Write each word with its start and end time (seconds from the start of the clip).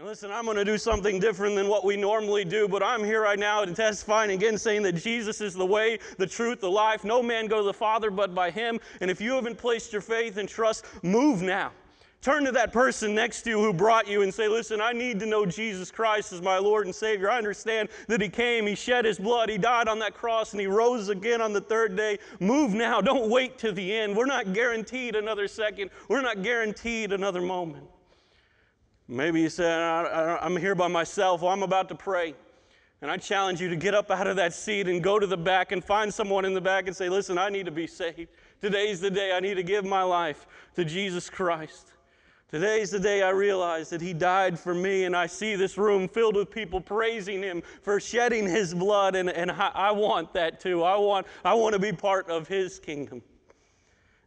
And 0.00 0.08
listen, 0.08 0.30
I'm 0.30 0.46
going 0.46 0.56
to 0.56 0.64
do 0.64 0.78
something 0.78 1.20
different 1.20 1.56
than 1.56 1.68
what 1.68 1.84
we 1.84 1.94
normally 1.94 2.42
do, 2.42 2.66
but 2.66 2.82
I'm 2.82 3.04
here 3.04 3.20
right 3.20 3.38
now 3.38 3.62
to 3.62 3.74
testifying 3.74 4.30
again 4.30 4.56
saying 4.56 4.80
that 4.84 4.94
Jesus 4.94 5.42
is 5.42 5.52
the 5.52 5.66
way, 5.66 5.98
the 6.16 6.26
truth, 6.26 6.62
the 6.62 6.70
life. 6.70 7.04
No 7.04 7.22
man 7.22 7.48
go 7.48 7.58
to 7.58 7.64
the 7.64 7.74
Father 7.74 8.10
but 8.10 8.34
by 8.34 8.50
him. 8.50 8.80
And 9.02 9.10
if 9.10 9.20
you 9.20 9.32
haven't 9.32 9.58
placed 9.58 9.92
your 9.92 10.00
faith 10.00 10.38
and 10.38 10.48
trust, 10.48 10.86
move 11.02 11.42
now. 11.42 11.72
Turn 12.22 12.46
to 12.46 12.52
that 12.52 12.72
person 12.72 13.14
next 13.14 13.42
to 13.42 13.50
you 13.50 13.58
who 13.58 13.74
brought 13.74 14.08
you 14.08 14.22
and 14.22 14.32
say, 14.32 14.48
Listen, 14.48 14.80
I 14.80 14.92
need 14.92 15.20
to 15.20 15.26
know 15.26 15.44
Jesus 15.44 15.90
Christ 15.90 16.32
as 16.32 16.40
my 16.40 16.56
Lord 16.56 16.86
and 16.86 16.94
Savior. 16.94 17.30
I 17.30 17.36
understand 17.36 17.90
that 18.08 18.22
He 18.22 18.30
came, 18.30 18.66
He 18.66 18.74
shed 18.74 19.04
His 19.04 19.18
blood, 19.18 19.50
He 19.50 19.58
died 19.58 19.86
on 19.86 19.98
that 19.98 20.14
cross, 20.14 20.52
and 20.52 20.60
He 20.62 20.66
rose 20.66 21.10
again 21.10 21.42
on 21.42 21.52
the 21.52 21.60
third 21.60 21.94
day. 21.94 22.18
Move 22.40 22.72
now. 22.72 23.02
Don't 23.02 23.28
wait 23.28 23.58
to 23.58 23.70
the 23.70 23.94
end. 23.94 24.16
We're 24.16 24.24
not 24.24 24.54
guaranteed 24.54 25.14
another 25.14 25.46
second, 25.46 25.90
we're 26.08 26.22
not 26.22 26.42
guaranteed 26.42 27.12
another 27.12 27.42
moment. 27.42 27.84
Maybe 29.10 29.40
you 29.40 29.48
said, 29.48 29.76
I'm 29.76 30.56
here 30.56 30.76
by 30.76 30.86
myself. 30.86 31.42
Well, 31.42 31.50
I'm 31.50 31.64
about 31.64 31.88
to 31.88 31.96
pray. 31.96 32.32
And 33.02 33.10
I 33.10 33.16
challenge 33.16 33.60
you 33.60 33.68
to 33.68 33.74
get 33.74 33.92
up 33.92 34.08
out 34.08 34.28
of 34.28 34.36
that 34.36 34.54
seat 34.54 34.86
and 34.86 35.02
go 35.02 35.18
to 35.18 35.26
the 35.26 35.36
back 35.36 35.72
and 35.72 35.82
find 35.82 36.14
someone 36.14 36.44
in 36.44 36.54
the 36.54 36.60
back 36.60 36.86
and 36.86 36.94
say, 36.94 37.08
Listen, 37.08 37.36
I 37.36 37.48
need 37.48 37.66
to 37.66 37.72
be 37.72 37.88
saved. 37.88 38.28
Today's 38.60 39.00
the 39.00 39.10
day 39.10 39.32
I 39.32 39.40
need 39.40 39.54
to 39.54 39.64
give 39.64 39.84
my 39.84 40.04
life 40.04 40.46
to 40.76 40.84
Jesus 40.84 41.28
Christ. 41.28 41.88
Today's 42.48 42.92
the 42.92 43.00
day 43.00 43.22
I 43.22 43.30
realize 43.30 43.90
that 43.90 44.00
He 44.00 44.12
died 44.12 44.56
for 44.56 44.74
me, 44.74 45.04
and 45.04 45.16
I 45.16 45.26
see 45.26 45.56
this 45.56 45.76
room 45.76 46.06
filled 46.06 46.36
with 46.36 46.50
people 46.50 46.80
praising 46.80 47.42
Him 47.42 47.62
for 47.82 47.98
shedding 47.98 48.46
His 48.46 48.74
blood, 48.74 49.16
and, 49.16 49.28
and 49.30 49.50
I, 49.50 49.72
I 49.74 49.90
want 49.90 50.32
that 50.34 50.60
too. 50.60 50.84
I 50.84 50.96
want, 50.96 51.26
I 51.44 51.54
want 51.54 51.72
to 51.72 51.80
be 51.80 51.92
part 51.92 52.28
of 52.28 52.46
His 52.46 52.78
kingdom. 52.78 53.22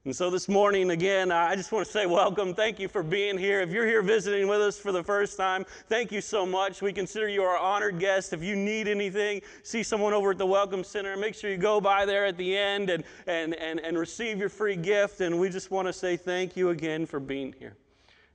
And 0.05 0.13
so 0.13 0.30
this 0.30 0.49
morning, 0.49 0.89
again, 0.91 1.31
I 1.31 1.55
just 1.55 1.71
want 1.71 1.85
to 1.85 1.91
say 1.91 2.05
welcome. 2.05 2.53
Thank 2.53 2.77
you 2.77 2.89
for 2.89 3.03
being 3.03 3.38
here. 3.38 3.62
If 3.62 3.70
you're 3.70 3.88
here 3.88 4.02
visiting 4.02 4.49
with 4.49 4.59
us 4.59 4.77
for 4.77 4.91
the 4.91 5.02
first 5.02 5.38
time, 5.38 5.66
thank 5.88 6.12
you 6.12 6.20
so 6.20 6.45
much. 6.45 6.81
We 6.81 6.91
consider 6.91 7.29
you 7.29 7.41
our 7.43 7.57
honored 7.57 7.99
guest. 7.99 8.34
If 8.34 8.43
you 8.43 8.57
need 8.57 8.89
anything, 8.89 9.41
see 9.63 9.81
someone 9.81 10.12
over 10.12 10.31
at 10.31 10.37
the 10.37 10.46
Welcome 10.46 10.84
Center. 10.84 11.15
Make 11.15 11.35
sure 11.35 11.49
you 11.49 11.55
go 11.55 11.79
by 11.79 12.05
there 12.05 12.26
at 12.26 12.35
the 12.35 12.57
end 12.57 12.90
and, 12.90 13.05
and, 13.27 13.54
and, 13.54 13.79
and 13.79 13.98
receive 13.98 14.40
your 14.40 14.49
free 14.49 14.76
gift. 14.76 15.21
And 15.21 15.40
we 15.40 15.48
just 15.48 15.71
want 15.71 15.87
to 15.87 15.93
say 15.93 16.18
thank 16.18 16.57
you 16.57 16.71
again 16.71 17.05
for 17.05 17.21
being 17.21 17.55
here. 17.57 17.77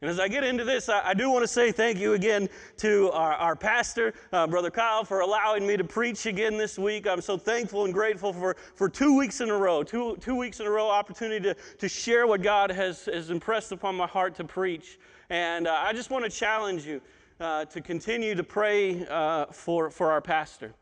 And 0.00 0.08
as 0.08 0.20
I 0.20 0.28
get 0.28 0.44
into 0.44 0.64
this, 0.64 0.88
I, 0.88 1.08
I 1.08 1.14
do 1.14 1.28
want 1.28 1.42
to 1.42 1.48
say 1.48 1.72
thank 1.72 1.98
you 1.98 2.12
again 2.12 2.48
to 2.76 3.10
our, 3.10 3.32
our 3.32 3.56
pastor, 3.56 4.14
uh, 4.32 4.46
Brother 4.46 4.70
Kyle, 4.70 5.04
for 5.04 5.20
allowing 5.20 5.66
me 5.66 5.76
to 5.76 5.82
preach 5.82 6.26
again 6.26 6.56
this 6.56 6.78
week. 6.78 7.08
I'm 7.08 7.20
so 7.20 7.36
thankful 7.36 7.84
and 7.84 7.92
grateful 7.92 8.32
for, 8.32 8.56
for 8.76 8.88
two 8.88 9.16
weeks 9.16 9.40
in 9.40 9.50
a 9.50 9.56
row, 9.56 9.82
two, 9.82 10.16
two 10.20 10.36
weeks 10.36 10.60
in 10.60 10.66
a 10.66 10.70
row 10.70 10.88
opportunity 10.88 11.40
to, 11.40 11.56
to 11.78 11.88
share 11.88 12.28
what 12.28 12.42
God 12.42 12.70
has, 12.70 13.06
has 13.06 13.30
impressed 13.30 13.72
upon 13.72 13.96
my 13.96 14.06
heart 14.06 14.36
to 14.36 14.44
preach. 14.44 15.00
And 15.30 15.66
uh, 15.66 15.74
I 15.76 15.92
just 15.92 16.10
want 16.10 16.24
to 16.24 16.30
challenge 16.30 16.86
you 16.86 17.00
uh, 17.40 17.64
to 17.64 17.80
continue 17.80 18.36
to 18.36 18.44
pray 18.44 19.04
uh, 19.06 19.46
for, 19.46 19.90
for 19.90 20.12
our 20.12 20.20
pastor 20.20 20.74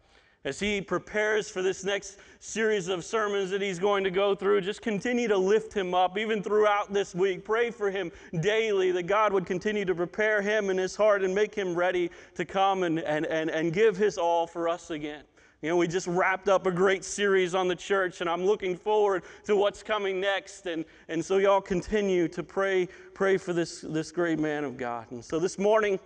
as 0.46 0.60
he 0.60 0.80
prepares 0.80 1.50
for 1.50 1.60
this 1.60 1.82
next 1.82 2.18
series 2.38 2.86
of 2.86 3.04
sermons 3.04 3.50
that 3.50 3.60
he's 3.60 3.80
going 3.80 4.04
to 4.04 4.12
go 4.12 4.32
through, 4.32 4.60
just 4.60 4.80
continue 4.80 5.26
to 5.26 5.36
lift 5.36 5.74
him 5.74 5.92
up 5.92 6.16
even 6.16 6.40
throughout 6.40 6.92
this 6.92 7.16
week. 7.16 7.44
Pray 7.44 7.72
for 7.72 7.90
him 7.90 8.12
daily 8.40 8.92
that 8.92 9.08
God 9.08 9.32
would 9.32 9.44
continue 9.44 9.84
to 9.84 9.94
prepare 9.94 10.40
him 10.40 10.70
in 10.70 10.78
his 10.78 10.94
heart 10.94 11.24
and 11.24 11.34
make 11.34 11.52
him 11.52 11.74
ready 11.74 12.12
to 12.36 12.44
come 12.44 12.84
and, 12.84 13.00
and, 13.00 13.26
and, 13.26 13.50
and 13.50 13.72
give 13.72 13.96
his 13.96 14.18
all 14.18 14.46
for 14.46 14.68
us 14.68 14.90
again. 14.90 15.24
You 15.62 15.70
know, 15.70 15.78
we 15.78 15.88
just 15.88 16.06
wrapped 16.06 16.48
up 16.48 16.64
a 16.66 16.70
great 16.70 17.04
series 17.04 17.52
on 17.52 17.66
the 17.66 17.74
church, 17.74 18.20
and 18.20 18.30
I'm 18.30 18.44
looking 18.44 18.76
forward 18.76 19.24
to 19.46 19.56
what's 19.56 19.82
coming 19.82 20.20
next. 20.20 20.66
And, 20.66 20.84
and 21.08 21.24
so, 21.24 21.38
y'all 21.38 21.62
continue 21.62 22.28
to 22.28 22.44
pray, 22.44 22.86
pray 23.14 23.36
for 23.36 23.52
this, 23.52 23.80
this 23.80 24.12
great 24.12 24.38
man 24.38 24.62
of 24.62 24.76
God. 24.76 25.10
And 25.10 25.24
so, 25.24 25.40
this 25.40 25.58
morning, 25.58 25.98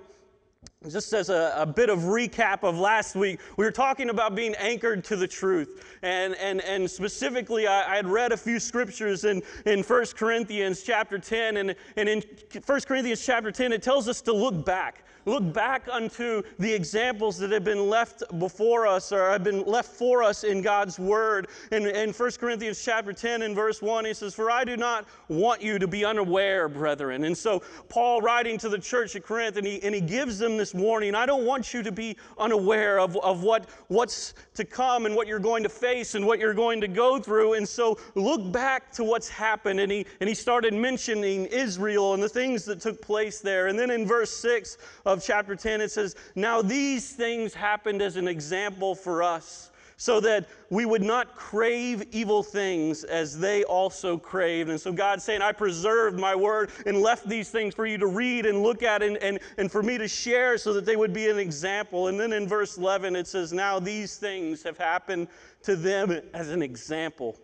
just 0.88 1.12
as 1.12 1.28
a, 1.28 1.52
a, 1.58 1.66
bit 1.66 1.90
of 1.90 2.00
recap 2.00 2.62
of 2.62 2.78
last 2.78 3.14
week, 3.14 3.38
we 3.58 3.66
were 3.66 3.70
talking 3.70 4.08
about 4.08 4.34
being 4.34 4.54
anchored 4.54 5.04
to 5.04 5.14
the 5.14 5.28
truth. 5.28 5.84
And, 6.00 6.34
and, 6.36 6.62
and 6.62 6.90
specifically, 6.90 7.66
I, 7.66 7.92
I 7.92 7.96
had 7.96 8.06
read 8.06 8.32
a 8.32 8.36
few 8.36 8.58
scriptures 8.58 9.24
in, 9.24 9.42
in 9.66 9.82
1 9.82 10.06
Corinthians 10.16 10.82
chapter 10.82 11.18
10. 11.18 11.58
And, 11.58 11.76
and 11.96 12.08
in 12.08 12.22
1 12.64 12.80
Corinthians 12.86 13.24
chapter 13.24 13.52
10, 13.52 13.74
it 13.74 13.82
tells 13.82 14.08
us 14.08 14.22
to 14.22 14.32
look 14.32 14.64
back. 14.64 15.04
Look 15.26 15.52
back 15.52 15.88
unto 15.90 16.42
the 16.58 16.72
examples 16.72 17.38
that 17.38 17.50
have 17.50 17.64
been 17.64 17.88
left 17.88 18.22
before 18.38 18.86
us 18.86 19.12
or 19.12 19.30
have 19.30 19.44
been 19.44 19.64
left 19.64 19.90
for 19.90 20.22
us 20.22 20.44
in 20.44 20.62
God's 20.62 20.98
Word. 20.98 21.48
In, 21.72 21.86
in 21.86 22.12
1 22.12 22.30
Corinthians 22.32 22.82
chapter 22.82 23.12
10 23.12 23.42
and 23.42 23.54
verse 23.54 23.82
1, 23.82 24.04
he 24.06 24.14
says, 24.14 24.34
For 24.34 24.50
I 24.50 24.64
do 24.64 24.76
not 24.76 25.06
want 25.28 25.62
you 25.62 25.78
to 25.78 25.86
be 25.86 26.04
unaware, 26.04 26.68
brethren. 26.68 27.24
And 27.24 27.36
so 27.36 27.62
Paul 27.88 28.20
writing 28.20 28.56
to 28.58 28.68
the 28.68 28.78
church 28.78 29.14
at 29.16 29.24
Corinth, 29.24 29.56
and 29.56 29.66
he, 29.66 29.82
and 29.82 29.94
he 29.94 30.00
gives 30.00 30.38
them 30.38 30.56
this 30.56 30.74
warning. 30.74 31.14
I 31.14 31.26
don't 31.26 31.44
want 31.44 31.74
you 31.74 31.82
to 31.82 31.92
be 31.92 32.16
unaware 32.38 32.98
of, 32.98 33.16
of 33.18 33.42
what, 33.42 33.68
what's 33.88 34.34
to 34.54 34.64
come 34.64 35.06
and 35.06 35.14
what 35.14 35.26
you're 35.26 35.38
going 35.38 35.62
to 35.62 35.68
face 35.68 36.14
and 36.14 36.26
what 36.26 36.38
you're 36.38 36.54
going 36.54 36.80
to 36.80 36.88
go 36.88 37.18
through. 37.18 37.54
And 37.54 37.68
so 37.68 37.98
look 38.14 38.50
back 38.52 38.90
to 38.92 39.04
what's 39.04 39.28
happened. 39.28 39.80
And 39.80 39.92
he, 39.92 40.06
and 40.20 40.28
he 40.28 40.34
started 40.34 40.72
mentioning 40.72 41.46
Israel 41.46 42.14
and 42.14 42.22
the 42.22 42.28
things 42.28 42.64
that 42.64 42.80
took 42.80 43.00
place 43.02 43.40
there. 43.40 43.66
And 43.66 43.78
then 43.78 43.90
in 43.90 44.06
verse 44.06 44.30
6 44.30 44.78
of 45.12 45.22
chapter 45.22 45.56
10, 45.56 45.80
it 45.80 45.90
says, 45.90 46.14
Now 46.34 46.62
these 46.62 47.12
things 47.12 47.54
happened 47.54 48.00
as 48.00 48.16
an 48.16 48.28
example 48.28 48.94
for 48.94 49.22
us 49.22 49.70
so 49.96 50.18
that 50.18 50.48
we 50.70 50.86
would 50.86 51.02
not 51.02 51.34
crave 51.34 52.02
evil 52.10 52.42
things 52.42 53.04
as 53.04 53.38
they 53.38 53.64
also 53.64 54.16
craved. 54.16 54.70
And 54.70 54.80
so 54.80 54.92
God's 54.92 55.24
saying, 55.24 55.42
I 55.42 55.52
preserved 55.52 56.18
my 56.18 56.34
word 56.34 56.70
and 56.86 57.02
left 57.02 57.28
these 57.28 57.50
things 57.50 57.74
for 57.74 57.84
you 57.84 57.98
to 57.98 58.06
read 58.06 58.46
and 58.46 58.62
look 58.62 58.82
at 58.82 59.02
and, 59.02 59.18
and, 59.18 59.40
and 59.58 59.70
for 59.70 59.82
me 59.82 59.98
to 59.98 60.08
share 60.08 60.56
so 60.56 60.72
that 60.72 60.86
they 60.86 60.96
would 60.96 61.12
be 61.12 61.28
an 61.28 61.38
example. 61.38 62.08
And 62.08 62.18
then 62.18 62.32
in 62.32 62.48
verse 62.48 62.78
11, 62.78 63.14
it 63.14 63.26
says, 63.26 63.52
Now 63.52 63.78
these 63.78 64.16
things 64.16 64.62
have 64.62 64.78
happened 64.78 65.28
to 65.64 65.76
them 65.76 66.18
as 66.32 66.48
an 66.48 66.62
example, 66.62 67.36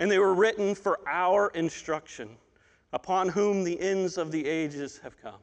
and 0.00 0.10
they 0.10 0.18
were 0.18 0.34
written 0.34 0.74
for 0.74 0.98
our 1.06 1.50
instruction, 1.50 2.30
upon 2.92 3.28
whom 3.28 3.62
the 3.62 3.80
ends 3.80 4.18
of 4.18 4.32
the 4.32 4.44
ages 4.44 4.98
have 5.04 5.16
come. 5.22 5.38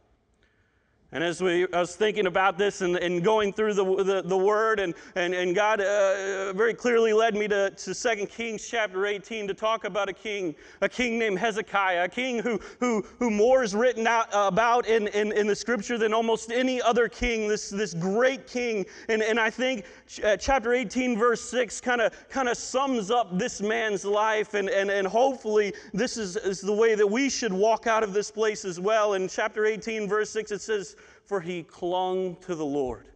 And 1.11 1.23
as 1.23 1.41
we, 1.41 1.65
I 1.73 1.79
was 1.79 1.95
thinking 1.95 2.27
about 2.27 2.59
this 2.59 2.81
and, 2.81 2.95
and 2.97 3.23
going 3.23 3.51
through 3.51 3.73
the, 3.73 4.03
the, 4.03 4.21
the, 4.23 4.37
Word, 4.37 4.79
and, 4.79 4.93
and, 5.15 5.33
and 5.33 5.55
God 5.55 5.81
uh, 5.81 6.53
very 6.53 6.75
clearly 6.75 7.13
led 7.13 7.33
me 7.33 7.47
to, 7.47 7.71
to 7.71 7.93
2 7.95 8.27
Kings 8.27 8.67
chapter 8.67 9.07
18 9.07 9.47
to 9.47 9.55
talk 9.55 9.85
about 9.85 10.07
a 10.07 10.13
king, 10.13 10.53
a 10.81 10.89
king 10.89 11.17
named 11.17 11.39
Hezekiah, 11.39 12.03
a 12.03 12.07
king 12.07 12.37
who, 12.37 12.59
who, 12.79 13.03
who 13.17 13.31
more 13.31 13.63
is 13.63 13.73
written 13.73 14.05
out 14.05 14.27
about 14.31 14.85
in, 14.85 15.07
in, 15.07 15.31
in 15.31 15.47
the 15.47 15.55
Scripture 15.55 15.97
than 15.97 16.13
almost 16.13 16.51
any 16.51 16.79
other 16.79 17.09
king, 17.09 17.47
this, 17.47 17.71
this 17.71 17.95
great 17.95 18.45
king. 18.45 18.85
And, 19.07 19.23
and 19.23 19.39
I 19.39 19.49
think 19.49 19.85
uh, 20.23 20.37
chapter 20.37 20.75
18, 20.75 21.17
verse 21.17 21.41
6 21.41 21.81
kind 21.81 22.01
of 22.01 22.13
kind 22.29 22.47
of 22.47 22.55
sums 22.55 23.09
up 23.09 23.35
this 23.35 23.61
man's 23.61 24.05
life, 24.05 24.53
and, 24.53 24.69
and, 24.69 24.91
and 24.91 25.07
hopefully 25.07 25.73
this 25.91 26.17
is, 26.17 26.35
is 26.35 26.61
the 26.61 26.73
way 26.73 26.93
that 26.93 27.07
we 27.07 27.31
should 27.31 27.51
walk 27.51 27.87
out 27.87 28.03
of 28.03 28.13
this 28.13 28.29
place 28.29 28.63
as 28.63 28.79
well. 28.79 29.15
In 29.15 29.27
chapter 29.27 29.65
18, 29.65 30.07
verse 30.07 30.29
6, 30.29 30.51
it 30.51 30.61
says, 30.61 30.95
for 31.29 31.40
he 31.40 31.62
clung 31.62 32.35
to 32.38 32.56
the 32.56 32.66
Lord. 32.66 33.07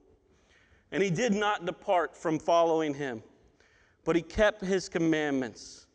And 0.91 1.01
he 1.01 1.09
did 1.09 1.33
not 1.33 1.65
depart 1.65 2.15
from 2.15 2.37
following 2.37 2.93
him, 2.93 3.23
but 4.05 4.15
he 4.15 4.21
kept 4.21 4.61
his 4.61 4.87
commandments, 4.87 5.87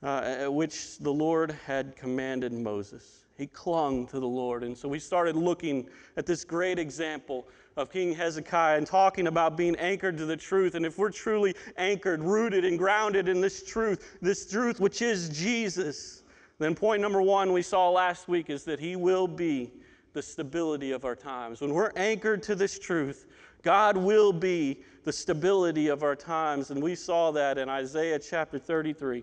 uh, 0.00 0.44
which 0.46 0.98
the 0.98 1.12
Lord 1.12 1.56
had 1.66 1.96
commanded 1.96 2.52
Moses. 2.52 3.24
He 3.36 3.48
clung 3.48 4.06
to 4.08 4.20
the 4.20 4.28
Lord. 4.28 4.62
And 4.62 4.78
so 4.78 4.88
we 4.88 5.00
started 5.00 5.34
looking 5.34 5.88
at 6.16 6.24
this 6.24 6.44
great 6.44 6.78
example 6.78 7.48
of 7.76 7.90
King 7.90 8.14
Hezekiah 8.14 8.78
and 8.78 8.86
talking 8.86 9.26
about 9.26 9.56
being 9.56 9.74
anchored 9.74 10.16
to 10.18 10.26
the 10.26 10.36
truth. 10.36 10.76
And 10.76 10.86
if 10.86 10.98
we're 10.98 11.10
truly 11.10 11.56
anchored, 11.76 12.22
rooted, 12.22 12.64
and 12.64 12.78
grounded 12.78 13.26
in 13.26 13.40
this 13.40 13.64
truth, 13.64 14.18
this 14.22 14.48
truth 14.48 14.78
which 14.78 15.02
is 15.02 15.28
Jesus, 15.30 16.22
then 16.60 16.76
point 16.76 17.02
number 17.02 17.20
one 17.20 17.52
we 17.52 17.62
saw 17.62 17.90
last 17.90 18.28
week 18.28 18.50
is 18.50 18.62
that 18.66 18.78
he 18.78 18.94
will 18.94 19.26
be 19.26 19.72
the 20.12 20.22
stability 20.22 20.92
of 20.92 21.04
our 21.04 21.16
times. 21.16 21.60
When 21.60 21.72
we're 21.72 21.92
anchored 21.96 22.42
to 22.44 22.54
this 22.54 22.78
truth, 22.78 23.26
God 23.62 23.96
will 23.96 24.32
be 24.32 24.82
the 25.04 25.12
stability 25.12 25.88
of 25.88 26.02
our 26.02 26.16
times. 26.16 26.70
And 26.70 26.82
we 26.82 26.94
saw 26.94 27.30
that 27.32 27.58
in 27.58 27.68
Isaiah 27.68 28.18
chapter 28.18 28.58
33 28.58 29.22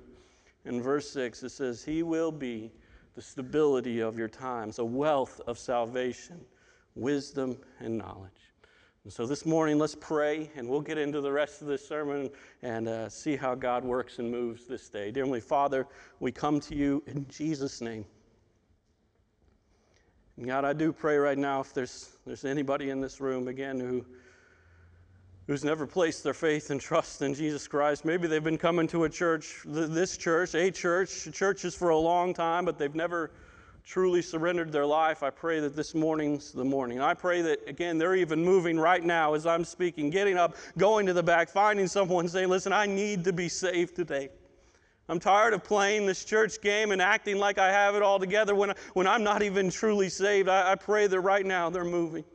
in 0.66 0.82
verse 0.82 1.10
6. 1.10 1.44
It 1.44 1.50
says, 1.50 1.84
He 1.84 2.04
will 2.04 2.32
be 2.32 2.72
the 3.16 3.22
stability 3.22 4.00
of 4.00 4.18
your 4.18 4.28
times, 4.28 4.80
a 4.80 4.86
wealth 4.86 5.42
of 5.48 5.58
salvation, 5.58 6.40
wisdom, 6.96 7.58
and 7.80 7.98
knowledge. 7.98 8.32
And 9.04 9.14
so 9.14 9.26
this 9.26 9.46
morning, 9.46 9.80
let's 9.80 9.96
pray, 9.96 10.52
and 10.56 10.68
we'll 10.68 10.82
get 10.82 10.98
into 10.98 11.22
the 11.22 11.32
rest 11.32 11.62
of 11.62 11.68
this 11.68 11.88
sermon 11.88 12.30
and 12.62 12.88
uh, 12.90 13.10
see 13.10 13.38
how 13.38 13.56
God 13.56 13.86
works 13.86 14.20
and 14.20 14.30
moves 14.30 14.68
this 14.68 14.90
day. 14.90 15.12
Dear 15.12 15.24
Heavenly 15.24 15.40
Father, 15.40 15.88
we 16.20 16.32
come 16.32 16.60
to 16.60 16.76
you 16.76 17.02
in 17.08 17.26
Jesus' 17.30 17.80
name. 17.80 18.06
God, 20.46 20.66
I 20.66 20.74
do 20.74 20.94
pray 20.94 21.18
right 21.18 21.38
now 21.38 21.62
if 21.62 21.74
there's, 21.74 22.10
there's 22.26 22.46
anybody 22.46 22.92
in 22.92 23.02
this 23.02 23.20
room, 23.20 23.48
again, 23.48 23.80
who, 23.80 24.06
who's 25.48 25.64
never 25.64 25.88
placed 25.88 26.24
their 26.24 26.36
faith 26.36 26.70
and 26.70 26.80
trust 26.80 27.24
in 27.24 27.34
Jesus 27.34 27.68
Christ. 27.68 28.06
Maybe 28.06 28.28
they've 28.28 28.44
been 28.44 28.58
coming 28.58 28.88
to 28.90 29.06
a 29.06 29.10
church, 29.10 29.62
this 29.66 30.16
church, 30.16 30.54
a 30.54 30.70
church, 30.70 31.30
churches 31.34 31.74
for 31.74 31.90
a 31.90 31.98
long 31.98 32.36
time, 32.36 32.66
but 32.66 32.78
they've 32.78 32.94
never 32.94 33.32
truly 33.88 34.22
surrendered 34.22 34.70
their 34.70 34.86
life, 34.86 35.24
I 35.24 35.30
pray 35.30 35.62
that 35.62 35.74
this 35.74 35.96
morning's 35.96 36.52
the 36.52 36.66
morning. 36.66 37.00
I 37.00 37.14
pray 37.14 37.42
that, 37.44 37.60
again, 37.68 37.98
they're 37.98 38.16
even 38.16 38.44
moving 38.44 38.78
right 38.78 39.02
now 39.02 39.34
as 39.34 39.46
I'm 39.46 39.64
speaking, 39.64 40.10
getting 40.10 40.38
up, 40.38 40.58
going 40.78 41.06
to 41.06 41.14
the 41.14 41.24
back, 41.24 41.48
finding 41.48 41.88
someone 41.88 42.28
saying, 42.28 42.50
Listen, 42.50 42.74
I 42.74 42.86
need 42.86 43.24
to 43.24 43.32
be 43.32 43.48
saved 43.48 43.96
today. 43.96 44.28
I'm 45.10 45.20
tired 45.20 45.54
of 45.54 45.64
playing 45.64 46.06
this 46.06 46.26
church 46.26 46.60
game 46.62 46.92
and 46.92 47.02
acting 47.02 47.38
like 47.38 47.58
I 47.58 47.72
have 47.72 47.96
it 47.96 48.02
all 48.02 48.20
together 48.20 48.56
when, 48.56 48.74
when 48.94 49.08
I'm 49.08 49.24
not 49.24 49.42
even 49.42 49.70
truly 49.70 50.10
saved. 50.10 50.50
I, 50.50 50.74
I 50.74 50.76
pray 50.76 51.08
that 51.08 51.20
right 51.22 51.46
now 51.46 51.70
they're 51.70 51.86
moving. 51.86 52.26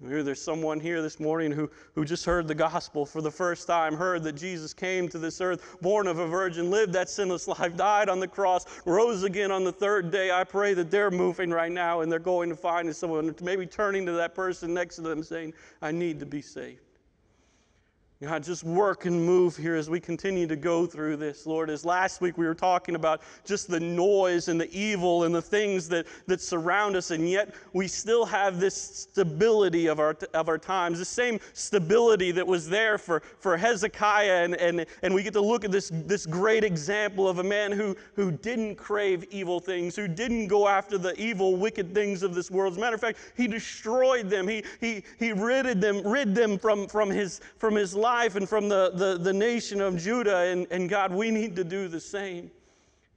Maybe 0.00 0.22
there's 0.22 0.40
someone 0.40 0.78
here 0.78 1.02
this 1.02 1.18
morning 1.18 1.50
who, 1.50 1.68
who 1.96 2.04
just 2.04 2.24
heard 2.24 2.46
the 2.46 2.54
gospel 2.54 3.04
for 3.04 3.20
the 3.20 3.32
first 3.32 3.66
time, 3.66 3.96
heard 3.96 4.22
that 4.22 4.34
Jesus 4.34 4.72
came 4.72 5.08
to 5.08 5.18
this 5.18 5.40
earth, 5.40 5.78
born 5.82 6.06
of 6.06 6.20
a 6.20 6.26
virgin, 6.28 6.70
lived 6.70 6.92
that 6.92 7.10
sinless 7.10 7.48
life, 7.48 7.76
died 7.76 8.08
on 8.08 8.20
the 8.20 8.28
cross, 8.28 8.64
rose 8.86 9.24
again 9.24 9.50
on 9.50 9.64
the 9.64 9.72
third 9.72 10.12
day. 10.12 10.30
I 10.30 10.44
pray 10.44 10.72
that 10.74 10.92
they're 10.92 11.10
moving 11.10 11.50
right 11.50 11.72
now 11.72 12.02
and 12.02 12.12
they're 12.12 12.20
going 12.20 12.48
to 12.48 12.54
find 12.54 12.94
someone, 12.94 13.34
maybe 13.42 13.66
turning 13.66 14.06
to 14.06 14.12
that 14.12 14.36
person 14.36 14.72
next 14.72 14.96
to 14.96 15.02
them 15.02 15.24
saying, 15.24 15.52
I 15.82 15.90
need 15.90 16.20
to 16.20 16.26
be 16.26 16.42
saved. 16.42 16.87
God, 18.20 18.42
just 18.42 18.64
work 18.64 19.04
and 19.06 19.24
move 19.24 19.56
here 19.56 19.76
as 19.76 19.88
we 19.88 20.00
continue 20.00 20.48
to 20.48 20.56
go 20.56 20.86
through 20.86 21.18
this, 21.18 21.46
Lord. 21.46 21.70
As 21.70 21.84
last 21.84 22.20
week 22.20 22.36
we 22.36 22.46
were 22.46 22.54
talking 22.54 22.96
about 22.96 23.20
just 23.44 23.68
the 23.68 23.78
noise 23.78 24.48
and 24.48 24.60
the 24.60 24.68
evil 24.76 25.22
and 25.22 25.32
the 25.32 25.40
things 25.40 25.88
that, 25.90 26.04
that 26.26 26.40
surround 26.40 26.96
us, 26.96 27.12
and 27.12 27.30
yet 27.30 27.54
we 27.74 27.86
still 27.86 28.24
have 28.24 28.58
this 28.58 28.74
stability 28.74 29.86
of 29.86 30.00
our, 30.00 30.16
of 30.34 30.48
our 30.48 30.58
times, 30.58 30.98
the 30.98 31.04
same 31.04 31.38
stability 31.52 32.32
that 32.32 32.44
was 32.44 32.68
there 32.68 32.98
for, 32.98 33.22
for 33.38 33.56
Hezekiah. 33.56 34.42
And, 34.42 34.56
and, 34.56 34.86
and 35.04 35.14
we 35.14 35.22
get 35.22 35.34
to 35.34 35.40
look 35.40 35.64
at 35.64 35.70
this, 35.70 35.92
this 35.92 36.26
great 36.26 36.64
example 36.64 37.28
of 37.28 37.38
a 37.38 37.44
man 37.44 37.70
who, 37.70 37.96
who 38.16 38.32
didn't 38.32 38.74
crave 38.74 39.26
evil 39.30 39.60
things, 39.60 39.94
who 39.94 40.08
didn't 40.08 40.48
go 40.48 40.66
after 40.66 40.98
the 40.98 41.14
evil, 41.22 41.54
wicked 41.54 41.94
things 41.94 42.24
of 42.24 42.34
this 42.34 42.50
world. 42.50 42.72
As 42.72 42.78
a 42.78 42.80
matter 42.80 42.96
of 42.96 43.00
fact, 43.00 43.18
he 43.36 43.46
destroyed 43.46 44.28
them, 44.28 44.48
he, 44.48 44.64
he, 44.80 45.04
he 45.20 45.32
ridded 45.32 45.80
them, 45.80 46.04
rid 46.04 46.34
them 46.34 46.58
from, 46.58 46.88
from, 46.88 47.10
his, 47.10 47.40
from 47.58 47.76
his 47.76 47.94
life 47.94 48.07
life 48.08 48.36
and 48.36 48.48
from 48.48 48.70
the, 48.70 48.90
the, 48.94 49.18
the 49.18 49.32
nation 49.32 49.82
of 49.82 49.98
Judah. 49.98 50.38
And, 50.38 50.66
and 50.70 50.88
God, 50.88 51.12
we 51.12 51.30
need 51.30 51.54
to 51.56 51.64
do 51.64 51.88
the 51.88 52.00
same. 52.00 52.50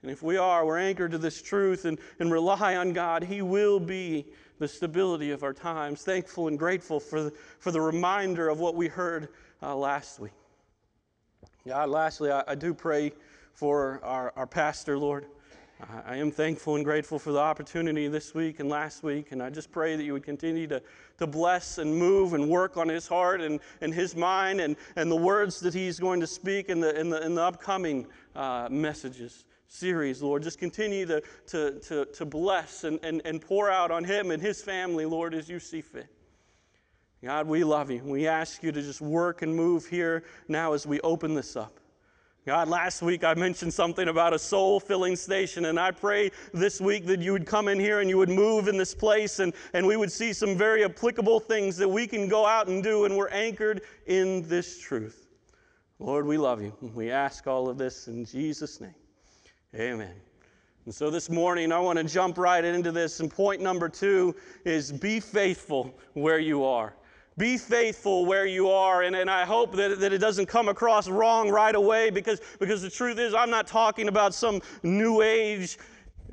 And 0.01 0.11
if 0.11 0.21
we 0.21 0.35
are, 0.35 0.65
we're 0.65 0.79
anchored 0.79 1.11
to 1.11 1.17
this 1.17 1.41
truth 1.41 1.85
and, 1.85 1.97
and 2.19 2.29
rely 2.29 2.75
on 2.75 2.91
God, 2.91 3.23
He 3.23 3.41
will 3.41 3.79
be 3.79 4.25
the 4.59 4.67
stability 4.67 5.31
of 5.31 5.43
our 5.43 5.53
times. 5.53 6.01
Thankful 6.03 6.49
and 6.49 6.59
grateful 6.59 6.99
for 6.99 7.23
the, 7.23 7.31
for 7.59 7.71
the 7.71 7.79
reminder 7.79 8.49
of 8.49 8.59
what 8.59 8.75
we 8.75 8.89
heard 8.89 9.29
uh, 9.63 9.73
last 9.75 10.19
week. 10.19 10.33
God, 11.65 11.89
lastly, 11.89 12.29
I, 12.29 12.43
I 12.45 12.55
do 12.55 12.73
pray 12.73 13.13
for 13.53 14.01
our, 14.03 14.33
our 14.35 14.47
pastor, 14.47 14.97
Lord. 14.97 15.25
I 16.05 16.17
am 16.17 16.31
thankful 16.31 16.75
and 16.75 16.85
grateful 16.85 17.17
for 17.17 17.31
the 17.31 17.39
opportunity 17.39 18.07
this 18.07 18.35
week 18.35 18.59
and 18.59 18.69
last 18.69 19.03
week, 19.03 19.31
and 19.31 19.41
I 19.41 19.49
just 19.49 19.71
pray 19.71 19.95
that 19.95 20.03
you 20.03 20.13
would 20.13 20.23
continue 20.23 20.67
to, 20.67 20.81
to 21.17 21.27
bless 21.27 21.77
and 21.77 21.95
move 21.95 22.33
and 22.33 22.49
work 22.49 22.77
on 22.77 22.87
his 22.87 23.07
heart 23.07 23.41
and, 23.41 23.59
and 23.81 23.93
his 23.93 24.15
mind 24.15 24.61
and, 24.61 24.75
and 24.95 25.09
the 25.09 25.15
words 25.15 25.59
that 25.61 25.73
he's 25.73 25.99
going 25.99 26.19
to 26.19 26.27
speak 26.27 26.69
in 26.69 26.79
the, 26.79 26.99
in 26.99 27.09
the, 27.09 27.25
in 27.25 27.35
the 27.35 27.41
upcoming 27.41 28.05
uh, 28.35 28.67
messages 28.69 29.45
series, 29.67 30.21
Lord. 30.21 30.43
Just 30.43 30.59
continue 30.59 31.05
to, 31.05 31.23
to, 31.47 31.79
to, 31.79 32.05
to 32.05 32.25
bless 32.25 32.83
and, 32.83 32.99
and, 33.03 33.21
and 33.25 33.41
pour 33.41 33.71
out 33.71 33.89
on 33.89 34.03
him 34.03 34.31
and 34.31 34.41
his 34.41 34.61
family, 34.61 35.05
Lord, 35.05 35.33
as 35.33 35.49
you 35.49 35.59
see 35.59 35.81
fit. 35.81 36.07
God, 37.23 37.47
we 37.47 37.63
love 37.63 37.89
you. 37.89 38.01
We 38.03 38.27
ask 38.27 38.63
you 38.63 38.71
to 38.71 38.81
just 38.81 38.99
work 38.99 39.41
and 39.41 39.55
move 39.55 39.85
here 39.85 40.23
now 40.47 40.73
as 40.73 40.85
we 40.85 40.99
open 41.01 41.35
this 41.35 41.55
up. 41.55 41.79
God, 42.43 42.69
last 42.69 43.03
week 43.03 43.23
I 43.23 43.35
mentioned 43.35 43.71
something 43.71 44.07
about 44.07 44.33
a 44.33 44.39
soul 44.39 44.79
filling 44.79 45.15
station, 45.15 45.65
and 45.65 45.79
I 45.79 45.91
pray 45.91 46.31
this 46.55 46.81
week 46.81 47.05
that 47.05 47.19
you 47.19 47.33
would 47.33 47.45
come 47.45 47.67
in 47.67 47.79
here 47.79 47.99
and 47.99 48.09
you 48.09 48.17
would 48.17 48.29
move 48.29 48.67
in 48.67 48.77
this 48.77 48.95
place 48.95 49.37
and, 49.37 49.53
and 49.73 49.85
we 49.85 49.95
would 49.95 50.11
see 50.11 50.33
some 50.33 50.57
very 50.57 50.83
applicable 50.83 51.39
things 51.39 51.77
that 51.77 51.87
we 51.87 52.07
can 52.07 52.27
go 52.27 52.43
out 52.47 52.67
and 52.67 52.83
do, 52.83 53.05
and 53.05 53.15
we're 53.15 53.29
anchored 53.29 53.81
in 54.07 54.47
this 54.49 54.79
truth. 54.79 55.27
Lord, 55.99 56.25
we 56.25 56.39
love 56.39 56.63
you. 56.63 56.73
We 56.95 57.11
ask 57.11 57.45
all 57.45 57.69
of 57.69 57.77
this 57.77 58.07
in 58.07 58.25
Jesus' 58.25 58.81
name. 58.81 58.95
Amen. 59.75 60.15
And 60.85 60.95
so 60.95 61.11
this 61.11 61.29
morning 61.29 61.71
I 61.71 61.77
want 61.77 61.99
to 61.99 62.03
jump 62.03 62.39
right 62.39 62.65
into 62.65 62.91
this, 62.91 63.19
and 63.19 63.29
point 63.29 63.61
number 63.61 63.87
two 63.87 64.35
is 64.65 64.91
be 64.91 65.19
faithful 65.19 65.93
where 66.13 66.39
you 66.39 66.63
are. 66.63 66.95
Be 67.41 67.57
faithful 67.57 68.27
where 68.27 68.45
you 68.45 68.69
are. 68.69 69.01
And, 69.01 69.15
and 69.15 69.27
I 69.27 69.45
hope 69.45 69.75
that, 69.75 69.99
that 69.99 70.13
it 70.13 70.19
doesn't 70.19 70.45
come 70.45 70.69
across 70.69 71.07
wrong 71.07 71.49
right 71.49 71.73
away 71.73 72.11
because, 72.11 72.39
because 72.59 72.83
the 72.83 72.89
truth 72.91 73.17
is, 73.17 73.33
I'm 73.33 73.49
not 73.49 73.65
talking 73.65 74.09
about 74.09 74.35
some 74.35 74.61
new 74.83 75.23
age 75.23 75.79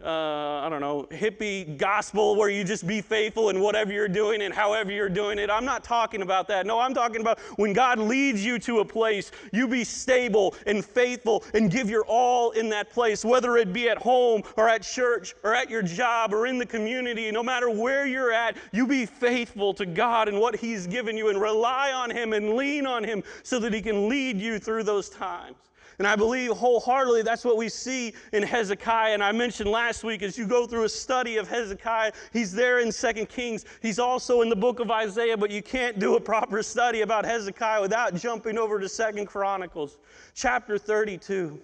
uh, 0.04 0.60
I 0.64 0.68
don't 0.68 0.80
know, 0.80 1.08
hippie 1.10 1.76
gospel 1.76 2.36
where 2.36 2.48
you 2.48 2.62
just 2.62 2.86
be 2.86 3.00
faithful 3.00 3.50
in 3.50 3.60
whatever 3.60 3.92
you're 3.92 4.08
doing 4.08 4.42
and 4.42 4.54
however 4.54 4.92
you're 4.92 5.08
doing 5.08 5.38
it. 5.38 5.50
I'm 5.50 5.64
not 5.64 5.82
talking 5.82 6.22
about 6.22 6.46
that. 6.48 6.66
No, 6.66 6.78
I'm 6.78 6.94
talking 6.94 7.20
about 7.20 7.40
when 7.56 7.72
God 7.72 7.98
leads 7.98 8.44
you 8.44 8.58
to 8.60 8.78
a 8.80 8.84
place, 8.84 9.32
you 9.52 9.66
be 9.66 9.82
stable 9.84 10.54
and 10.66 10.84
faithful 10.84 11.44
and 11.54 11.70
give 11.70 11.90
your 11.90 12.04
all 12.06 12.52
in 12.52 12.68
that 12.68 12.90
place, 12.90 13.24
whether 13.24 13.56
it 13.56 13.72
be 13.72 13.88
at 13.88 13.98
home 13.98 14.42
or 14.56 14.68
at 14.68 14.82
church 14.82 15.34
or 15.42 15.54
at 15.54 15.68
your 15.68 15.82
job 15.82 16.32
or 16.32 16.46
in 16.46 16.58
the 16.58 16.66
community. 16.66 17.30
No 17.32 17.42
matter 17.42 17.68
where 17.68 18.06
you're 18.06 18.32
at, 18.32 18.56
you 18.72 18.86
be 18.86 19.04
faithful 19.04 19.74
to 19.74 19.86
God 19.86 20.28
and 20.28 20.38
what 20.38 20.54
He's 20.54 20.86
given 20.86 21.16
you 21.16 21.28
and 21.28 21.40
rely 21.40 21.92
on 21.92 22.10
Him 22.10 22.32
and 22.32 22.54
lean 22.54 22.86
on 22.86 23.02
Him 23.02 23.24
so 23.42 23.58
that 23.58 23.72
He 23.72 23.82
can 23.82 24.08
lead 24.08 24.38
you 24.40 24.58
through 24.58 24.84
those 24.84 25.08
times. 25.08 25.56
And 25.98 26.06
I 26.06 26.14
believe 26.14 26.52
wholeheartedly 26.52 27.22
that's 27.22 27.44
what 27.44 27.56
we 27.56 27.68
see 27.68 28.14
in 28.32 28.44
Hezekiah. 28.44 29.14
And 29.14 29.22
I 29.22 29.32
mentioned 29.32 29.68
last 29.68 30.04
week 30.04 30.22
as 30.22 30.38
you 30.38 30.46
go 30.46 30.66
through 30.66 30.84
a 30.84 30.88
study 30.88 31.38
of 31.38 31.48
Hezekiah, 31.48 32.12
he's 32.32 32.52
there 32.52 32.78
in 32.78 32.92
Second 32.92 33.28
Kings. 33.28 33.64
He's 33.82 33.98
also 33.98 34.42
in 34.42 34.48
the 34.48 34.56
book 34.56 34.78
of 34.78 34.92
Isaiah, 34.92 35.36
but 35.36 35.50
you 35.50 35.60
can't 35.60 35.98
do 35.98 36.14
a 36.14 36.20
proper 36.20 36.62
study 36.62 37.00
about 37.00 37.24
Hezekiah 37.24 37.80
without 37.80 38.14
jumping 38.14 38.58
over 38.58 38.78
to 38.78 38.88
Second 38.88 39.26
Chronicles, 39.26 39.98
chapter 40.34 40.78
32. 40.78 41.60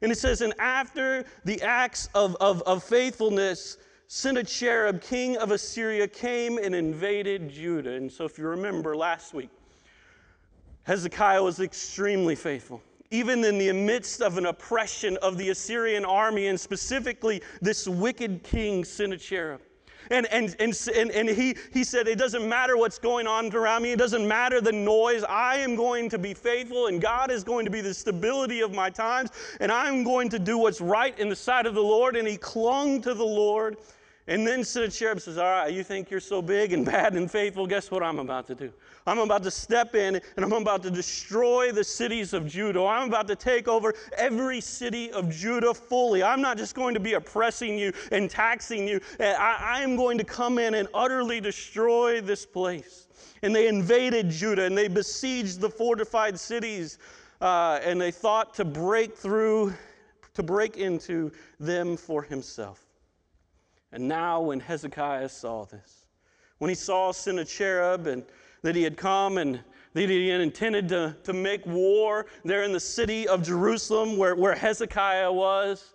And 0.00 0.10
it 0.10 0.16
says, 0.16 0.40
And 0.40 0.54
after 0.58 1.26
the 1.44 1.60
acts 1.60 2.08
of, 2.14 2.34
of, 2.36 2.62
of 2.62 2.82
faithfulness, 2.82 3.76
Sennacherib, 4.08 5.02
king 5.02 5.36
of 5.36 5.50
Assyria, 5.50 6.08
came 6.08 6.56
and 6.56 6.74
invaded 6.74 7.50
Judah. 7.50 7.92
And 7.92 8.10
so, 8.10 8.24
if 8.24 8.38
you 8.38 8.46
remember 8.46 8.96
last 8.96 9.34
week, 9.34 9.50
Hezekiah 10.84 11.42
was 11.42 11.60
extremely 11.60 12.36
faithful 12.36 12.80
even 13.10 13.44
in 13.44 13.58
the 13.58 13.72
midst 13.72 14.20
of 14.20 14.38
an 14.38 14.46
oppression 14.46 15.16
of 15.18 15.38
the 15.38 15.50
Assyrian 15.50 16.04
army, 16.04 16.46
and 16.46 16.58
specifically 16.58 17.42
this 17.60 17.86
wicked 17.86 18.42
king 18.42 18.84
Sennacherib. 18.84 19.60
And, 20.10 20.26
and, 20.26 20.54
and, 20.60 20.88
and, 20.94 21.10
and 21.10 21.28
he, 21.28 21.56
he 21.72 21.82
said, 21.82 22.06
It 22.06 22.18
doesn't 22.18 22.48
matter 22.48 22.76
what's 22.76 22.98
going 22.98 23.26
on 23.26 23.54
around 23.54 23.82
me, 23.82 23.92
it 23.92 23.98
doesn't 23.98 24.26
matter 24.26 24.60
the 24.60 24.72
noise. 24.72 25.24
I 25.24 25.56
am 25.56 25.74
going 25.74 26.08
to 26.10 26.18
be 26.18 26.34
faithful, 26.34 26.86
and 26.86 27.00
God 27.00 27.30
is 27.30 27.42
going 27.42 27.64
to 27.64 27.70
be 27.70 27.80
the 27.80 27.94
stability 27.94 28.60
of 28.60 28.74
my 28.74 28.90
times, 28.90 29.30
and 29.60 29.72
I'm 29.72 30.04
going 30.04 30.28
to 30.30 30.38
do 30.38 30.58
what's 30.58 30.80
right 30.80 31.18
in 31.18 31.28
the 31.28 31.36
sight 31.36 31.66
of 31.66 31.74
the 31.74 31.82
Lord. 31.82 32.16
And 32.16 32.26
he 32.26 32.36
clung 32.36 33.00
to 33.02 33.14
the 33.14 33.24
Lord 33.24 33.78
and 34.28 34.44
then 34.44 34.64
Sennacherib 34.64 35.20
says, 35.20 35.38
All 35.38 35.44
right, 35.44 35.72
you 35.72 35.84
think 35.84 36.10
you're 36.10 36.18
so 36.18 36.42
big 36.42 36.72
and 36.72 36.84
bad 36.92 37.14
and 37.14 37.30
faithful? 37.30 37.66
Guess 37.66 37.90
what 37.90 38.02
I'm 38.02 38.18
about 38.18 38.46
to 38.48 38.54
do? 38.54 38.72
I'm 39.06 39.18
about 39.18 39.44
to 39.44 39.50
step 39.50 39.94
in 39.94 40.20
and 40.36 40.44
I'm 40.44 40.52
about 40.52 40.82
to 40.82 40.90
destroy 40.90 41.70
the 41.70 41.84
cities 41.84 42.32
of 42.32 42.46
Judah. 42.46 42.84
I'm 42.84 43.08
about 43.08 43.28
to 43.28 43.36
take 43.36 43.68
over 43.68 43.94
every 44.16 44.60
city 44.60 45.12
of 45.12 45.30
Judah 45.30 45.72
fully. 45.72 46.24
I'm 46.24 46.40
not 46.40 46.58
just 46.58 46.74
going 46.74 46.94
to 46.94 47.00
be 47.00 47.14
oppressing 47.14 47.78
you 47.78 47.92
and 48.10 48.28
taxing 48.28 48.88
you. 48.88 49.00
I, 49.20 49.56
I 49.60 49.82
am 49.82 49.94
going 49.94 50.18
to 50.18 50.24
come 50.24 50.58
in 50.58 50.74
and 50.74 50.88
utterly 50.92 51.40
destroy 51.40 52.20
this 52.20 52.44
place. 52.44 53.06
And 53.42 53.54
they 53.54 53.68
invaded 53.68 54.30
Judah 54.30 54.64
and 54.64 54.76
they 54.76 54.88
besieged 54.88 55.60
the 55.60 55.70
fortified 55.70 56.40
cities 56.40 56.98
uh, 57.40 57.78
and 57.82 58.00
they 58.00 58.10
thought 58.10 58.54
to 58.54 58.64
break 58.64 59.16
through, 59.16 59.72
to 60.34 60.42
break 60.42 60.78
into 60.78 61.30
them 61.60 61.96
for 61.96 62.22
himself. 62.22 62.85
And 63.96 64.08
now, 64.08 64.42
when 64.42 64.60
Hezekiah 64.60 65.30
saw 65.30 65.64
this, 65.64 66.04
when 66.58 66.68
he 66.68 66.74
saw 66.74 67.12
Sennacherib 67.12 68.06
and 68.06 68.26
that 68.60 68.76
he 68.76 68.82
had 68.82 68.98
come 68.98 69.38
and 69.38 69.58
that 69.94 70.10
he 70.10 70.28
had 70.28 70.42
intended 70.42 70.86
to, 70.90 71.16
to 71.24 71.32
make 71.32 71.64
war 71.64 72.26
there 72.44 72.64
in 72.64 72.72
the 72.72 72.80
city 72.80 73.26
of 73.26 73.42
Jerusalem 73.42 74.18
where, 74.18 74.36
where 74.36 74.54
Hezekiah 74.54 75.32
was, 75.32 75.94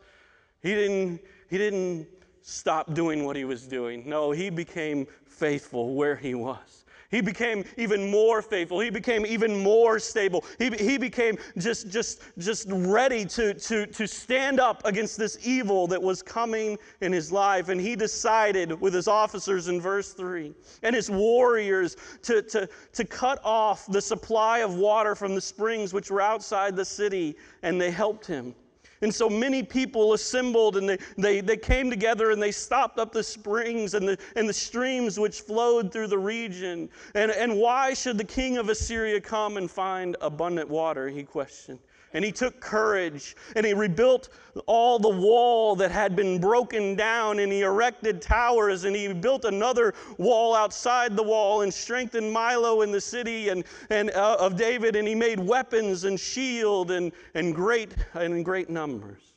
he 0.64 0.74
didn't, 0.74 1.22
he 1.48 1.60
didn't 1.60 2.08
stop 2.42 2.96
doing 2.96 3.24
what 3.24 3.36
he 3.36 3.46
was 3.46 3.68
doing. 3.68 4.10
No, 4.10 4.32
he 4.32 4.50
became 4.50 5.06
faithful 5.28 5.94
where 5.94 6.16
he 6.16 6.34
was. 6.34 6.81
He 7.12 7.20
became 7.20 7.66
even 7.78 8.10
more 8.10 8.42
faithful. 8.42 8.80
He 8.80 8.90
became 8.90 9.26
even 9.26 9.58
more 9.62 10.00
stable. 10.00 10.46
He, 10.58 10.70
he 10.70 10.98
became 10.98 11.38
just, 11.58 11.90
just, 11.90 12.22
just 12.38 12.68
ready 12.70 13.26
to, 13.26 13.54
to, 13.54 13.86
to 13.86 14.08
stand 14.08 14.60
up 14.62 14.82
against 14.86 15.18
this 15.18 15.38
evil 15.46 15.88
that 15.88 16.02
was 16.02 16.24
coming 16.24 16.78
in 17.02 17.12
his 17.12 17.32
life. 17.32 17.68
And 17.68 17.80
he 17.80 17.98
decided 17.98 18.80
with 18.80 18.94
his 18.94 19.10
officers 19.10 19.68
in 19.68 19.82
verse 19.82 20.14
3 20.14 20.54
and 20.84 20.96
his 20.96 21.12
warriors 21.12 21.98
to, 22.24 22.42
to, 22.44 22.70
to 22.94 23.06
cut 23.06 23.40
off 23.44 23.86
the 23.88 24.02
supply 24.02 24.60
of 24.60 24.76
water 24.76 25.14
from 25.14 25.36
the 25.36 25.42
springs 25.42 25.94
which 25.94 26.10
were 26.10 26.22
outside 26.22 26.76
the 26.78 26.86
city, 26.86 27.36
and 27.62 27.80
they 27.80 27.92
helped 27.92 28.26
him. 28.26 28.56
And 29.02 29.14
so 29.14 29.30
many 29.30 29.64
people 29.64 30.14
assembled 30.14 30.78
and 30.78 30.88
they, 30.88 30.98
they, 31.18 31.42
they 31.42 31.58
came 31.58 31.90
together 31.90 32.32
and 32.32 32.42
they 32.42 32.52
stopped 32.52 33.00
up 33.00 33.12
the 33.12 33.24
springs 33.24 33.94
and 33.94 34.08
the, 34.08 34.18
and 34.36 34.48
the 34.48 34.54
streams 34.54 35.20
which 35.20 35.42
flowed 35.42 35.92
through 35.92 36.08
the 36.08 36.20
region. 36.20 36.90
And, 37.16 37.32
and 37.32 37.58
why 37.58 37.94
should 37.94 38.18
the 38.18 38.24
king 38.24 38.58
of 38.58 38.70
Assyria 38.70 39.20
come 39.20 39.58
and 39.58 39.70
find 39.70 40.16
abundant 40.22 40.70
water? 40.70 41.08
He 41.10 41.24
questioned. 41.24 41.80
And 42.14 42.26
he 42.26 42.32
took 42.32 42.60
courage 42.60 43.36
and 43.56 43.66
he 43.66 43.74
rebuilt 43.74 44.30
all 44.66 45.00
the 45.00 45.10
wall 45.10 45.76
that 45.78 45.92
had 45.92 46.16
been 46.16 46.40
broken 46.40 46.96
down 46.96 47.40
and 47.40 47.52
he 47.52 47.62
erected 47.62 48.22
towers 48.22 48.84
and 48.84 48.96
he 48.96 49.14
built 49.14 49.46
another 49.46 49.94
wall 50.18 50.54
outside 50.54 51.16
the 51.16 51.24
wall 51.24 51.62
and 51.62 51.74
strengthened 51.74 52.36
Millo 52.36 52.84
in 52.84 52.92
the 52.92 53.00
city 53.00 53.50
and, 53.50 53.64
and 53.90 54.12
uh, 54.12 54.36
of 54.40 54.58
David 54.58 54.98
and 54.98 55.08
he 55.08 55.16
made 55.16 55.40
weapons 55.40 56.04
and 56.04 56.20
shield 56.20 56.92
and, 56.92 57.14
and 57.34 57.56
great 57.56 57.96
and 58.14 58.34
in 58.34 58.44
great 58.44 58.70
numbers. 58.70 59.34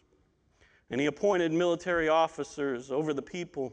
And 0.91 1.01
he 1.01 1.07
appointed 1.07 1.53
military 1.53 2.09
officers 2.09 2.91
over 2.91 3.15
the 3.15 3.23
people 3.23 3.73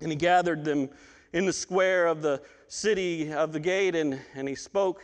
and 0.00 0.10
he 0.10 0.16
gathered 0.16 0.64
them 0.64 0.90
in 1.32 1.46
the 1.46 1.52
square 1.52 2.06
of 2.06 2.22
the 2.22 2.42
city 2.66 3.32
of 3.32 3.52
the 3.52 3.60
gate 3.60 3.94
and, 3.94 4.20
and 4.34 4.48
he 4.48 4.54
spoke 4.56 5.02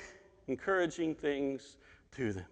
encouraging 0.48 1.14
things 1.14 1.76
to 2.16 2.32
them. 2.32 2.46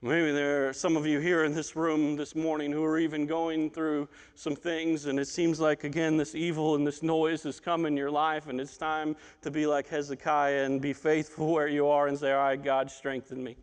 Maybe 0.00 0.30
there 0.30 0.68
are 0.68 0.72
some 0.72 0.96
of 0.96 1.08
you 1.08 1.18
here 1.18 1.42
in 1.42 1.52
this 1.52 1.74
room 1.74 2.14
this 2.14 2.36
morning 2.36 2.70
who 2.70 2.84
are 2.84 3.00
even 3.00 3.26
going 3.26 3.68
through 3.68 4.08
some 4.36 4.54
things, 4.54 5.06
and 5.06 5.18
it 5.18 5.26
seems 5.26 5.58
like, 5.58 5.82
again, 5.82 6.16
this 6.16 6.36
evil 6.36 6.76
and 6.76 6.86
this 6.86 7.02
noise 7.02 7.42
has 7.42 7.58
come 7.58 7.84
in 7.84 7.96
your 7.96 8.10
life, 8.10 8.46
and 8.46 8.60
it's 8.60 8.76
time 8.76 9.16
to 9.42 9.50
be 9.50 9.66
like 9.66 9.88
Hezekiah 9.88 10.64
and 10.64 10.80
be 10.80 10.92
faithful 10.92 11.50
where 11.52 11.66
you 11.66 11.88
are 11.88 12.06
and 12.06 12.16
say, 12.16 12.30
All 12.30 12.44
right, 12.44 12.62
God, 12.62 12.92
strengthen 12.92 13.42
me. 13.42 13.56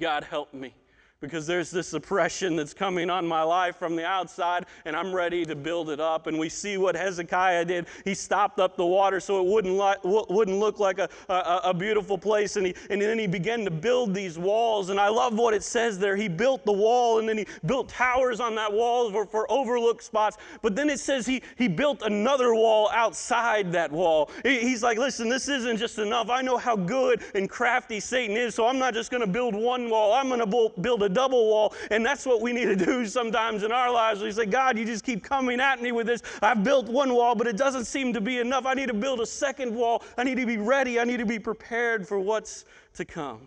God, 0.00 0.24
help 0.24 0.52
me 0.52 0.74
because 1.20 1.46
there's 1.46 1.70
this 1.70 1.92
oppression 1.92 2.56
that's 2.56 2.72
coming 2.72 3.10
on 3.10 3.26
my 3.26 3.42
life 3.42 3.76
from 3.76 3.94
the 3.94 4.04
outside, 4.04 4.64
and 4.86 4.96
I'm 4.96 5.14
ready 5.14 5.44
to 5.44 5.54
build 5.54 5.90
it 5.90 6.00
up. 6.00 6.26
And 6.26 6.38
we 6.38 6.48
see 6.48 6.78
what 6.78 6.96
Hezekiah 6.96 7.66
did. 7.66 7.86
He 8.04 8.14
stopped 8.14 8.58
up 8.58 8.76
the 8.76 8.86
water 8.86 9.20
so 9.20 9.38
it 9.40 9.46
wouldn't, 9.46 9.78
wouldn't 10.02 10.58
look 10.58 10.78
like 10.78 10.98
a, 10.98 11.08
a, 11.28 11.60
a, 11.64 11.74
beautiful 11.74 12.16
place. 12.16 12.56
And, 12.56 12.66
he, 12.66 12.74
and 12.88 13.00
then 13.00 13.18
he 13.18 13.26
began 13.26 13.64
to 13.64 13.70
build 13.70 14.14
these 14.14 14.38
walls. 14.38 14.88
And 14.88 14.98
I 14.98 15.08
love 15.08 15.36
what 15.36 15.52
it 15.52 15.62
says 15.62 15.98
there. 15.98 16.16
He 16.16 16.26
built 16.26 16.64
the 16.64 16.72
wall, 16.72 17.18
and 17.18 17.28
then 17.28 17.36
he 17.36 17.46
built 17.66 17.90
towers 17.90 18.40
on 18.40 18.54
that 18.54 18.72
wall 18.72 19.10
for, 19.10 19.26
for 19.26 19.50
overlook 19.52 20.00
spots. 20.00 20.38
But 20.62 20.74
then 20.74 20.88
it 20.88 21.00
says 21.00 21.26
he, 21.26 21.42
he 21.56 21.68
built 21.68 22.00
another 22.00 22.54
wall 22.54 22.90
outside 22.94 23.72
that 23.72 23.92
wall. 23.92 24.30
He's 24.42 24.82
like, 24.82 24.96
listen, 24.96 25.28
this 25.28 25.48
isn't 25.48 25.76
just 25.76 25.98
enough. 25.98 26.30
I 26.30 26.40
know 26.40 26.56
how 26.56 26.76
good 26.76 27.22
and 27.34 27.48
crafty 27.48 28.00
Satan 28.00 28.38
is, 28.38 28.54
so 28.54 28.66
I'm 28.66 28.78
not 28.78 28.94
just 28.94 29.10
going 29.10 29.20
to 29.20 29.26
build 29.26 29.54
one 29.54 29.90
wall. 29.90 30.14
I'm 30.14 30.28
going 30.28 30.40
to 30.40 30.80
build 30.80 31.02
a 31.02 31.09
double 31.12 31.48
wall. 31.48 31.74
And 31.90 32.04
that's 32.04 32.26
what 32.26 32.40
we 32.40 32.52
need 32.52 32.66
to 32.66 32.76
do 32.76 33.06
sometimes 33.06 33.62
in 33.62 33.72
our 33.72 33.90
lives. 33.92 34.22
We 34.22 34.32
say, 34.32 34.46
God, 34.46 34.78
you 34.78 34.84
just 34.84 35.04
keep 35.04 35.22
coming 35.22 35.60
at 35.60 35.82
me 35.82 35.92
with 35.92 36.06
this. 36.06 36.22
I've 36.42 36.64
built 36.64 36.86
one 36.86 37.14
wall, 37.14 37.34
but 37.34 37.46
it 37.46 37.56
doesn't 37.56 37.84
seem 37.84 38.12
to 38.12 38.20
be 38.20 38.38
enough. 38.38 38.66
I 38.66 38.74
need 38.74 38.88
to 38.88 38.94
build 38.94 39.20
a 39.20 39.26
second 39.26 39.74
wall. 39.74 40.02
I 40.16 40.24
need 40.24 40.36
to 40.36 40.46
be 40.46 40.56
ready. 40.56 41.00
I 41.00 41.04
need 41.04 41.18
to 41.18 41.26
be 41.26 41.38
prepared 41.38 42.06
for 42.06 42.18
what's 42.18 42.64
to 42.94 43.04
come. 43.04 43.46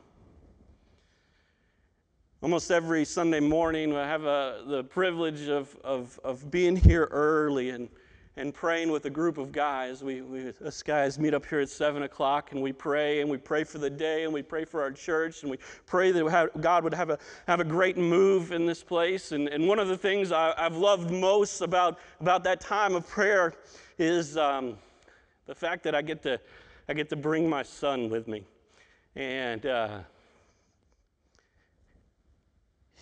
Almost 2.42 2.72
every 2.72 3.06
Sunday 3.06 3.40
morning, 3.40 3.96
I 3.96 4.06
have 4.06 4.26
a, 4.26 4.64
the 4.68 4.84
privilege 4.84 5.48
of, 5.48 5.76
of, 5.82 6.20
of 6.26 6.52
being 6.52 6.76
here 6.76 7.08
early 7.10 7.70
and 7.70 7.88
and 8.36 8.54
praying 8.54 8.92
with 8.92 9.06
a 9.06 9.10
group 9.10 9.38
of 9.38 9.52
guys. 9.52 10.04
We, 10.04 10.22
we, 10.22 10.54
us 10.66 10.82
guys 10.82 11.20
meet 11.20 11.34
up 11.34 11.46
here 11.46 11.60
at 11.60 11.70
7 11.70 12.04
o'clock 12.04 12.52
and 12.52 12.62
we 12.62 12.72
pray 12.72 13.22
and 13.22 13.30
we 13.30 13.38
pray 13.38 13.64
for 13.64 13.78
the 13.78 13.90
day 13.90 14.24
and 14.24 14.34
we 14.34 14.42
pray 14.42 14.66
for 14.66 14.82
our 14.82 14.92
church 14.92 15.44
and 15.44 15.52
we 15.52 15.58
pray 15.86 16.12
that 16.12 16.52
God 16.60 16.84
would 16.84 16.94
have 16.94 17.12
a, 17.12 17.20
have 17.48 17.60
a 17.60 17.64
great 17.64 17.98
move 17.98 18.52
in 18.52 18.66
this 18.66 18.84
place. 18.84 19.32
And, 19.32 19.48
and 19.50 19.68
one 19.68 19.78
of 19.78 19.88
the 19.88 19.98
things 19.98 20.32
I, 20.32 20.54
have 20.58 20.78
loved 20.78 21.12
most 21.12 21.62
about, 21.62 22.00
about 22.20 22.44
that 22.46 22.60
time 22.60 22.96
of 22.96 23.08
prayer 23.08 23.54
is 24.00 24.36
um, 24.36 24.78
the 25.46 25.56
fact 25.56 25.84
that 25.84 25.94
I 25.94 26.02
get, 26.02 26.24
to, 26.24 26.40
I 26.90 26.94
get 26.94 27.10
to 27.10 27.16
bring 27.16 27.48
my 27.48 27.62
son 27.62 28.10
with 28.10 28.28
me. 28.28 28.44
And 29.16 29.64
uh, 29.68 30.00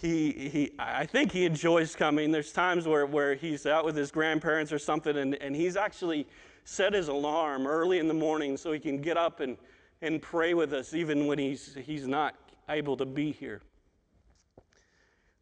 he, 0.01 0.49
he, 0.49 0.71
I 0.79 1.05
think 1.05 1.31
he 1.31 1.45
enjoys 1.45 1.95
coming. 1.95 2.31
There's 2.31 2.51
times 2.51 2.87
where, 2.87 3.05
where 3.05 3.35
he's 3.35 3.65
out 3.65 3.85
with 3.85 3.95
his 3.95 4.09
grandparents 4.09 4.73
or 4.73 4.79
something, 4.79 5.17
and, 5.17 5.35
and 5.35 5.55
he's 5.55 5.77
actually 5.77 6.27
set 6.63 6.93
his 6.93 7.07
alarm 7.07 7.67
early 7.67 7.99
in 7.99 8.07
the 8.07 8.13
morning 8.13 8.57
so 8.57 8.71
he 8.71 8.79
can 8.79 8.99
get 8.99 9.17
up 9.17 9.39
and, 9.39 9.57
and 10.01 10.21
pray 10.21 10.53
with 10.53 10.73
us 10.73 10.93
even 10.93 11.27
when 11.27 11.37
he's, 11.37 11.77
he's 11.85 12.07
not 12.07 12.35
able 12.69 12.97
to 12.97 13.05
be 13.05 13.31
here. 13.31 13.61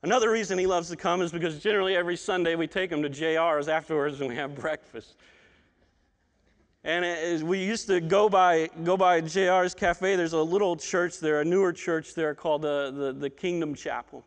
Another 0.01 0.32
reason 0.32 0.58
he 0.58 0.68
loves 0.68 0.89
to 0.89 0.96
come 0.96 1.22
is 1.22 1.32
because 1.32 1.60
generally 1.60 1.96
every 1.96 2.16
Sunday 2.16 2.56
we 2.56 2.68
take 2.68 2.92
him 2.92 3.01
to 3.01 3.10
JR's 3.10 3.68
afterwards 3.68 4.20
and 4.20 4.30
we 4.30 4.36
have 4.36 4.56
breakfast. 4.56 5.16
And 6.86 7.44
we 7.48 7.63
used 7.63 7.88
to 7.88 8.00
go 8.00 8.30
by, 8.30 8.70
go 8.86 8.96
by 8.96 9.22
JR's 9.22 9.74
Cafe. 9.74 10.16
There's 10.16 10.32
a 10.32 10.42
little 10.42 10.78
church 10.78 11.20
there, 11.20 11.42
a 11.42 11.46
newer 11.46 11.74
church 11.74 12.16
there 12.16 12.34
called 12.34 12.62
the, 12.62 12.92
the, 12.96 13.13
the 13.13 13.30
Kingdom 13.30 13.75
Chapel. 13.75 14.25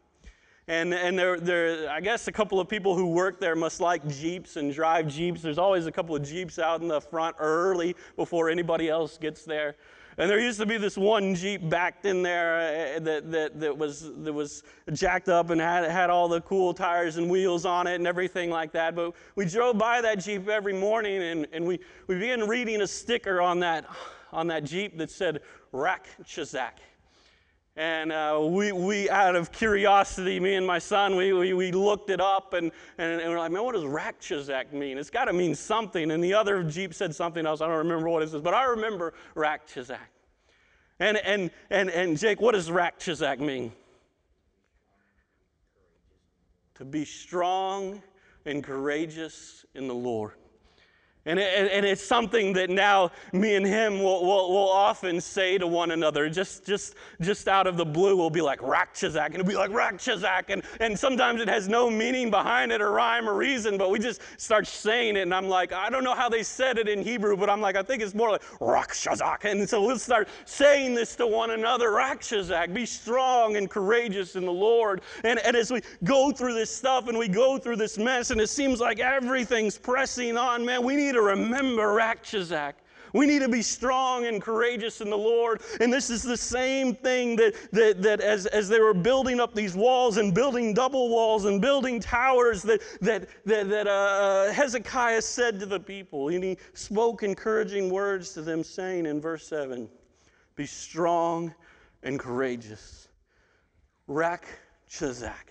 And, 0.68 0.94
and 0.94 1.18
there, 1.18 1.40
there, 1.40 1.90
I 1.90 2.00
guess 2.00 2.28
a 2.28 2.32
couple 2.32 2.60
of 2.60 2.68
people 2.68 2.96
who 2.96 3.08
work 3.08 3.40
there 3.40 3.56
must 3.56 3.80
like 3.80 4.06
Jeeps 4.06 4.56
and 4.56 4.72
drive 4.72 5.08
Jeeps. 5.08 5.42
There's 5.42 5.58
always 5.58 5.86
a 5.86 5.92
couple 5.92 6.14
of 6.14 6.22
Jeeps 6.22 6.58
out 6.60 6.80
in 6.80 6.88
the 6.88 7.00
front 7.00 7.34
early 7.40 7.96
before 8.16 8.48
anybody 8.48 8.88
else 8.88 9.18
gets 9.18 9.44
there. 9.44 9.74
And 10.18 10.30
there 10.30 10.38
used 10.38 10.60
to 10.60 10.66
be 10.66 10.76
this 10.76 10.96
one 10.96 11.34
Jeep 11.34 11.68
backed 11.68 12.04
in 12.04 12.22
there 12.22 12.60
eh, 12.60 12.98
that, 13.00 13.32
that, 13.32 13.60
that, 13.60 13.76
was, 13.76 14.12
that 14.18 14.32
was 14.32 14.62
jacked 14.92 15.28
up 15.28 15.50
and 15.50 15.60
had, 15.60 15.90
had 15.90 16.10
all 16.10 16.28
the 16.28 16.42
cool 16.42 16.74
tires 16.74 17.16
and 17.16 17.28
wheels 17.30 17.64
on 17.64 17.86
it 17.86 17.94
and 17.96 18.06
everything 18.06 18.50
like 18.50 18.72
that. 18.72 18.94
But 18.94 19.14
we 19.34 19.46
drove 19.46 19.78
by 19.78 20.00
that 20.02 20.20
Jeep 20.20 20.48
every 20.48 20.74
morning 20.74 21.22
and, 21.22 21.46
and 21.52 21.66
we, 21.66 21.80
we 22.06 22.16
began 22.16 22.46
reading 22.46 22.82
a 22.82 22.86
sticker 22.86 23.40
on 23.40 23.58
that, 23.60 23.86
on 24.32 24.46
that 24.48 24.64
Jeep 24.64 24.98
that 24.98 25.10
said, 25.10 25.40
Rack 25.72 26.06
Chazak. 26.24 26.72
And 27.76 28.12
uh, 28.12 28.38
we, 28.42 28.70
we, 28.72 29.08
out 29.08 29.34
of 29.34 29.50
curiosity, 29.50 30.38
me 30.38 30.56
and 30.56 30.66
my 30.66 30.78
son, 30.78 31.16
we, 31.16 31.32
we, 31.32 31.54
we 31.54 31.72
looked 31.72 32.10
it 32.10 32.20
up 32.20 32.52
and, 32.52 32.70
and, 32.98 33.20
and, 33.20 33.30
we're 33.30 33.38
like, 33.38 33.50
man, 33.50 33.64
what 33.64 33.74
does 33.74 33.84
Rakchazak 33.84 34.72
mean? 34.72 34.98
It's 34.98 35.08
got 35.08 35.24
to 35.24 35.32
mean 35.32 35.54
something. 35.54 36.10
And 36.10 36.22
the 36.22 36.34
other 36.34 36.62
Jeep 36.62 36.92
said 36.92 37.14
something 37.14 37.46
else. 37.46 37.62
I 37.62 37.68
don't 37.68 37.78
remember 37.78 38.10
what 38.10 38.22
it 38.22 38.28
says, 38.28 38.42
but 38.42 38.52
I 38.52 38.64
remember 38.64 39.14
Rakchazak. 39.34 39.96
And, 41.00 41.16
and, 41.16 41.50
and, 41.70 41.88
and 41.88 42.18
Jake, 42.18 42.42
what 42.42 42.52
does 42.52 42.68
Rakchazak 42.68 43.40
mean? 43.40 43.72
To 46.74 46.84
be 46.84 47.06
strong 47.06 48.02
and 48.44 48.62
courageous 48.62 49.64
in 49.74 49.88
the 49.88 49.94
Lord. 49.94 50.34
And, 51.24 51.38
and, 51.38 51.86
it's 51.86 52.02
something 52.02 52.52
that 52.54 52.68
now 52.68 53.12
me 53.32 53.54
and 53.54 53.64
him 53.64 54.00
will, 54.00 54.24
will, 54.24 54.50
will, 54.50 54.68
often 54.68 55.20
say 55.20 55.56
to 55.56 55.68
one 55.68 55.92
another, 55.92 56.28
just, 56.28 56.66
just, 56.66 56.96
just 57.20 57.46
out 57.46 57.68
of 57.68 57.76
the 57.76 57.84
blue, 57.84 58.16
we'll 58.16 58.28
be 58.28 58.40
like, 58.40 58.58
Rakchazak, 58.58 59.26
and 59.26 59.36
it'll 59.36 59.46
be 59.46 59.54
like, 59.54 59.70
Rakchazak. 59.70 60.44
And, 60.48 60.62
and 60.80 60.98
sometimes 60.98 61.40
it 61.40 61.48
has 61.48 61.68
no 61.68 61.88
meaning 61.88 62.28
behind 62.28 62.72
it 62.72 62.80
or 62.80 62.90
rhyme 62.90 63.28
or 63.28 63.34
reason, 63.34 63.78
but 63.78 63.90
we 63.90 64.00
just 64.00 64.20
start 64.36 64.66
saying 64.66 65.16
it. 65.16 65.22
And 65.22 65.32
I'm 65.32 65.48
like, 65.48 65.72
I 65.72 65.90
don't 65.90 66.02
know 66.02 66.14
how 66.14 66.28
they 66.28 66.42
said 66.42 66.76
it 66.76 66.88
in 66.88 67.04
Hebrew, 67.04 67.36
but 67.36 67.48
I'm 67.48 67.60
like, 67.60 67.76
I 67.76 67.84
think 67.84 68.02
it's 68.02 68.14
more 68.14 68.30
like 68.30 68.42
Rakchazak. 68.58 69.44
And 69.44 69.68
so 69.68 69.80
we'll 69.84 70.00
start 70.00 70.28
saying 70.44 70.94
this 70.94 71.14
to 71.16 71.26
one 71.28 71.52
another 71.52 71.90
Rakchazak, 71.90 72.74
be 72.74 72.84
strong 72.84 73.56
and 73.56 73.70
courageous 73.70 74.34
in 74.34 74.44
the 74.44 74.52
Lord. 74.52 75.02
And, 75.22 75.38
and 75.40 75.56
as 75.56 75.70
we 75.70 75.82
go 76.02 76.32
through 76.32 76.54
this 76.54 76.74
stuff 76.74 77.06
and 77.06 77.16
we 77.16 77.28
go 77.28 77.58
through 77.58 77.76
this 77.76 77.96
mess, 77.96 78.32
and 78.32 78.40
it 78.40 78.48
seems 78.48 78.80
like 78.80 78.98
everything's 78.98 79.78
pressing 79.78 80.36
on, 80.36 80.64
man, 80.64 80.82
we 80.82 80.96
need 80.96 81.11
need 81.12 81.18
to 81.18 81.22
remember 81.22 81.94
Rakchazak. 81.94 82.74
We 83.14 83.26
need 83.26 83.40
to 83.40 83.48
be 83.48 83.60
strong 83.60 84.24
and 84.24 84.40
courageous 84.40 85.02
in 85.02 85.10
the 85.10 85.18
Lord. 85.18 85.60
And 85.80 85.92
this 85.92 86.08
is 86.08 86.22
the 86.22 86.36
same 86.36 86.94
thing 86.94 87.36
that, 87.36 87.54
that, 87.72 88.00
that 88.00 88.22
as, 88.22 88.46
as 88.46 88.70
they 88.70 88.80
were 88.80 88.94
building 88.94 89.38
up 89.38 89.54
these 89.54 89.74
walls 89.74 90.16
and 90.16 90.34
building 90.34 90.72
double 90.72 91.10
walls 91.10 91.44
and 91.44 91.60
building 91.60 92.00
towers, 92.00 92.62
that, 92.62 92.80
that, 93.02 93.28
that, 93.44 93.68
that 93.68 93.86
uh, 93.86 94.50
Hezekiah 94.52 95.20
said 95.20 95.60
to 95.60 95.66
the 95.66 95.78
people. 95.78 96.30
And 96.30 96.42
he 96.42 96.56
spoke 96.72 97.22
encouraging 97.22 97.90
words 97.90 98.32
to 98.32 98.40
them, 98.40 98.64
saying 98.64 99.04
in 99.04 99.20
verse 99.20 99.46
7 99.46 99.90
Be 100.56 100.64
strong 100.64 101.54
and 102.02 102.18
courageous. 102.18 103.08
Rakchazak. 104.08 105.50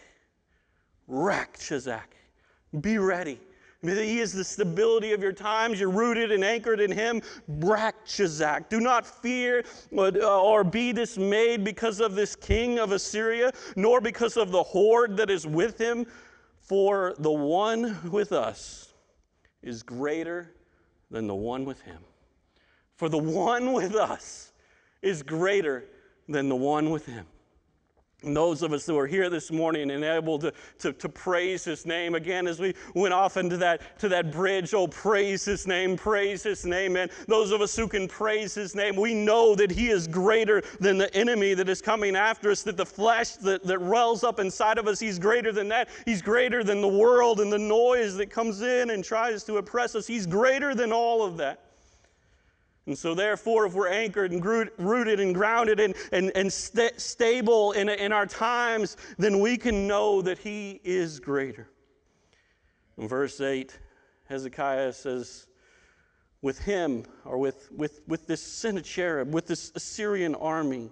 Rakchazak. 1.07 2.09
Be 2.81 2.97
ready. 2.97 3.39
He 3.81 4.19
is 4.19 4.31
the 4.31 4.43
stability 4.43 5.11
of 5.11 5.23
your 5.23 5.31
times. 5.31 5.79
You're 5.79 5.89
rooted 5.89 6.31
and 6.31 6.43
anchored 6.43 6.79
in 6.79 6.91
Him. 6.91 7.21
Rakchazak. 7.49 8.69
Do 8.69 8.79
not 8.79 9.07
fear 9.07 9.63
uh, 9.95 10.11
uh, 10.15 10.41
or 10.41 10.63
be 10.63 10.93
dismayed 10.93 11.63
because 11.63 11.99
of 11.99 12.13
this 12.13 12.35
king 12.35 12.77
of 12.77 12.91
Assyria, 12.91 13.51
nor 13.75 13.99
because 13.99 14.37
of 14.37 14.51
the 14.51 14.61
horde 14.61 15.17
that 15.17 15.31
is 15.31 15.47
with 15.47 15.79
him, 15.79 16.05
for 16.59 17.15
the 17.17 17.31
one 17.31 17.97
with 18.11 18.31
us 18.31 18.93
is 19.63 19.81
greater 19.81 20.53
than 21.09 21.25
the 21.25 21.35
one 21.35 21.65
with 21.65 21.81
him. 21.81 21.99
For 22.97 23.09
the 23.09 23.17
one 23.17 23.73
with 23.73 23.95
us 23.95 24.53
is 25.01 25.23
greater 25.23 25.85
than 26.29 26.49
the 26.49 26.55
one 26.55 26.91
with 26.91 27.07
him. 27.07 27.25
And 28.23 28.37
those 28.37 28.61
of 28.61 28.71
us 28.71 28.85
who 28.85 28.99
are 28.99 29.07
here 29.07 29.31
this 29.31 29.51
morning 29.51 29.89
and 29.89 30.03
able 30.03 30.37
to, 30.39 30.53
to, 30.79 30.93
to, 30.93 31.09
praise 31.09 31.63
his 31.63 31.87
name 31.87 32.13
again 32.13 32.45
as 32.45 32.59
we 32.59 32.75
went 32.93 33.15
off 33.15 33.35
into 33.35 33.57
that 33.57 33.97
to 33.99 34.09
that 34.09 34.31
bridge, 34.31 34.75
oh 34.75 34.87
praise 34.87 35.43
his 35.43 35.65
name, 35.65 35.97
praise 35.97 36.43
his 36.43 36.63
name. 36.63 36.97
And 36.97 37.09
those 37.27 37.51
of 37.51 37.61
us 37.61 37.75
who 37.75 37.87
can 37.87 38.07
praise 38.07 38.53
his 38.53 38.75
name, 38.75 38.95
we 38.95 39.15
know 39.15 39.55
that 39.55 39.71
he 39.71 39.89
is 39.89 40.07
greater 40.07 40.61
than 40.79 40.99
the 40.99 41.11
enemy 41.15 41.55
that 41.55 41.67
is 41.67 41.81
coming 41.81 42.15
after 42.15 42.51
us, 42.51 42.61
that 42.63 42.77
the 42.77 42.85
flesh 42.85 43.31
that, 43.37 43.63
that 43.63 43.81
wells 43.81 44.23
up 44.23 44.39
inside 44.39 44.77
of 44.77 44.87
us, 44.87 44.99
he's 44.99 45.17
greater 45.17 45.51
than 45.51 45.67
that. 45.69 45.89
He's 46.05 46.21
greater 46.21 46.63
than 46.63 46.79
the 46.79 46.87
world 46.87 47.39
and 47.39 47.51
the 47.51 47.59
noise 47.59 48.15
that 48.17 48.29
comes 48.29 48.61
in 48.61 48.91
and 48.91 49.03
tries 49.03 49.43
to 49.45 49.57
oppress 49.57 49.95
us. 49.95 50.05
He's 50.05 50.27
greater 50.27 50.75
than 50.75 50.93
all 50.93 51.23
of 51.25 51.37
that. 51.37 51.70
And 52.87 52.97
so, 52.97 53.13
therefore, 53.13 53.67
if 53.67 53.73
we're 53.73 53.89
anchored 53.89 54.31
and 54.31 54.43
rooted 54.77 55.19
and 55.19 55.35
grounded 55.35 55.79
and, 55.79 55.93
and, 56.11 56.31
and 56.35 56.51
st- 56.51 56.99
stable 56.99 57.73
in, 57.73 57.89
in 57.89 58.11
our 58.11 58.25
times, 58.25 58.97
then 59.17 59.39
we 59.39 59.55
can 59.57 59.87
know 59.87 60.21
that 60.23 60.39
He 60.39 60.81
is 60.83 61.19
greater. 61.19 61.69
In 62.97 63.07
verse 63.07 63.39
8, 63.39 63.77
Hezekiah 64.27 64.93
says, 64.93 65.47
with 66.41 66.59
him, 66.59 67.03
or 67.23 67.37
with, 67.37 67.71
with, 67.71 68.01
with 68.07 68.27
this 68.27 68.41
Sennacherib, 68.41 69.33
with 69.33 69.47
this 69.47 69.71
Assyrian 69.75 70.35
army, 70.35 70.89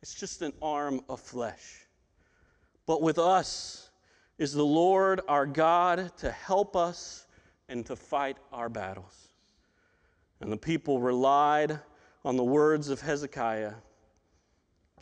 it's 0.00 0.14
just 0.14 0.42
an 0.42 0.52
arm 0.62 1.00
of 1.08 1.20
flesh. 1.20 1.86
But 2.86 3.02
with 3.02 3.18
us 3.18 3.90
is 4.38 4.52
the 4.52 4.64
Lord 4.64 5.20
our 5.26 5.46
God 5.46 6.16
to 6.18 6.30
help 6.30 6.76
us 6.76 7.26
and 7.68 7.84
to 7.86 7.96
fight 7.96 8.36
our 8.52 8.68
battles. 8.68 9.25
And 10.40 10.52
the 10.52 10.56
people 10.56 11.00
relied 11.00 11.78
on 12.24 12.36
the 12.36 12.44
words 12.44 12.88
of 12.88 13.00
Hezekiah, 13.00 13.74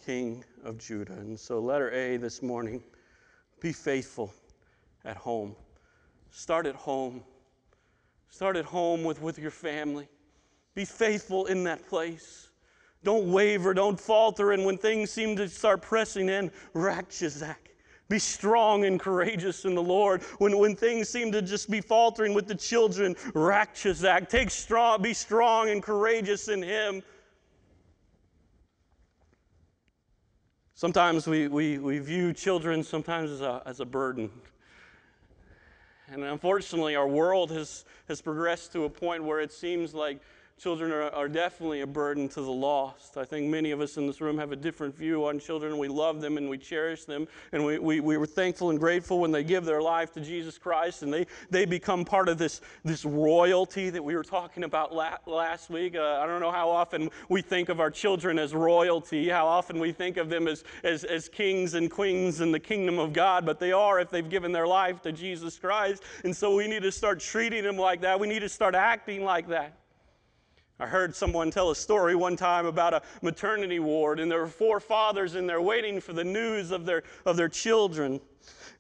king 0.05 0.45
of 0.63 0.79
Judah. 0.79 1.15
And 1.15 1.39
so, 1.39 1.59
letter 1.59 1.91
A 1.93 2.17
this 2.17 2.43
morning 2.43 2.83
be 3.61 3.73
faithful 3.73 4.33
at 5.05 5.17
home. 5.17 5.57
Start 6.31 6.67
at 6.67 6.75
home. 6.75 7.23
Start 8.29 8.57
at 8.57 8.65
home 8.65 9.05
with, 9.05 9.23
with 9.23 9.39
your 9.39 9.51
family. 9.51 10.09
Be 10.75 10.85
faithful 10.85 11.47
in 11.47 11.65
that 11.65 11.87
place. 11.89 12.49
Don't 13.05 13.31
waver, 13.31 13.75
don't 13.75 14.01
falter, 14.01 14.53
and 14.53 14.65
when 14.65 14.79
things 14.79 15.11
seem 15.11 15.37
to 15.37 15.49
start 15.49 15.83
pressing 15.83 16.29
in, 16.29 16.51
Rakshazak. 16.75 17.57
Be 18.09 18.19
strong 18.19 18.85
and 18.85 19.01
courageous 19.01 19.65
in 19.65 19.75
the 19.75 19.83
Lord. 19.83 20.23
When, 20.39 20.59
when 20.59 20.77
things 20.77 21.09
seem 21.09 21.33
to 21.33 21.41
just 21.41 21.71
be 21.71 21.81
faltering 21.81 22.35
with 22.35 22.47
the 22.47 22.55
children, 22.55 23.15
Rakshazak, 23.33 24.29
take 24.29 24.51
strong, 24.51 25.01
be 25.01 25.15
strong 25.15 25.71
and 25.71 25.83
courageous 25.83 26.49
in 26.49 26.63
Him. 26.63 27.03
Sometimes 30.75 31.27
we, 31.27 31.49
we, 31.49 31.79
we 31.79 31.99
view 31.99 32.33
children 32.33 32.83
sometimes 32.83 33.31
as 33.31 33.41
a, 33.41 33.63
as 33.65 33.81
a 33.81 33.87
burden. 33.87 34.29
And 36.09 36.23
unfortunately, 36.23 36.97
our 36.97 37.09
world 37.09 37.51
has, 37.53 37.87
has 38.09 38.21
progressed 38.21 38.73
to 38.73 38.85
a 38.85 38.91
point 38.91 39.25
where 39.25 39.41
it 39.41 39.53
seems 39.53 39.95
like 39.95 40.21
children 40.65 40.93
are, 40.93 41.11
are, 41.11 41.29
definitely 41.29 41.81
a 41.81 41.87
burden 41.87 42.29
to 42.29 42.41
the 42.41 42.51
lost. 42.51 43.17
I 43.17 43.25
think 43.25 43.51
many 43.51 43.73
of 43.73 43.81
us 43.81 43.97
in 43.97 44.07
this 44.07 44.21
room 44.21 44.39
have 44.39 44.53
a 44.53 44.57
different 44.57 44.97
view 44.97 45.27
on 45.27 45.39
children. 45.39 45.77
We 45.79 45.89
love 45.89 46.21
them 46.21 46.39
and 46.39 46.49
we 46.49 46.59
cherish 46.59 47.05
them, 47.05 47.27
and 47.53 47.65
we, 47.65 47.79
we, 47.79 48.01
we 48.01 48.17
were 48.17 48.27
thankful 48.27 48.71
and 48.71 48.79
grateful 48.79 49.19
when 49.19 49.33
they 49.33 49.43
give 49.43 49.65
their 49.65 49.83
life 49.83 50.13
to 50.13 50.21
Jesus 50.21 50.57
Christ 50.57 51.03
and 51.03 51.13
they, 51.13 51.27
they 51.51 51.65
become 51.65 52.05
part 52.05 52.29
of 52.29 52.39
this, 52.39 52.61
this 52.85 53.05
royalty 53.05 53.91
that 53.91 54.03
we 54.03 54.15
were 54.15 54.23
talking 54.23 54.65
about 54.65 54.95
la- 54.95 55.19
last 55.27 55.71
week. 55.71 55.97
Uh, 55.97 56.21
I 56.23 56.27
don't 56.27 56.41
know 56.41 56.53
how 56.53 56.71
often 56.71 57.11
we 57.29 57.43
think 57.43 57.69
of 57.69 57.81
our 57.81 57.91
children 57.91 58.39
as 58.39 58.55
royalty, 58.55 59.29
how 59.29 59.47
often 59.47 59.79
we 59.79 59.93
think 59.93 60.17
of 60.17 60.31
them 60.31 60.47
as, 60.47 60.65
as, 60.83 61.05
as 61.05 61.29
kings 61.29 61.75
and 61.75 61.91
queens 61.91 62.41
in 62.41 62.53
the 62.53 62.61
kingdom 62.61 62.99
of 62.99 63.13
God, 63.13 63.45
but 63.45 63.59
they 63.59 63.73
are 63.73 64.01
if 64.01 64.09
they've 64.09 64.31
given 64.31 64.53
their 64.53 64.67
life 64.67 65.03
to 65.03 65.13
Jesus 65.13 65.59
Christ. 65.59 66.05
And 66.23 66.35
so 66.35 66.55
we 66.55 66.69
need 66.69 66.85
to 66.85 66.93
start 66.93 67.21
treating 67.21 67.65
them 67.65 67.77
like 67.77 68.01
that. 68.03 68.19
We 68.19 68.29
need 68.29 68.41
to 68.41 68.49
start 68.49 68.75
acting 68.75 69.25
like 69.25 69.49
that. 69.49 69.75
I 70.81 70.87
heard 70.87 71.15
someone 71.15 71.53
tell 71.53 71.71
a 71.71 71.77
story 71.77 72.17
one 72.17 72.37
time 72.37 72.67
about 72.67 72.95
a 72.95 73.03
maternity 73.23 73.79
ward, 73.79 74.19
and 74.19 74.31
there 74.31 74.41
were 74.41 74.49
four 74.49 74.81
fathers 74.81 75.37
in 75.37 75.47
there 75.47 75.63
waiting 75.63 76.01
for 76.01 76.13
the 76.13 76.25
news 76.25 76.73
of 76.73 76.85
their, 76.85 77.05
of 77.25 77.37
their 77.37 77.49
children. 77.49 78.21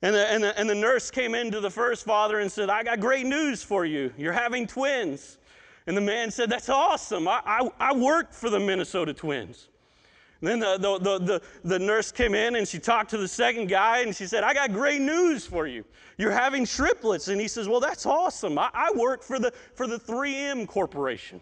And 0.02 0.14
the, 0.14 0.26
and, 0.28 0.42
the, 0.42 0.58
and 0.58 0.68
the 0.68 0.74
nurse 0.74 1.10
came 1.10 1.36
into 1.36 1.60
the 1.60 1.70
first 1.70 2.04
father 2.04 2.40
and 2.40 2.50
said, 2.50 2.68
I 2.68 2.82
got 2.82 2.98
great 2.98 3.26
news 3.26 3.62
for 3.62 3.84
you. 3.84 4.12
You're 4.18 4.32
having 4.32 4.66
twins. 4.66 5.38
And 5.86 5.96
the 5.96 6.00
man 6.00 6.30
said, 6.30 6.50
That's 6.50 6.68
awesome. 6.68 7.28
I, 7.28 7.40
I, 7.46 7.70
I 7.78 7.94
worked 7.94 8.34
for 8.34 8.50
the 8.50 8.58
Minnesota 8.58 9.14
Twins. 9.14 9.68
And 10.40 10.48
then 10.48 10.58
the, 10.58 10.76
the, 10.78 10.98
the, 10.98 11.24
the, 11.24 11.42
the 11.62 11.78
nurse 11.78 12.10
came 12.10 12.34
in 12.34 12.56
and 12.56 12.66
she 12.66 12.78
talked 12.78 13.10
to 13.10 13.16
the 13.16 13.28
second 13.28 13.68
guy 13.68 14.00
and 14.00 14.14
she 14.14 14.26
said, 14.26 14.44
I 14.44 14.52
got 14.52 14.72
great 14.72 15.00
news 15.00 15.46
for 15.46 15.66
you. 15.66 15.84
You're 16.18 16.32
having 16.32 16.66
triplets. 16.66 17.28
And 17.28 17.40
he 17.40 17.48
says, 17.48 17.68
Well, 17.68 17.80
that's 17.80 18.04
awesome. 18.04 18.58
I, 18.58 18.68
I 18.74 18.90
work 18.96 19.22
for 19.22 19.38
the, 19.38 19.52
for 19.74 19.86
the 19.86 19.98
3M 19.98 20.66
Corporation. 20.66 21.40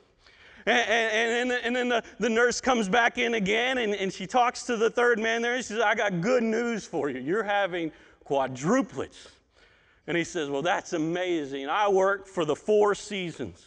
And, 0.66 1.50
and, 1.50 1.52
and, 1.64 1.76
then 1.76 1.88
the, 1.88 2.04
the 2.18 2.28
nurse 2.28 2.60
comes 2.60 2.88
back 2.88 3.18
in 3.18 3.34
again 3.34 3.78
and, 3.78 3.94
and 3.94 4.12
she 4.12 4.26
talks 4.26 4.62
to 4.64 4.76
the 4.76 4.90
third 4.90 5.18
man 5.18 5.42
there. 5.42 5.54
And 5.54 5.64
she 5.64 5.72
says, 5.72 5.80
I 5.80 5.94
got 5.94 6.20
good 6.20 6.42
news 6.42 6.86
for 6.86 7.10
you. 7.10 7.20
You're 7.20 7.42
having 7.42 7.90
quadruplets. 8.24 9.28
And 10.06 10.16
he 10.16 10.24
says, 10.24 10.48
Well, 10.48 10.62
that's 10.62 10.92
amazing. 10.92 11.68
I 11.68 11.88
work 11.88 12.26
for 12.26 12.44
the 12.44 12.56
four 12.56 12.94
seasons. 12.94 13.66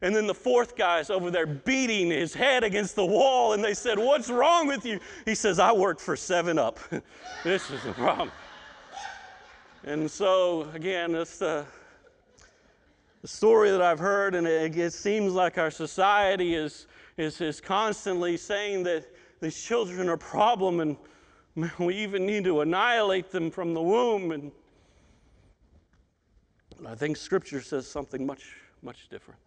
And 0.00 0.14
then 0.14 0.28
the 0.28 0.34
fourth 0.34 0.76
guy's 0.76 1.10
over 1.10 1.30
there 1.30 1.46
beating 1.46 2.10
his 2.10 2.32
head 2.32 2.62
against 2.62 2.94
the 2.94 3.04
wall. 3.04 3.52
And 3.52 3.62
they 3.62 3.74
said, 3.74 3.98
What's 3.98 4.30
wrong 4.30 4.66
with 4.66 4.84
you? 4.84 5.00
He 5.24 5.34
says, 5.34 5.58
I 5.58 5.72
work 5.72 5.98
for 5.98 6.16
7 6.16 6.58
Up. 6.58 6.78
this 7.44 7.70
is 7.70 7.84
a 7.84 7.92
problem. 7.92 8.30
And 9.84 10.10
so, 10.10 10.68
again, 10.74 11.14
it's 11.14 11.38
the 11.38 11.64
the 13.22 13.28
story 13.28 13.70
that 13.70 13.82
I've 13.82 13.98
heard, 13.98 14.34
and 14.34 14.46
it, 14.46 14.76
it 14.76 14.92
seems 14.92 15.32
like 15.32 15.58
our 15.58 15.70
society 15.70 16.54
is, 16.54 16.86
is, 17.16 17.40
is 17.40 17.60
constantly 17.60 18.36
saying 18.36 18.84
that 18.84 19.06
these 19.40 19.60
children 19.60 20.08
are 20.08 20.14
a 20.14 20.18
problem 20.18 20.80
and 20.80 20.96
we 21.78 21.96
even 21.96 22.26
need 22.26 22.44
to 22.44 22.60
annihilate 22.60 23.30
them 23.30 23.50
from 23.50 23.74
the 23.74 23.82
womb. 23.82 24.30
And 24.30 24.52
I 26.86 26.94
think 26.94 27.16
Scripture 27.16 27.60
says 27.60 27.88
something 27.88 28.24
much, 28.24 28.56
much 28.82 29.08
different 29.08 29.40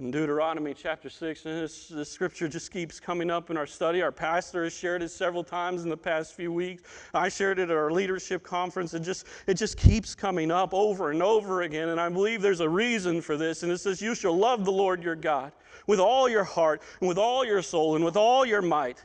in 0.00 0.12
Deuteronomy 0.12 0.74
chapter 0.74 1.10
6. 1.10 1.44
And 1.44 1.62
this, 1.62 1.88
this, 1.88 2.10
scripture 2.10 2.46
just 2.46 2.70
keeps 2.70 3.00
coming 3.00 3.30
up 3.30 3.50
in 3.50 3.56
our 3.56 3.66
study. 3.66 4.00
Our 4.00 4.12
pastor 4.12 4.62
has 4.64 4.72
shared 4.72 5.02
it 5.02 5.10
several 5.10 5.42
times 5.42 5.82
in 5.82 5.90
the 5.90 5.96
past 5.96 6.34
few 6.34 6.52
weeks. 6.52 6.82
I 7.12 7.28
shared 7.28 7.58
it 7.58 7.70
at 7.70 7.76
our 7.76 7.90
leadership 7.90 8.44
conference. 8.44 8.94
It 8.94 9.00
just, 9.00 9.26
it 9.48 9.54
just 9.54 9.76
keeps 9.76 10.14
coming 10.14 10.52
up 10.52 10.72
over 10.72 11.10
and 11.10 11.20
over 11.22 11.62
again. 11.62 11.88
And 11.88 12.00
I 12.00 12.08
believe 12.08 12.42
there's 12.42 12.60
a 12.60 12.68
reason 12.68 13.20
for 13.20 13.36
this. 13.36 13.64
And 13.64 13.72
it 13.72 13.78
says, 13.78 14.00
You 14.00 14.14
shall 14.14 14.36
love 14.36 14.64
the 14.64 14.72
Lord 14.72 15.02
your 15.02 15.16
God 15.16 15.52
with 15.88 15.98
all 15.98 16.28
your 16.28 16.44
heart, 16.44 16.82
and 17.00 17.08
with 17.08 17.18
all 17.18 17.44
your 17.44 17.62
soul, 17.62 17.96
and 17.96 18.04
with 18.04 18.16
all 18.16 18.44
your 18.44 18.62
might. 18.62 19.02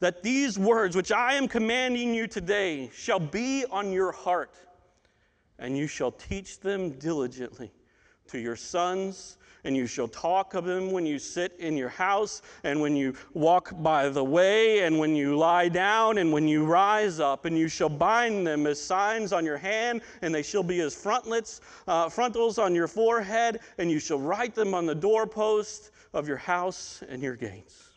That 0.00 0.22
these 0.22 0.58
words 0.58 0.94
which 0.94 1.10
I 1.10 1.34
am 1.34 1.48
commanding 1.48 2.14
you 2.14 2.26
today 2.26 2.90
shall 2.94 3.20
be 3.20 3.64
on 3.70 3.90
your 3.90 4.12
heart, 4.12 4.54
and 5.58 5.76
you 5.76 5.86
shall 5.86 6.12
teach 6.12 6.60
them 6.60 6.90
diligently 6.92 7.72
to 8.28 8.38
your 8.38 8.56
sons 8.56 9.38
and 9.64 9.76
you 9.76 9.86
shall 9.86 10.08
talk 10.08 10.54
of 10.54 10.64
them 10.64 10.92
when 10.92 11.06
you 11.06 11.18
sit 11.18 11.54
in 11.58 11.76
your 11.76 11.88
house, 11.88 12.42
and 12.64 12.80
when 12.80 12.96
you 12.96 13.14
walk 13.34 13.72
by 13.82 14.08
the 14.08 14.24
way, 14.24 14.80
and 14.80 14.98
when 14.98 15.14
you 15.14 15.36
lie 15.36 15.68
down, 15.68 16.18
and 16.18 16.32
when 16.32 16.48
you 16.48 16.64
rise 16.64 17.20
up, 17.20 17.44
and 17.44 17.56
you 17.56 17.68
shall 17.68 17.88
bind 17.88 18.46
them 18.46 18.66
as 18.66 18.80
signs 18.80 19.32
on 19.32 19.44
your 19.44 19.58
hand, 19.58 20.02
and 20.22 20.34
they 20.34 20.42
shall 20.42 20.62
be 20.62 20.80
as 20.80 20.94
frontlets, 20.94 21.60
uh, 21.86 22.08
frontals 22.08 22.58
on 22.58 22.74
your 22.74 22.88
forehead, 22.88 23.60
and 23.78 23.90
you 23.90 23.98
shall 23.98 24.18
write 24.18 24.54
them 24.54 24.74
on 24.74 24.86
the 24.86 24.94
doorpost 24.94 25.90
of 26.12 26.26
your 26.26 26.36
house 26.36 27.02
and 27.08 27.22
your 27.22 27.36
gates. 27.36 27.89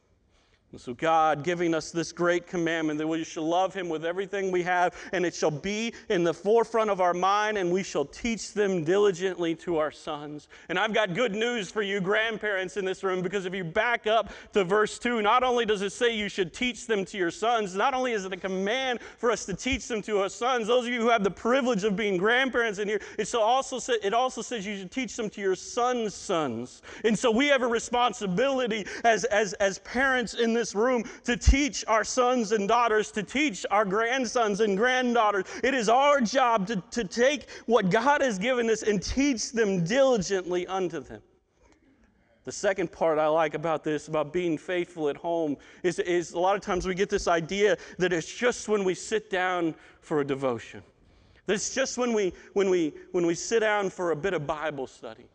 And 0.73 0.81
so, 0.81 0.95
God 0.95 1.43
giving 1.43 1.75
us 1.75 1.91
this 1.91 2.11
great 2.11 2.47
commandment 2.47 2.97
that 2.97 3.05
we 3.05 3.23
shall 3.23 3.47
love 3.47 3.75
Him 3.75 3.89
with 3.89 4.03
everything 4.03 4.51
we 4.51 4.63
have, 4.63 4.95
and 5.11 5.23
it 5.23 5.35
shall 5.35 5.51
be 5.51 5.93
in 6.09 6.23
the 6.23 6.33
forefront 6.33 6.89
of 6.89 6.99
our 6.99 7.13
mind, 7.13 7.59
and 7.59 7.71
we 7.71 7.83
shall 7.83 8.05
teach 8.05 8.53
them 8.53 8.83
diligently 8.83 9.53
to 9.53 9.77
our 9.77 9.91
sons. 9.91 10.47
And 10.69 10.79
I've 10.79 10.91
got 10.91 11.13
good 11.13 11.33
news 11.33 11.69
for 11.69 11.83
you, 11.83 12.01
grandparents 12.01 12.75
in 12.75 12.85
this 12.85 13.03
room, 13.03 13.21
because 13.21 13.45
if 13.45 13.53
you 13.53 13.63
back 13.63 14.07
up 14.07 14.33
to 14.53 14.63
verse 14.63 14.97
2, 14.97 15.21
not 15.21 15.43
only 15.43 15.63
does 15.63 15.83
it 15.83 15.91
say 15.91 16.11
you 16.17 16.27
should 16.27 16.55
teach 16.55 16.87
them 16.87 17.05
to 17.05 17.19
your 17.19 17.29
sons, 17.29 17.75
not 17.75 17.93
only 17.93 18.13
is 18.13 18.25
it 18.25 18.33
a 18.33 18.37
command 18.37 18.99
for 19.19 19.29
us 19.29 19.45
to 19.45 19.53
teach 19.53 19.87
them 19.87 20.01
to 20.01 20.21
our 20.21 20.29
sons, 20.29 20.65
those 20.65 20.87
of 20.87 20.91
you 20.91 21.01
who 21.01 21.09
have 21.09 21.23
the 21.23 21.29
privilege 21.29 21.83
of 21.83 21.95
being 21.95 22.17
grandparents 22.17 22.79
in 22.79 22.87
here, 22.87 22.99
it 23.19 23.31
also, 23.35 23.77
say, 23.77 23.93
it 24.01 24.15
also 24.15 24.41
says 24.41 24.65
you 24.65 24.77
should 24.77 24.91
teach 24.91 25.17
them 25.17 25.29
to 25.29 25.39
your 25.39 25.55
sons' 25.55 26.15
sons. 26.15 26.81
And 27.03 27.17
so 27.17 27.29
we 27.29 27.45
have 27.49 27.61
a 27.61 27.67
responsibility 27.67 28.87
as, 29.03 29.23
as, 29.25 29.53
as 29.53 29.77
parents 29.77 30.33
in 30.33 30.55
this 30.55 30.62
this 30.63 30.73
room 30.73 31.03
to 31.25 31.35
teach 31.35 31.83
our 31.89 32.05
sons 32.05 32.53
and 32.53 32.69
daughters, 32.69 33.11
to 33.11 33.21
teach 33.21 33.65
our 33.69 33.83
grandsons 33.83 34.61
and 34.61 34.77
granddaughters. 34.77 35.43
It 35.61 35.73
is 35.73 35.89
our 35.89 36.21
job 36.21 36.67
to, 36.67 36.81
to 36.91 37.03
take 37.03 37.49
what 37.65 37.89
God 37.89 38.21
has 38.21 38.39
given 38.39 38.69
us 38.69 38.81
and 38.81 39.03
teach 39.03 39.51
them 39.51 39.83
diligently 39.83 40.65
unto 40.67 41.01
them. 41.01 41.21
The 42.45 42.51
second 42.53 42.93
part 42.93 43.19
I 43.19 43.27
like 43.27 43.55
about 43.55 43.83
this, 43.83 44.07
about 44.07 44.31
being 44.31 44.57
faithful 44.57 45.09
at 45.09 45.17
home, 45.17 45.57
is, 45.81 45.99
is 45.99 46.31
a 46.31 46.39
lot 46.39 46.55
of 46.55 46.61
times 46.61 46.87
we 46.87 46.95
get 46.95 47.09
this 47.09 47.27
idea 47.27 47.77
that 47.97 48.13
it's 48.13 48.33
just 48.33 48.69
when 48.69 48.85
we 48.85 48.93
sit 48.93 49.29
down 49.29 49.75
for 49.99 50.21
a 50.21 50.25
devotion. 50.25 50.81
That 51.45 51.55
it's 51.55 51.75
just 51.75 51.97
when 51.97 52.13
we, 52.13 52.31
when 52.53 52.69
we, 52.69 52.93
when 53.11 53.25
we 53.25 53.35
sit 53.35 53.59
down 53.59 53.89
for 53.89 54.11
a 54.11 54.15
bit 54.15 54.33
of 54.33 54.47
Bible 54.47 54.87
study. 54.87 55.25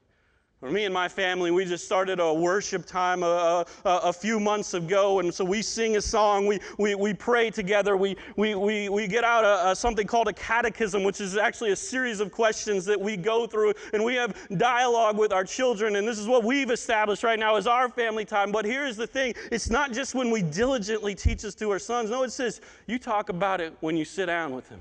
For 0.61 0.73
me 0.73 0.87
and 0.87 0.93
my 0.93 1.07
family, 1.07 1.53
we 1.53 1.65
just 1.65 1.85
started 1.85 2.19
a 2.19 2.35
worship 2.35 2.85
time 2.85 3.23
a, 3.23 3.65
a, 3.85 3.91
a, 3.91 4.13
few 4.13 4.41
months 4.41 4.75
ago, 4.75 5.21
and 5.21 5.33
so 5.33 5.45
we 5.45 5.63
sing 5.63 5.97
a 5.97 6.01
song, 6.01 6.47
we, 6.47 6.59
we, 6.79 6.97
we 6.97 7.15
pray 7.15 7.49
together, 7.49 7.97
we, 7.97 8.17
we, 8.35 8.57
we, 8.57 8.89
we 8.89 9.07
get 9.07 9.23
out 9.23 9.45
a, 9.45 9.71
a, 9.71 9.77
something 9.77 10.05
called 10.05 10.27
a 10.27 10.33
catechism, 10.33 11.05
which 11.05 11.21
is 11.21 11.37
actually 11.37 11.71
a 11.71 11.77
series 11.77 12.19
of 12.19 12.33
questions 12.33 12.85
that 12.87 13.01
we 13.01 13.17
go 13.17 13.47
through, 13.47 13.73
and 13.93 14.05
we 14.05 14.17
have 14.17 14.37
dialogue 14.59 15.17
with 15.17 15.33
our 15.33 15.45
children, 15.45 15.95
and 15.95 16.09
this 16.09 16.19
is 16.19 16.27
what 16.27 16.43
we've 16.43 16.73
established 16.73 17.23
right 17.23 17.39
now 17.39 17.55
as 17.55 17.69
our 17.69 17.89
family 17.89 18.25
time. 18.25 18.51
But 18.51 18.65
here's 18.65 18.97
the 18.97 19.07
thing 19.07 19.35
it's 19.53 19.71
not 19.71 19.93
just 19.93 20.17
when 20.17 20.29
we 20.29 20.43
diligently 20.43 21.15
teach 21.15 21.43
this 21.43 21.55
to 21.55 21.71
our 21.71 21.79
sons, 21.79 22.11
no, 22.11 22.25
it 22.25 22.33
says 22.33 22.61
you 22.89 22.99
talk 22.99 23.29
about 23.29 23.61
it 23.61 23.75
when 23.79 23.97
you 23.97 24.05
sit 24.05 24.27
down 24.27 24.53
with 24.57 24.69
them. 24.69 24.81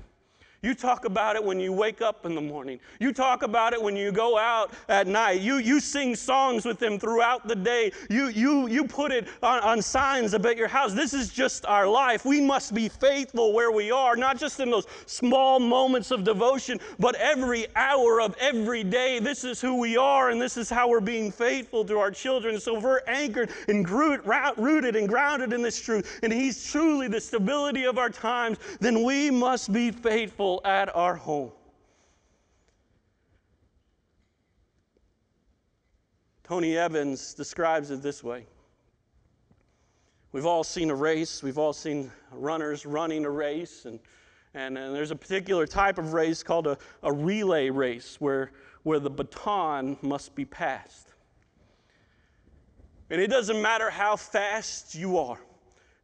You 0.60 0.74
talk 0.74 1.04
about 1.04 1.36
it 1.36 1.44
when 1.44 1.60
you 1.60 1.72
wake 1.72 2.02
up 2.02 2.26
in 2.26 2.34
the 2.34 2.40
morning. 2.40 2.80
You 2.98 3.12
talk 3.12 3.44
about 3.44 3.74
it 3.74 3.80
when 3.80 3.94
you 3.94 4.10
go 4.10 4.36
out 4.36 4.72
at 4.88 5.06
night. 5.06 5.40
You, 5.40 5.58
you 5.58 5.78
sing 5.78 6.16
songs 6.16 6.64
with 6.64 6.80
them 6.80 6.98
throughout 6.98 7.46
the 7.46 7.54
day. 7.54 7.92
You, 8.10 8.26
you, 8.26 8.66
you 8.66 8.84
put 8.84 9.12
it 9.12 9.28
on, 9.40 9.60
on 9.60 9.80
signs 9.80 10.34
about 10.34 10.56
your 10.56 10.66
house. 10.66 10.94
This 10.94 11.14
is 11.14 11.28
just 11.28 11.64
our 11.66 11.86
life. 11.86 12.24
We 12.24 12.40
must 12.40 12.74
be 12.74 12.88
faithful 12.88 13.52
where 13.52 13.70
we 13.70 13.92
are, 13.92 14.16
not 14.16 14.36
just 14.36 14.58
in 14.58 14.68
those 14.68 14.88
small 15.06 15.60
moments 15.60 16.10
of 16.10 16.24
devotion, 16.24 16.80
but 16.98 17.14
every 17.14 17.66
hour 17.76 18.20
of 18.20 18.34
every 18.40 18.82
day. 18.82 19.20
This 19.20 19.44
is 19.44 19.60
who 19.60 19.76
we 19.78 19.96
are, 19.96 20.30
and 20.30 20.42
this 20.42 20.56
is 20.56 20.68
how 20.68 20.88
we're 20.88 20.98
being 20.98 21.30
faithful 21.30 21.84
to 21.84 21.98
our 21.98 22.10
children. 22.10 22.58
So 22.58 22.78
if 22.78 22.82
we're 22.82 23.02
anchored 23.06 23.50
and 23.68 23.88
rooted 23.88 24.96
and 24.96 25.08
grounded 25.08 25.52
in 25.52 25.62
this 25.62 25.80
truth, 25.80 26.18
and 26.24 26.32
He's 26.32 26.68
truly 26.68 27.06
the 27.06 27.20
stability 27.20 27.84
of 27.84 27.96
our 27.96 28.10
times, 28.10 28.58
then 28.80 29.04
we 29.04 29.30
must 29.30 29.72
be 29.72 29.92
faithful 29.92 30.47
at 30.64 30.94
our 30.96 31.14
home. 31.14 31.52
Tony 36.44 36.78
Evans 36.78 37.34
describes 37.34 37.90
it 37.90 38.00
this 38.00 38.24
way 38.24 38.46
We've 40.32 40.46
all 40.46 40.64
seen 40.64 40.90
a 40.90 40.94
race, 40.94 41.42
we've 41.42 41.58
all 41.58 41.72
seen 41.72 42.10
runners 42.32 42.86
running 42.86 43.24
a 43.24 43.30
race, 43.30 43.84
and, 43.84 43.98
and, 44.54 44.76
and 44.76 44.94
there's 44.94 45.10
a 45.10 45.16
particular 45.16 45.66
type 45.66 45.98
of 45.98 46.12
race 46.12 46.42
called 46.42 46.66
a, 46.66 46.78
a 47.02 47.12
relay 47.12 47.70
race 47.70 48.16
where, 48.18 48.52
where 48.82 48.98
the 48.98 49.10
baton 49.10 49.96
must 50.02 50.34
be 50.34 50.44
passed. 50.44 51.08
And 53.10 53.20
it 53.20 53.28
doesn't 53.28 53.60
matter 53.60 53.88
how 53.88 54.16
fast 54.16 54.94
you 54.94 55.18
are. 55.18 55.40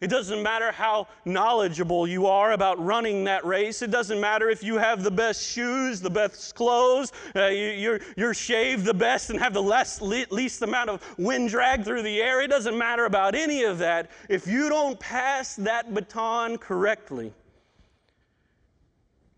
It 0.04 0.10
doesn't 0.10 0.42
matter 0.42 0.70
how 0.70 1.08
knowledgeable 1.24 2.06
you 2.06 2.26
are 2.26 2.52
about 2.52 2.78
running 2.78 3.24
that 3.24 3.42
race. 3.46 3.80
It 3.80 3.90
doesn't 3.90 4.20
matter 4.20 4.50
if 4.50 4.62
you 4.62 4.76
have 4.76 5.02
the 5.02 5.10
best 5.10 5.42
shoes, 5.42 5.98
the 5.98 6.10
best 6.10 6.54
clothes, 6.54 7.10
uh, 7.34 7.46
you, 7.46 7.92
are 7.92 8.00
you're 8.14 8.34
shaved 8.34 8.84
the 8.84 8.92
best 8.92 9.30
and 9.30 9.38
have 9.38 9.54
the 9.54 9.62
less, 9.62 10.02
least 10.02 10.60
amount 10.60 10.90
of 10.90 11.02
wind 11.16 11.48
drag 11.48 11.84
through 11.84 12.02
the 12.02 12.20
air. 12.20 12.42
It 12.42 12.48
doesn't 12.48 12.76
matter 12.76 13.06
about 13.06 13.34
any 13.34 13.62
of 13.62 13.78
that. 13.78 14.10
If 14.28 14.46
you 14.46 14.68
don't 14.68 15.00
pass 15.00 15.56
that 15.56 15.94
baton 15.94 16.58
correctly, 16.58 17.32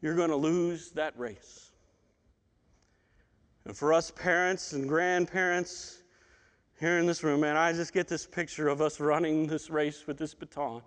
you're 0.03 0.17
going 0.17 0.31
to 0.31 0.37
lose 0.37 0.91
that 0.91 1.17
race. 1.17 1.71
And 3.67 3.77
for 3.77 3.93
us 3.93 4.11
parents 4.11 4.73
and 4.73 4.89
grandparents, 4.89 6.03
here 6.79 6.99
in 6.99 7.07
this 7.07 7.23
room, 7.23 7.41
man, 7.41 7.57
I 7.57 7.73
just 7.73 7.93
get 7.93 8.07
this 8.07 8.27
picture 8.27 8.69
of 8.69 8.83
us 8.83 9.01
running 9.01 9.47
this 9.47 9.71
race 9.71 10.07
with 10.07 10.19
this 10.19 10.35
baton 10.35 10.83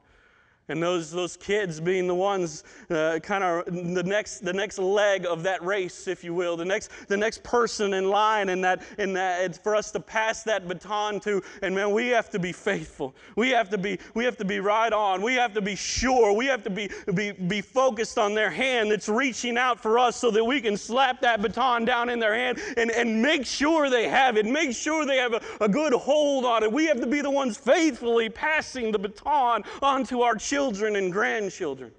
and 0.69 0.81
those, 0.81 1.11
those 1.11 1.35
kids 1.35 1.79
being 1.81 2.07
the 2.07 2.15
ones 2.15 2.63
uh, 2.91 3.19
kind 3.21 3.43
of 3.43 3.65
the 3.65 4.03
next, 4.03 4.39
the 4.39 4.53
next 4.53 4.77
leg 4.77 5.25
of 5.25 5.43
that 5.43 5.63
race, 5.63 6.07
if 6.07 6.23
you 6.23 6.33
will, 6.33 6.55
the 6.55 6.63
next, 6.63 6.91
the 7.07 7.17
next 7.17 7.43
person 7.43 7.95
in 7.95 8.07
line, 8.09 8.49
and 8.49 8.63
that, 8.63 8.83
in 8.99 9.11
that 9.13 9.43
it's 9.43 9.57
for 9.57 9.75
us 9.75 9.91
to 9.91 9.99
pass 9.99 10.43
that 10.43 10.67
baton 10.67 11.19
to. 11.21 11.41
And 11.63 11.73
man, 11.73 11.91
we 11.91 12.07
have 12.09 12.29
to 12.29 12.39
be 12.39 12.51
faithful. 12.51 13.15
We 13.35 13.49
have 13.49 13.69
to 13.71 13.77
be, 13.77 13.97
we 14.13 14.23
have 14.25 14.37
to 14.37 14.45
be 14.45 14.59
right 14.59 14.93
on. 14.93 15.23
We 15.23 15.33
have 15.35 15.53
to 15.55 15.61
be 15.61 15.75
sure. 15.75 16.33
We 16.33 16.45
have 16.45 16.63
to 16.63 16.69
be, 16.69 16.89
be, 17.15 17.31
be 17.31 17.61
focused 17.61 18.19
on 18.19 18.35
their 18.35 18.51
hand 18.51 18.91
that's 18.91 19.09
reaching 19.09 19.57
out 19.57 19.79
for 19.79 19.97
us 19.97 20.15
so 20.15 20.29
that 20.31 20.43
we 20.43 20.61
can 20.61 20.77
slap 20.77 21.19
that 21.21 21.41
baton 21.41 21.83
down 21.83 22.09
in 22.09 22.19
their 22.19 22.35
hand 22.35 22.59
and, 22.77 22.91
and 22.91 23.21
make 23.21 23.45
sure 23.45 23.89
they 23.89 24.07
have 24.07 24.37
it. 24.37 24.45
Make 24.45 24.75
sure 24.75 25.05
they 25.05 25.17
have 25.17 25.33
a, 25.33 25.41
a 25.61 25.67
good 25.67 25.93
hold 25.93 26.45
on 26.45 26.63
it. 26.63 26.71
We 26.71 26.85
have 26.85 27.01
to 27.01 27.07
be 27.07 27.21
the 27.21 27.31
ones 27.31 27.57
faithfully 27.57 28.29
passing 28.29 28.91
the 28.91 28.99
baton 28.99 29.63
onto 29.81 30.21
our 30.21 30.35
children 30.35 30.58
children 30.59 30.97
and 30.97 31.09
grandchildren. 31.09 31.89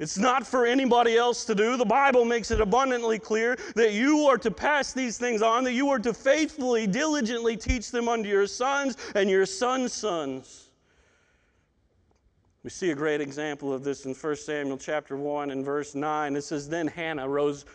It's 0.00 0.18
not 0.18 0.44
for 0.44 0.66
anybody 0.66 1.16
else 1.16 1.44
to 1.44 1.54
do. 1.54 1.76
The 1.76 1.84
Bible 1.84 2.24
makes 2.24 2.50
it 2.50 2.60
abundantly 2.60 3.20
clear 3.20 3.56
that 3.76 3.92
you 3.92 4.26
are 4.26 4.38
to 4.38 4.50
pass 4.50 4.92
these 4.92 5.18
things 5.18 5.40
on, 5.40 5.62
that 5.62 5.72
you 5.72 5.88
are 5.90 6.00
to 6.00 6.12
faithfully, 6.12 6.88
diligently 6.88 7.56
teach 7.56 7.92
them 7.92 8.08
unto 8.08 8.28
your 8.28 8.48
sons 8.48 8.96
and 9.14 9.30
your 9.30 9.46
sons' 9.46 9.92
sons. 9.92 10.70
We 12.64 12.70
see 12.70 12.90
a 12.90 12.94
great 12.96 13.20
example 13.20 13.72
of 13.72 13.84
this 13.84 14.04
in 14.04 14.14
1 14.14 14.34
Samuel 14.34 14.76
chapter 14.76 15.16
1 15.16 15.52
and 15.52 15.64
verse 15.64 15.94
9. 15.94 16.34
It 16.34 16.42
says, 16.42 16.68
Then 16.68 16.88
Hannah 16.88 17.28
rose 17.28 17.66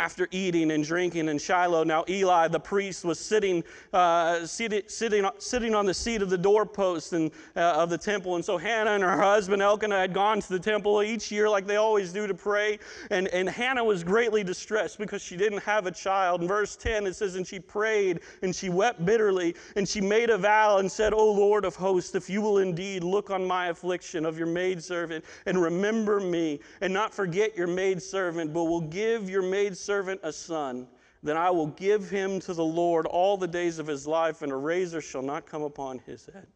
after 0.00 0.26
eating 0.30 0.70
and 0.70 0.82
drinking 0.82 1.28
in 1.28 1.36
Shiloh. 1.36 1.84
Now, 1.84 2.06
Eli 2.08 2.48
the 2.48 2.58
priest 2.58 3.04
was 3.04 3.18
sitting, 3.18 3.62
uh, 3.92 4.46
sitting, 4.46 4.80
sitting, 4.86 5.28
sitting 5.36 5.74
on 5.74 5.84
the 5.84 5.92
seat 5.92 6.22
of 6.22 6.30
the 6.30 6.38
doorpost 6.38 7.12
and, 7.12 7.30
uh, 7.54 7.60
of 7.60 7.90
the 7.90 7.98
temple. 7.98 8.36
And 8.36 8.42
so 8.42 8.56
Hannah 8.56 8.92
and 8.92 9.02
her 9.02 9.20
husband 9.20 9.60
Elkanah 9.60 9.98
had 9.98 10.14
gone 10.14 10.40
to 10.40 10.48
the 10.48 10.58
temple 10.58 11.02
each 11.02 11.30
year, 11.30 11.50
like 11.50 11.66
they 11.66 11.76
always 11.76 12.14
do, 12.14 12.26
to 12.26 12.32
pray. 12.32 12.78
And, 13.10 13.28
and 13.28 13.46
Hannah 13.46 13.84
was 13.84 14.02
greatly 14.02 14.42
distressed 14.42 14.96
because 14.96 15.20
she 15.20 15.36
didn't 15.36 15.62
have 15.64 15.86
a 15.86 15.90
child. 15.90 16.40
In 16.40 16.48
verse 16.48 16.76
10, 16.76 17.06
it 17.06 17.14
says, 17.14 17.34
And 17.34 17.46
she 17.46 17.60
prayed 17.60 18.20
and 18.40 18.56
she 18.56 18.70
wept 18.70 19.04
bitterly. 19.04 19.54
And 19.76 19.86
she 19.86 20.00
made 20.00 20.30
a 20.30 20.38
vow 20.38 20.78
and 20.78 20.90
said, 20.90 21.12
O 21.12 21.30
Lord 21.30 21.66
of 21.66 21.76
hosts, 21.76 22.14
if 22.14 22.30
you 22.30 22.40
will 22.40 22.58
indeed 22.58 23.04
look 23.04 23.28
on 23.28 23.44
my 23.44 23.66
affliction 23.66 24.24
of 24.24 24.38
your 24.38 24.46
maidservant 24.46 25.26
and 25.44 25.60
remember 25.60 26.20
me, 26.20 26.60
and 26.80 26.90
not 26.90 27.12
forget 27.12 27.54
your 27.54 27.66
maidservant, 27.66 28.54
but 28.54 28.64
will 28.64 28.80
give 28.80 29.28
your 29.28 29.42
maidservant 29.42 29.89
servant 29.90 30.20
a 30.22 30.32
son, 30.32 30.86
then 31.24 31.36
I 31.36 31.50
will 31.50 31.66
give 31.66 32.08
him 32.08 32.38
to 32.42 32.54
the 32.54 32.64
Lord 32.64 33.06
all 33.06 33.36
the 33.36 33.48
days 33.48 33.80
of 33.80 33.88
his 33.88 34.06
life, 34.06 34.42
and 34.42 34.52
a 34.52 34.56
razor 34.56 35.00
shall 35.00 35.20
not 35.20 35.46
come 35.46 35.62
upon 35.62 35.98
his 36.06 36.26
head. 36.26 36.46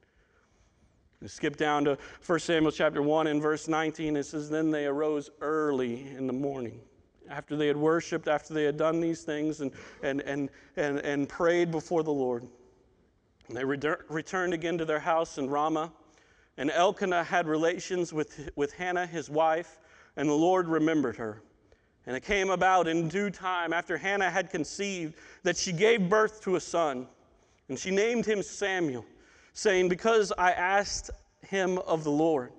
We 1.20 1.27
skip 1.27 1.57
down 1.57 1.85
to 1.87 1.99
1 2.25 2.38
Samuel 2.38 2.70
chapter 2.70 3.03
1 3.03 3.27
and 3.27 3.42
verse 3.42 3.66
19. 3.66 4.16
It 4.16 4.23
says, 4.23 4.49
Then 4.49 4.70
they 4.70 4.87
arose 4.87 5.31
early 5.40 6.07
in 6.16 6.29
the 6.29 6.33
morning. 6.33 6.81
After 7.29 7.57
they 7.57 7.66
had 7.66 7.77
worshiped, 7.77 8.29
after 8.29 8.55
they 8.55 8.62
had 8.62 8.77
done 8.77 9.01
these 9.01 9.25
things 9.25 9.62
and, 9.62 9.73
and, 10.05 10.20
and, 10.20 10.49
and, 10.77 11.01
and 11.01 11.29
prayed 11.29 11.73
before 11.73 12.05
the 12.05 12.12
Lord. 12.12 12.47
And 13.49 13.57
they 13.57 13.64
returned 13.64 14.55
again 14.55 14.79
to 14.79 14.85
their 14.85 15.01
house 15.01 15.38
in 15.38 15.51
Ramah. 15.51 15.92
And 16.57 16.70
Elkanah 16.70 17.25
had 17.25 17.49
relations 17.49 18.12
with, 18.12 18.49
with 18.55 18.75
Hannah, 18.75 19.07
his 19.07 19.29
wife, 19.29 19.81
and 20.14 20.29
the 20.29 20.35
Lord 20.35 20.68
remembered 20.68 21.16
her. 21.16 21.42
And 22.07 22.17
it 22.17 22.23
came 22.23 22.51
about 22.51 22.87
in 22.87 23.09
due 23.09 23.31
time, 23.31 23.73
after 23.73 23.97
Hannah 23.97 24.31
had 24.31 24.51
conceived, 24.51 25.14
that 25.43 25.57
she 25.57 25.73
gave 25.73 26.09
birth 26.09 26.43
to 26.43 26.57
a 26.57 26.61
son. 26.61 27.07
And 27.69 27.79
she 27.79 27.90
named 27.90 28.27
him 28.27 28.43
Samuel, 28.43 29.07
saying, 29.55 29.88
Because 29.88 30.33
I 30.37 30.53
asked 30.53 31.11
him 31.49 31.79
of 31.79 32.05
the 32.05 32.11
Lord. 32.11 32.53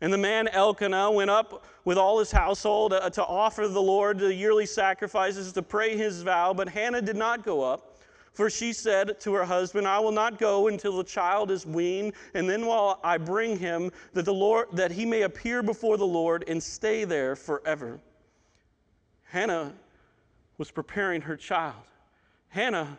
And 0.00 0.12
the 0.12 0.18
man 0.18 0.48
Elkanah 0.48 1.10
went 1.10 1.30
up 1.30 1.64
with 1.84 1.98
all 1.98 2.18
his 2.18 2.30
household 2.30 2.92
uh, 2.92 3.10
to 3.10 3.24
offer 3.24 3.66
the 3.66 3.82
Lord 3.82 4.18
the 4.18 4.34
yearly 4.34 4.66
sacrifices 4.66 5.52
to 5.52 5.62
pray 5.62 5.96
his 5.96 6.22
vow. 6.22 6.52
But 6.52 6.68
Hannah 6.68 7.02
did 7.02 7.16
not 7.16 7.44
go 7.44 7.62
up, 7.62 7.96
for 8.32 8.48
she 8.48 8.72
said 8.72 9.18
to 9.20 9.34
her 9.34 9.44
husband, 9.44 9.88
I 9.88 9.98
will 9.98 10.12
not 10.12 10.38
go 10.38 10.68
until 10.68 10.96
the 10.96 11.04
child 11.04 11.50
is 11.50 11.66
weaned, 11.66 12.12
and 12.34 12.48
then 12.48 12.66
while 12.66 13.00
I 13.02 13.18
bring 13.18 13.58
him, 13.58 13.90
that, 14.12 14.24
the 14.24 14.34
Lord, 14.34 14.68
that 14.72 14.92
he 14.92 15.04
may 15.04 15.22
appear 15.22 15.62
before 15.62 15.96
the 15.96 16.06
Lord 16.06 16.44
and 16.46 16.62
stay 16.62 17.04
there 17.04 17.34
forever. 17.34 17.98
Hannah 19.28 19.74
was 20.56 20.70
preparing 20.70 21.20
her 21.20 21.36
child. 21.36 21.74
Hannah 22.48 22.98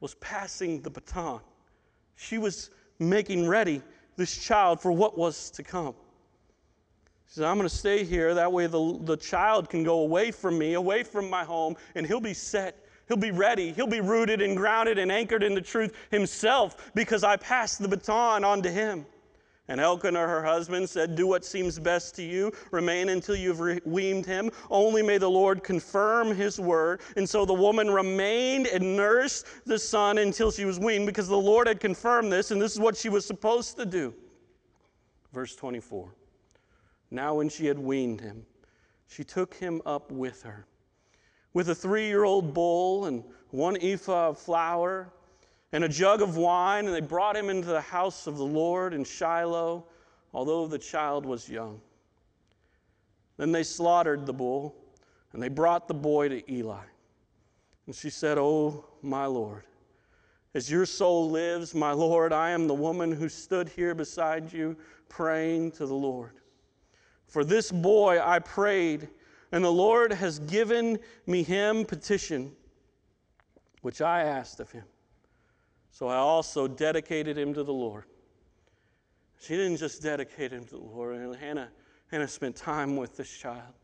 was 0.00 0.14
passing 0.16 0.80
the 0.82 0.90
baton. 0.90 1.40
She 2.16 2.38
was 2.38 2.70
making 2.98 3.48
ready 3.48 3.82
this 4.16 4.36
child 4.36 4.80
for 4.80 4.92
what 4.92 5.18
was 5.18 5.50
to 5.50 5.62
come. 5.62 5.94
She 7.26 7.34
said, 7.34 7.44
I'm 7.44 7.56
going 7.56 7.68
to 7.68 7.74
stay 7.74 8.04
here. 8.04 8.34
That 8.34 8.52
way 8.52 8.66
the, 8.66 8.98
the 9.02 9.16
child 9.16 9.68
can 9.68 9.82
go 9.82 10.00
away 10.00 10.30
from 10.30 10.58
me, 10.58 10.74
away 10.74 11.02
from 11.02 11.28
my 11.28 11.44
home, 11.44 11.76
and 11.94 12.06
he'll 12.06 12.20
be 12.20 12.34
set. 12.34 12.78
He'll 13.08 13.16
be 13.16 13.30
ready. 13.32 13.72
He'll 13.72 13.86
be 13.86 14.00
rooted 14.00 14.40
and 14.42 14.56
grounded 14.56 14.98
and 14.98 15.10
anchored 15.10 15.42
in 15.42 15.54
the 15.54 15.60
truth 15.60 15.94
himself 16.10 16.92
because 16.94 17.24
I 17.24 17.36
passed 17.36 17.82
the 17.82 17.88
baton 17.88 18.44
on 18.44 18.62
to 18.62 18.70
him. 18.70 19.06
And 19.68 19.80
Elkanah, 19.80 20.18
her 20.18 20.42
husband, 20.42 20.88
said, 20.88 21.14
Do 21.14 21.26
what 21.26 21.44
seems 21.44 21.78
best 21.78 22.16
to 22.16 22.22
you. 22.22 22.52
Remain 22.72 23.10
until 23.10 23.36
you've 23.36 23.60
re- 23.60 23.80
weaned 23.84 24.26
him. 24.26 24.50
Only 24.70 25.02
may 25.02 25.18
the 25.18 25.30
Lord 25.30 25.62
confirm 25.62 26.34
his 26.34 26.58
word. 26.58 27.00
And 27.16 27.28
so 27.28 27.44
the 27.44 27.54
woman 27.54 27.90
remained 27.90 28.66
and 28.66 28.96
nursed 28.96 29.46
the 29.64 29.78
son 29.78 30.18
until 30.18 30.50
she 30.50 30.64
was 30.64 30.80
weaned 30.80 31.06
because 31.06 31.28
the 31.28 31.36
Lord 31.36 31.68
had 31.68 31.78
confirmed 31.78 32.32
this, 32.32 32.50
and 32.50 32.60
this 32.60 32.72
is 32.72 32.80
what 32.80 32.96
she 32.96 33.08
was 33.08 33.24
supposed 33.24 33.76
to 33.76 33.86
do. 33.86 34.12
Verse 35.32 35.54
24. 35.54 36.12
Now, 37.10 37.34
when 37.34 37.48
she 37.48 37.66
had 37.66 37.78
weaned 37.78 38.20
him, 38.20 38.44
she 39.06 39.22
took 39.22 39.54
him 39.54 39.80
up 39.86 40.10
with 40.10 40.42
her 40.42 40.66
with 41.54 41.68
a 41.68 41.74
three 41.74 42.06
year 42.06 42.24
old 42.24 42.54
bull 42.54 43.06
and 43.06 43.22
one 43.50 43.76
ephah 43.80 44.30
of 44.30 44.38
flour 44.38 45.12
and 45.72 45.84
a 45.84 45.88
jug 45.88 46.20
of 46.20 46.36
wine, 46.36 46.86
and 46.86 46.94
they 46.94 47.00
brought 47.00 47.36
him 47.36 47.48
into 47.48 47.68
the 47.68 47.80
house 47.80 48.26
of 48.26 48.36
the 48.36 48.44
Lord 48.44 48.92
in 48.92 49.04
Shiloh, 49.04 49.84
although 50.34 50.66
the 50.66 50.78
child 50.78 51.24
was 51.24 51.48
young. 51.48 51.80
Then 53.38 53.52
they 53.52 53.62
slaughtered 53.62 54.26
the 54.26 54.34
bull, 54.34 54.76
and 55.32 55.42
they 55.42 55.48
brought 55.48 55.88
the 55.88 55.94
boy 55.94 56.28
to 56.28 56.52
Eli. 56.52 56.84
And 57.86 57.94
she 57.94 58.10
said, 58.10 58.38
Oh, 58.38 58.84
my 59.00 59.26
Lord, 59.26 59.64
as 60.54 60.70
your 60.70 60.84
soul 60.84 61.30
lives, 61.30 61.74
my 61.74 61.92
Lord, 61.92 62.32
I 62.32 62.50
am 62.50 62.66
the 62.66 62.74
woman 62.74 63.10
who 63.10 63.28
stood 63.28 63.70
here 63.70 63.94
beside 63.94 64.52
you 64.52 64.76
praying 65.08 65.72
to 65.72 65.86
the 65.86 65.94
Lord. 65.94 66.32
For 67.26 67.44
this 67.44 67.72
boy 67.72 68.20
I 68.22 68.38
prayed, 68.38 69.08
and 69.50 69.64
the 69.64 69.72
Lord 69.72 70.12
has 70.12 70.38
given 70.38 70.98
me 71.26 71.42
him 71.42 71.86
petition, 71.86 72.52
which 73.80 74.02
I 74.02 74.24
asked 74.24 74.60
of 74.60 74.70
him. 74.70 74.84
So 75.92 76.08
I 76.08 76.16
also 76.16 76.66
dedicated 76.66 77.36
him 77.36 77.52
to 77.52 77.62
the 77.62 77.72
Lord. 77.72 78.04
She 79.40 79.54
didn't 79.56 79.76
just 79.76 80.02
dedicate 80.02 80.50
him 80.50 80.64
to 80.64 80.70
the 80.70 80.78
Lord. 80.78 81.36
Hannah, 81.36 81.68
Hannah 82.10 82.26
spent 82.26 82.56
time 82.56 82.96
with 82.96 83.16
this 83.16 83.30
child. 83.30 83.74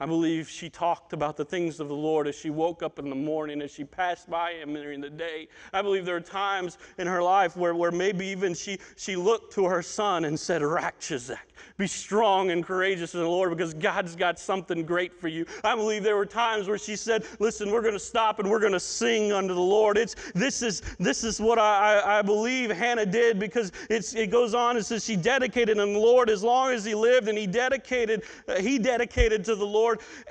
I 0.00 0.06
believe 0.06 0.48
she 0.48 0.68
talked 0.68 1.12
about 1.12 1.36
the 1.36 1.44
things 1.44 1.78
of 1.78 1.86
the 1.86 1.94
Lord 1.94 2.26
as 2.26 2.34
she 2.34 2.50
woke 2.50 2.82
up 2.82 2.98
in 2.98 3.08
the 3.08 3.14
morning, 3.14 3.62
as 3.62 3.70
she 3.70 3.84
passed 3.84 4.28
by 4.28 4.54
him 4.54 4.74
during 4.74 5.00
the 5.00 5.08
day. 5.08 5.46
I 5.72 5.82
believe 5.82 6.04
there 6.04 6.16
are 6.16 6.20
times 6.20 6.78
in 6.98 7.06
her 7.06 7.22
life 7.22 7.56
where, 7.56 7.76
where 7.76 7.92
maybe 7.92 8.26
even 8.26 8.54
she, 8.54 8.78
she 8.96 9.14
looked 9.14 9.52
to 9.54 9.66
her 9.66 9.82
son 9.82 10.24
and 10.24 10.38
said, 10.38 10.62
Rakshazak, 10.62 11.36
be 11.78 11.86
strong 11.86 12.50
and 12.50 12.64
courageous 12.64 13.14
in 13.14 13.20
the 13.20 13.28
Lord 13.28 13.56
because 13.56 13.72
God's 13.72 14.16
got 14.16 14.40
something 14.40 14.84
great 14.84 15.14
for 15.14 15.28
you. 15.28 15.46
I 15.62 15.76
believe 15.76 16.02
there 16.02 16.16
were 16.16 16.26
times 16.26 16.66
where 16.66 16.78
she 16.78 16.96
said, 16.96 17.24
Listen, 17.38 17.70
we're 17.70 17.80
going 17.80 17.94
to 17.94 18.00
stop 18.00 18.40
and 18.40 18.50
we're 18.50 18.60
going 18.60 18.72
to 18.72 18.80
sing 18.80 19.30
unto 19.30 19.54
the 19.54 19.60
Lord. 19.60 19.96
It's, 19.96 20.16
this, 20.34 20.60
is, 20.60 20.80
this 20.98 21.22
is 21.22 21.40
what 21.40 21.60
I, 21.60 22.00
I, 22.00 22.18
I 22.18 22.22
believe 22.22 22.70
Hannah 22.70 23.06
did 23.06 23.38
because 23.38 23.70
it's, 23.88 24.12
it 24.14 24.32
goes 24.32 24.54
on 24.54 24.76
and 24.76 24.84
says 24.84 25.04
she 25.04 25.14
dedicated 25.14 25.78
him 25.78 25.92
the 25.92 26.00
Lord 26.00 26.30
as 26.30 26.42
long 26.42 26.72
as 26.72 26.84
he 26.84 26.96
lived 26.96 27.28
and 27.28 27.38
he 27.38 27.46
dedicated, 27.46 28.24
he 28.58 28.80
dedicated 28.80 29.44
to 29.44 29.54
the 29.54 29.64
Lord 29.64 29.83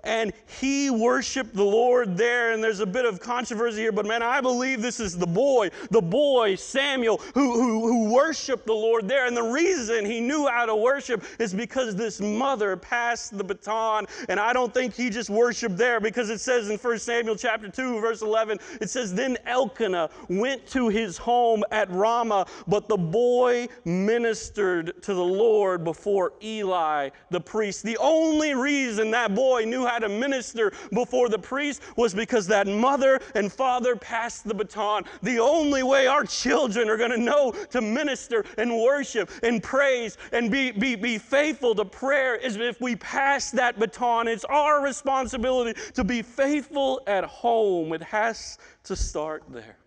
and 0.03 0.33
he 0.59 0.89
worshiped 0.89 1.53
the 1.53 1.63
Lord 1.63 2.17
there. 2.17 2.51
And 2.51 2.63
there's 2.63 2.79
a 2.79 2.85
bit 2.85 3.05
of 3.05 3.19
controversy 3.19 3.81
here, 3.81 3.91
but 3.91 4.05
man, 4.05 4.21
I 4.21 4.41
believe 4.41 4.81
this 4.81 4.99
is 4.99 5.17
the 5.17 5.27
boy, 5.27 5.69
the 5.91 6.01
boy 6.01 6.55
Samuel, 6.55 7.21
who, 7.33 7.53
who, 7.53 7.87
who 7.87 8.13
worshiped 8.13 8.65
the 8.65 8.73
Lord 8.73 9.07
there. 9.07 9.25
And 9.25 9.35
the 9.35 9.43
reason 9.43 10.05
he 10.05 10.19
knew 10.19 10.47
how 10.47 10.65
to 10.65 10.75
worship 10.75 11.23
is 11.39 11.53
because 11.53 11.95
this 11.95 12.19
mother 12.19 12.75
passed 12.75 13.37
the 13.37 13.43
baton. 13.43 14.05
And 14.29 14.39
I 14.39 14.53
don't 14.53 14.73
think 14.73 14.93
he 14.93 15.09
just 15.09 15.29
worshiped 15.29 15.77
there 15.77 15.99
because 15.99 16.29
it 16.29 16.39
says 16.39 16.69
in 16.69 16.77
1 16.77 16.99
Samuel 16.99 17.35
chapter 17.35 17.69
2, 17.69 17.99
verse 17.99 18.21
11, 18.21 18.59
it 18.81 18.89
says, 18.89 19.13
Then 19.13 19.37
Elkanah 19.45 20.09
went 20.29 20.65
to 20.67 20.89
his 20.89 21.17
home 21.17 21.63
at 21.71 21.89
Ramah, 21.91 22.45
but 22.67 22.87
the 22.87 22.97
boy 22.97 23.67
ministered 23.85 25.01
to 25.03 25.13
the 25.13 25.23
Lord 25.23 25.83
before 25.83 26.33
Eli 26.41 27.09
the 27.29 27.41
priest. 27.41 27.83
The 27.83 27.97
only 27.97 28.53
reason 28.53 29.11
that 29.11 29.33
boy 29.43 29.65
knew 29.65 29.85
how 29.85 29.99
to 29.99 30.07
minister 30.07 30.71
before 30.93 31.27
the 31.27 31.37
priest 31.37 31.81
was 31.97 32.13
because 32.13 32.47
that 32.47 32.65
mother 32.65 33.19
and 33.35 33.51
father 33.51 33.93
passed 33.93 34.47
the 34.47 34.53
baton. 34.53 35.03
The 35.21 35.37
only 35.37 35.83
way 35.83 36.07
our 36.07 36.23
children 36.23 36.89
are 36.89 36.95
going 36.95 37.11
to 37.11 37.17
know 37.17 37.51
to 37.71 37.81
minister 37.81 38.45
and 38.57 38.79
worship 38.79 39.29
and 39.43 39.61
praise 39.61 40.17
and 40.31 40.49
be, 40.49 40.71
be, 40.71 40.95
be 40.95 41.17
faithful 41.17 41.75
to 41.75 41.83
prayer 41.83 42.35
is 42.35 42.55
if 42.55 42.79
we 42.79 42.95
pass 42.95 43.51
that 43.51 43.77
baton. 43.77 44.29
It's 44.29 44.45
our 44.45 44.81
responsibility 44.81 45.77
to 45.95 46.05
be 46.05 46.21
faithful 46.21 47.01
at 47.05 47.25
home. 47.25 47.91
It 47.91 48.03
has 48.03 48.57
to 48.85 48.95
start 48.95 49.43
there. 49.49 49.77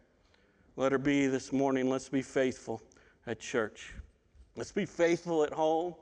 Let 0.76 0.92
her 0.92 0.98
be 0.98 1.28
this 1.28 1.50
morning. 1.50 1.88
Let's 1.88 2.10
be 2.10 2.20
faithful 2.20 2.82
at 3.26 3.40
church. 3.40 3.94
Let's 4.54 4.72
be 4.72 4.84
faithful 4.84 5.44
at 5.44 5.52
home. 5.54 5.94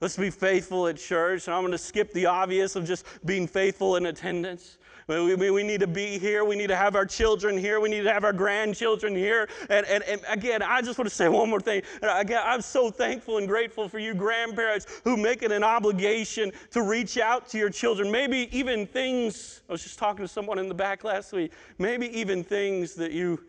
Let's 0.00 0.16
be 0.16 0.30
faithful 0.30 0.86
at 0.86 0.96
church. 0.96 1.46
And 1.46 1.54
I'm 1.54 1.60
going 1.60 1.72
to 1.72 1.78
skip 1.78 2.12
the 2.12 2.26
obvious 2.26 2.74
of 2.74 2.86
just 2.86 3.04
being 3.26 3.46
faithful 3.46 3.96
in 3.96 4.06
attendance. 4.06 4.78
We, 5.06 5.34
we, 5.34 5.50
we, 5.50 5.62
need 5.62 5.80
to 5.80 5.86
be 5.86 6.18
here. 6.18 6.44
We 6.44 6.56
need 6.56 6.68
to 6.68 6.76
have 6.76 6.94
our 6.94 7.04
children 7.04 7.58
here. 7.58 7.80
We 7.80 7.88
need 7.88 8.02
to 8.02 8.12
have 8.12 8.22
our 8.24 8.32
grandchildren 8.32 9.14
here. 9.14 9.48
And, 9.68 9.84
and, 9.86 10.04
and 10.04 10.20
again, 10.28 10.62
I 10.62 10.80
just 10.82 10.98
want 10.98 11.08
to 11.08 11.14
say 11.14 11.28
one 11.28 11.50
more 11.50 11.60
thing. 11.60 11.82
Again, 12.00 12.40
I'm 12.44 12.62
so 12.62 12.90
thankful 12.90 13.38
and 13.38 13.48
grateful 13.48 13.88
for 13.88 13.98
you 13.98 14.14
grandparents 14.14 14.86
who 15.04 15.16
make 15.16 15.42
it 15.42 15.50
an 15.52 15.64
obligation 15.64 16.52
to 16.70 16.82
reach 16.82 17.18
out 17.18 17.48
to 17.48 17.58
your 17.58 17.70
children. 17.70 18.10
Maybe 18.10 18.48
even 18.56 18.86
things, 18.86 19.62
I 19.68 19.72
was 19.72 19.82
just 19.82 19.98
talking 19.98 20.24
to 20.24 20.28
someone 20.28 20.58
in 20.58 20.68
the 20.68 20.74
back 20.74 21.02
last 21.02 21.32
week, 21.32 21.52
maybe 21.78 22.06
even 22.18 22.44
things 22.44 22.94
that 22.94 23.10
you, 23.10 23.42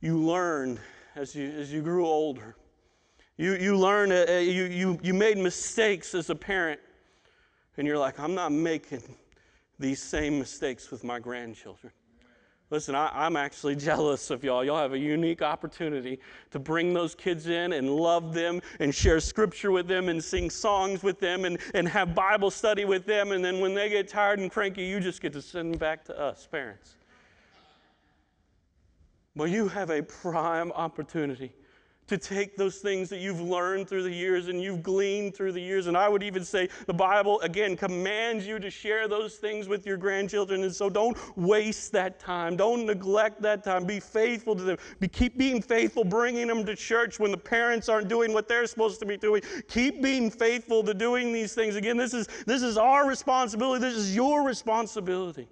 you 0.00 0.16
learned 0.16 0.78
as 1.16 1.34
you, 1.34 1.50
as 1.50 1.72
you 1.72 1.82
grew 1.82 2.06
older. 2.06 2.56
You, 3.36 3.54
you 3.54 3.76
learned, 3.76 4.12
uh, 4.12 4.32
you, 4.34 4.64
you, 4.64 4.98
you 5.02 5.14
made 5.14 5.38
mistakes 5.38 6.14
as 6.14 6.30
a 6.30 6.34
parent, 6.34 6.80
and 7.76 7.86
you're 7.86 7.98
like, 7.98 8.20
I'm 8.20 8.34
not 8.34 8.52
making 8.52 9.02
these 9.78 10.02
same 10.02 10.38
mistakes 10.38 10.90
with 10.90 11.02
my 11.02 11.18
grandchildren. 11.18 11.92
Listen, 12.70 12.94
I, 12.94 13.26
am 13.26 13.36
actually 13.36 13.76
jealous 13.90 14.30
of 14.30 14.44
y'all. 14.44 14.64
Y'all 14.64 14.78
have 14.78 14.94
a 14.94 14.98
unique 14.98 15.42
opportunity 15.42 16.18
to 16.50 16.58
bring 16.58 16.94
those 16.94 17.14
kids 17.14 17.46
in 17.46 17.72
and 17.74 17.90
love 17.90 18.32
them 18.32 18.60
and 18.80 18.94
share 18.94 19.20
scripture 19.20 19.70
with 19.70 19.86
them 19.86 20.08
and 20.08 20.22
sing 20.22 20.48
songs 20.48 21.02
with 21.02 21.20
them 21.20 21.44
and, 21.44 21.58
and 21.74 21.86
have 21.88 22.14
Bible 22.14 22.50
study 22.50 22.84
with 22.84 23.04
them. 23.04 23.32
And 23.32 23.44
then 23.44 23.60
when 23.60 23.74
they 23.74 23.88
get 23.88 24.08
tired 24.08 24.38
and 24.38 24.50
cranky, 24.50 24.84
you 24.84 25.00
just 25.00 25.20
get 25.20 25.32
to 25.34 25.42
send 25.42 25.74
them 25.74 25.78
back 25.78 26.04
to 26.06 26.18
us, 26.18 26.46
parents. 26.50 26.96
Well, 29.34 29.48
you 29.48 29.68
have 29.68 29.90
a 29.90 30.02
prime 30.02 30.72
opportunity 30.72 31.52
to 32.08 32.18
take 32.18 32.56
those 32.56 32.78
things 32.78 33.08
that 33.08 33.18
you've 33.18 33.40
learned 33.40 33.88
through 33.88 34.02
the 34.02 34.12
years 34.12 34.48
and 34.48 34.60
you've 34.60 34.82
gleaned 34.82 35.34
through 35.34 35.52
the 35.52 35.60
years. 35.60 35.86
And 35.86 35.96
I 35.96 36.08
would 36.08 36.22
even 36.22 36.44
say 36.44 36.68
the 36.86 36.92
Bible, 36.92 37.40
again, 37.40 37.76
commands 37.76 38.46
you 38.46 38.58
to 38.58 38.70
share 38.70 39.06
those 39.06 39.36
things 39.36 39.68
with 39.68 39.86
your 39.86 39.96
grandchildren. 39.96 40.62
And 40.64 40.74
so 40.74 40.90
don't 40.90 41.16
waste 41.38 41.92
that 41.92 42.18
time. 42.18 42.56
Don't 42.56 42.86
neglect 42.86 43.40
that 43.42 43.62
time. 43.62 43.84
Be 43.84 44.00
faithful 44.00 44.56
to 44.56 44.62
them. 44.62 44.78
Be, 44.98 45.08
keep 45.08 45.38
being 45.38 45.62
faithful, 45.62 46.02
bringing 46.02 46.48
them 46.48 46.66
to 46.66 46.74
church 46.74 47.20
when 47.20 47.30
the 47.30 47.38
parents 47.38 47.88
aren't 47.88 48.08
doing 48.08 48.32
what 48.32 48.48
they're 48.48 48.66
supposed 48.66 48.98
to 49.00 49.06
be 49.06 49.16
doing. 49.16 49.42
Keep 49.68 50.02
being 50.02 50.30
faithful 50.30 50.82
to 50.82 50.94
doing 50.94 51.32
these 51.32 51.54
things. 51.54 51.76
Again, 51.76 51.96
this 51.96 52.14
is, 52.14 52.26
this 52.46 52.62
is 52.62 52.76
our 52.76 53.06
responsibility, 53.06 53.80
this 53.80 53.94
is 53.94 54.14
your 54.14 54.42
responsibility. 54.42 55.48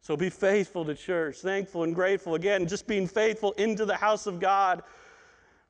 So 0.00 0.16
be 0.16 0.30
faithful 0.30 0.84
to 0.84 0.94
church, 0.94 1.38
thankful 1.38 1.82
and 1.82 1.92
grateful. 1.92 2.36
Again, 2.36 2.68
just 2.68 2.86
being 2.86 3.08
faithful 3.08 3.50
into 3.52 3.84
the 3.84 3.96
house 3.96 4.28
of 4.28 4.38
God. 4.38 4.84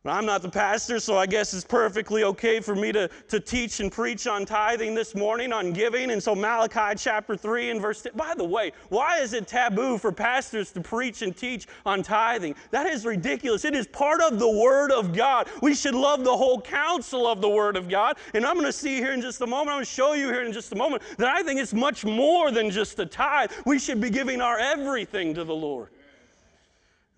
I'm 0.09 0.27
not 0.27 0.43
the 0.43 0.49
pastor, 0.49 1.01
so 1.01 1.17
I 1.17 1.27
guess 1.27 1.55
it's 1.55 1.65
perfectly 1.65 2.25
okay 2.25 2.61
for 2.61 2.75
me 2.75 2.93
to, 2.93 3.09
to 3.29 3.41
teach 3.41 3.81
and 3.81 3.91
preach 3.91 4.27
on 4.27 4.45
tithing 4.45 4.95
this 4.95 5.15
morning, 5.15 5.53
on 5.53 5.73
giving. 5.73 6.11
And 6.11 6.23
so, 6.23 6.35
Malachi 6.35 6.97
chapter 6.97 7.37
3 7.37 7.71
and 7.71 7.81
verse 7.81 8.03
10. 8.03 8.13
By 8.15 8.35
the 8.35 8.45
way, 8.45 8.73
why 8.89 9.21
is 9.21 9.33
it 9.33 9.49
taboo 9.49 9.99
for 9.99 10.13
pastors 10.13 10.73
to 10.73 10.81
preach 10.81 11.23
and 11.23 11.37
teach 11.37 11.67
on 11.85 12.03
tithing? 12.03 12.55
That 12.71 12.87
is 12.87 13.05
ridiculous. 13.05 13.65
It 13.65 13.75
is 13.75 13.87
part 13.87 14.21
of 14.21 14.39
the 14.39 14.49
Word 14.49 14.93
of 14.93 15.15
God. 15.15 15.49
We 15.63 15.75
should 15.75 15.95
love 15.95 16.25
the 16.25 16.37
whole 16.37 16.61
counsel 16.61 17.27
of 17.27 17.41
the 17.41 17.49
Word 17.49 17.77
of 17.77 17.89
God. 17.89 18.19
And 18.35 18.45
I'm 18.45 18.55
going 18.55 18.67
to 18.67 18.73
see 18.73 18.97
here 18.97 19.13
in 19.13 19.21
just 19.21 19.41
a 19.41 19.47
moment, 19.47 19.71
I'm 19.71 19.77
going 19.77 19.85
to 19.85 19.91
show 19.91 20.13
you 20.13 20.27
here 20.27 20.43
in 20.43 20.53
just 20.53 20.73
a 20.73 20.77
moment 20.77 21.03
that 21.19 21.29
I 21.29 21.43
think 21.43 21.61
it's 21.61 21.75
much 21.75 22.05
more 22.05 22.51
than 22.51 22.71
just 22.71 22.99
a 22.99 23.07
tithe. 23.07 23.51
We 23.65 23.79
should 23.79 24.01
be 24.01 24.11
giving 24.11 24.41
our 24.41 24.59
everything 24.59 25.35
to 25.35 25.45
the 25.45 25.55
Lord. 25.55 25.89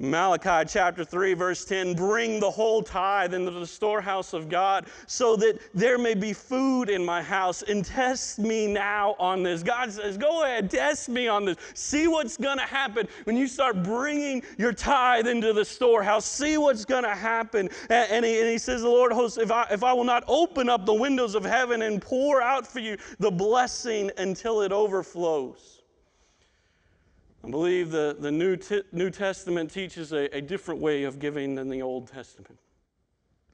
Malachi 0.00 0.64
chapter 0.68 1.04
3, 1.04 1.34
verse 1.34 1.64
10 1.64 1.94
Bring 1.94 2.38
the 2.38 2.50
whole 2.50 2.82
tithe 2.82 3.34
into 3.34 3.50
the 3.50 3.66
storehouse 3.66 4.32
of 4.32 4.48
God 4.48 4.86
so 5.08 5.34
that 5.34 5.58
there 5.74 5.98
may 5.98 6.14
be 6.14 6.32
food 6.32 6.88
in 6.88 7.04
my 7.04 7.20
house 7.20 7.62
and 7.62 7.84
test 7.84 8.38
me 8.38 8.68
now 8.68 9.16
on 9.18 9.42
this. 9.42 9.64
God 9.64 9.90
says, 9.90 10.16
Go 10.16 10.44
ahead, 10.44 10.70
test 10.70 11.08
me 11.08 11.26
on 11.26 11.44
this. 11.44 11.56
See 11.74 12.06
what's 12.06 12.36
going 12.36 12.58
to 12.58 12.64
happen 12.64 13.08
when 13.24 13.36
you 13.36 13.48
start 13.48 13.82
bringing 13.82 14.44
your 14.56 14.72
tithe 14.72 15.26
into 15.26 15.52
the 15.52 15.64
storehouse. 15.64 16.24
See 16.24 16.58
what's 16.58 16.84
going 16.84 17.04
to 17.04 17.16
happen. 17.16 17.68
And, 17.90 18.12
and, 18.12 18.24
he, 18.24 18.38
and, 18.38 18.48
he, 18.48 18.58
says, 18.58 18.82
The 18.82 18.88
Lord 18.88 19.10
hosts, 19.10 19.36
if 19.36 19.50
I, 19.50 19.66
if 19.72 19.82
I 19.82 19.92
will 19.92 20.04
not 20.04 20.22
open 20.28 20.68
up 20.68 20.86
the 20.86 20.94
windows 20.94 21.34
of 21.34 21.44
heaven 21.44 21.82
and 21.82 22.00
pour 22.00 22.40
out 22.40 22.64
for 22.64 22.78
you 22.78 22.98
the 23.18 23.32
blessing 23.32 24.12
until 24.16 24.62
it 24.62 24.70
overflows. 24.70 25.77
I 27.44 27.50
believe 27.50 27.90
the, 27.90 28.16
the 28.18 28.30
New, 28.30 28.56
T- 28.56 28.82
New 28.92 29.10
Testament 29.10 29.70
teaches 29.70 30.12
a, 30.12 30.36
a 30.36 30.40
different 30.40 30.80
way 30.80 31.04
of 31.04 31.18
giving 31.18 31.54
than 31.54 31.68
the 31.68 31.82
Old 31.82 32.08
Testament. 32.08 32.58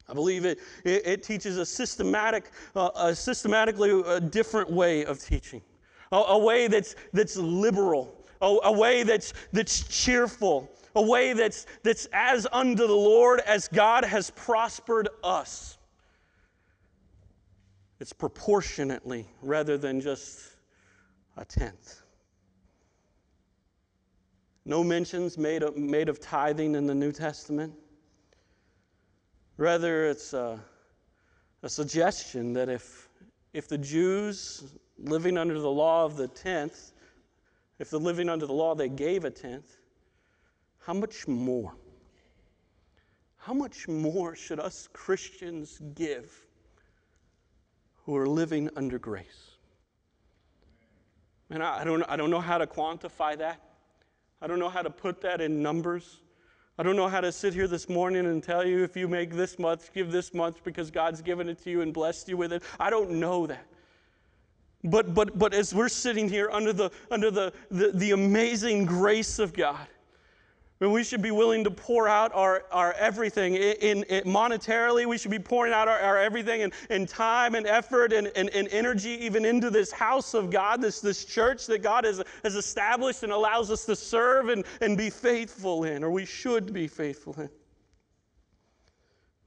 I 0.08 0.14
believe 0.14 0.44
it, 0.44 0.58
it, 0.84 1.06
it 1.06 1.22
teaches 1.22 1.58
a 1.58 1.66
systematic, 1.66 2.50
uh, 2.76 2.90
a 2.94 3.14
systematically 3.14 3.90
a 3.90 3.98
uh, 4.00 4.18
different 4.18 4.70
way 4.70 5.04
of 5.04 5.18
teaching, 5.18 5.62
a, 6.12 6.16
a 6.16 6.38
way 6.38 6.66
that's, 6.66 6.94
that's 7.12 7.36
liberal, 7.36 8.24
a, 8.40 8.56
a, 8.64 8.72
way 8.72 9.02
that's, 9.02 9.32
that's 9.52 9.88
cheerful, 9.88 10.70
a 10.94 11.02
way 11.02 11.32
that's, 11.32 11.66
that's 11.82 12.06
as 12.12 12.46
unto 12.52 12.86
the 12.86 12.94
Lord 12.94 13.40
as 13.40 13.68
God 13.68 14.04
has 14.04 14.30
prospered 14.30 15.08
us. 15.22 15.78
It's 18.00 18.12
proportionately 18.12 19.26
rather 19.40 19.78
than 19.78 20.00
just 20.00 20.56
a 21.36 21.44
tenth. 21.44 22.03
No 24.66 24.82
mentions 24.82 25.36
made 25.36 25.62
of, 25.62 25.76
made 25.76 26.08
of 26.08 26.20
tithing 26.20 26.74
in 26.74 26.86
the 26.86 26.94
New 26.94 27.12
Testament. 27.12 27.74
Rather, 29.56 30.06
it's 30.06 30.32
a, 30.32 30.58
a 31.62 31.68
suggestion 31.68 32.52
that 32.54 32.68
if, 32.68 33.08
if 33.52 33.68
the 33.68 33.78
Jews 33.78 34.74
living 34.98 35.36
under 35.36 35.60
the 35.60 35.70
law 35.70 36.04
of 36.04 36.16
the 36.16 36.28
tenth, 36.28 36.92
if 37.78 37.90
they're 37.90 38.00
living 38.00 38.28
under 38.28 38.46
the 38.46 38.52
law, 38.52 38.74
they 38.74 38.88
gave 38.88 39.24
a 39.24 39.30
tenth, 39.30 39.76
how 40.78 40.94
much 40.94 41.28
more? 41.28 41.74
How 43.36 43.52
much 43.52 43.86
more 43.86 44.34
should 44.34 44.58
us 44.58 44.88
Christians 44.92 45.78
give 45.94 46.46
who 48.04 48.16
are 48.16 48.26
living 48.26 48.70
under 48.76 48.98
grace? 48.98 49.50
And 51.50 51.62
I, 51.62 51.84
don't, 51.84 52.02
I 52.04 52.16
don't 52.16 52.30
know 52.30 52.40
how 52.40 52.56
to 52.56 52.66
quantify 52.66 53.36
that. 53.38 53.60
I 54.44 54.46
don't 54.46 54.58
know 54.58 54.68
how 54.68 54.82
to 54.82 54.90
put 54.90 55.22
that 55.22 55.40
in 55.40 55.62
numbers. 55.62 56.20
I 56.76 56.82
don't 56.82 56.96
know 56.96 57.08
how 57.08 57.22
to 57.22 57.32
sit 57.32 57.54
here 57.54 57.66
this 57.66 57.88
morning 57.88 58.26
and 58.26 58.42
tell 58.42 58.62
you 58.62 58.84
if 58.84 58.94
you 58.94 59.08
make 59.08 59.30
this 59.30 59.58
much, 59.58 59.90
give 59.94 60.12
this 60.12 60.34
much 60.34 60.56
because 60.64 60.90
God's 60.90 61.22
given 61.22 61.48
it 61.48 61.64
to 61.64 61.70
you 61.70 61.80
and 61.80 61.94
blessed 61.94 62.28
you 62.28 62.36
with 62.36 62.52
it. 62.52 62.62
I 62.78 62.90
don't 62.90 63.12
know 63.12 63.46
that. 63.46 63.64
But, 64.84 65.14
but, 65.14 65.38
but 65.38 65.54
as 65.54 65.72
we're 65.72 65.88
sitting 65.88 66.28
here 66.28 66.50
under, 66.50 66.74
the, 66.74 66.90
under 67.10 67.30
the, 67.30 67.54
the, 67.70 67.92
the 67.94 68.10
amazing 68.10 68.84
grace 68.84 69.38
of 69.38 69.54
God, 69.54 69.86
and 70.80 70.92
we 70.92 71.04
should 71.04 71.22
be 71.22 71.30
willing 71.30 71.64
to 71.64 71.70
pour 71.70 72.08
out 72.08 72.34
our, 72.34 72.64
our 72.72 72.92
everything. 72.94 73.54
In, 73.54 74.02
in, 74.04 74.24
monetarily, 74.24 75.06
we 75.06 75.16
should 75.16 75.30
be 75.30 75.38
pouring 75.38 75.72
out 75.72 75.88
our, 75.88 75.98
our 75.98 76.18
everything 76.18 76.62
and, 76.62 76.72
and 76.90 77.08
time 77.08 77.54
and 77.54 77.66
effort 77.66 78.12
and, 78.12 78.26
and, 78.36 78.50
and, 78.50 78.68
energy 78.68 79.10
even 79.24 79.44
into 79.44 79.70
this 79.70 79.92
house 79.92 80.34
of 80.34 80.50
God, 80.50 80.82
this, 80.82 81.00
this 81.00 81.24
church 81.24 81.66
that 81.66 81.82
God 81.82 82.04
has, 82.04 82.22
has 82.42 82.56
established 82.56 83.22
and 83.22 83.32
allows 83.32 83.70
us 83.70 83.84
to 83.84 83.94
serve 83.94 84.48
and, 84.48 84.64
and 84.80 84.98
be 84.98 85.10
faithful 85.10 85.84
in, 85.84 86.02
or 86.02 86.10
we 86.10 86.26
should 86.26 86.72
be 86.72 86.88
faithful 86.88 87.34
in. 87.38 87.48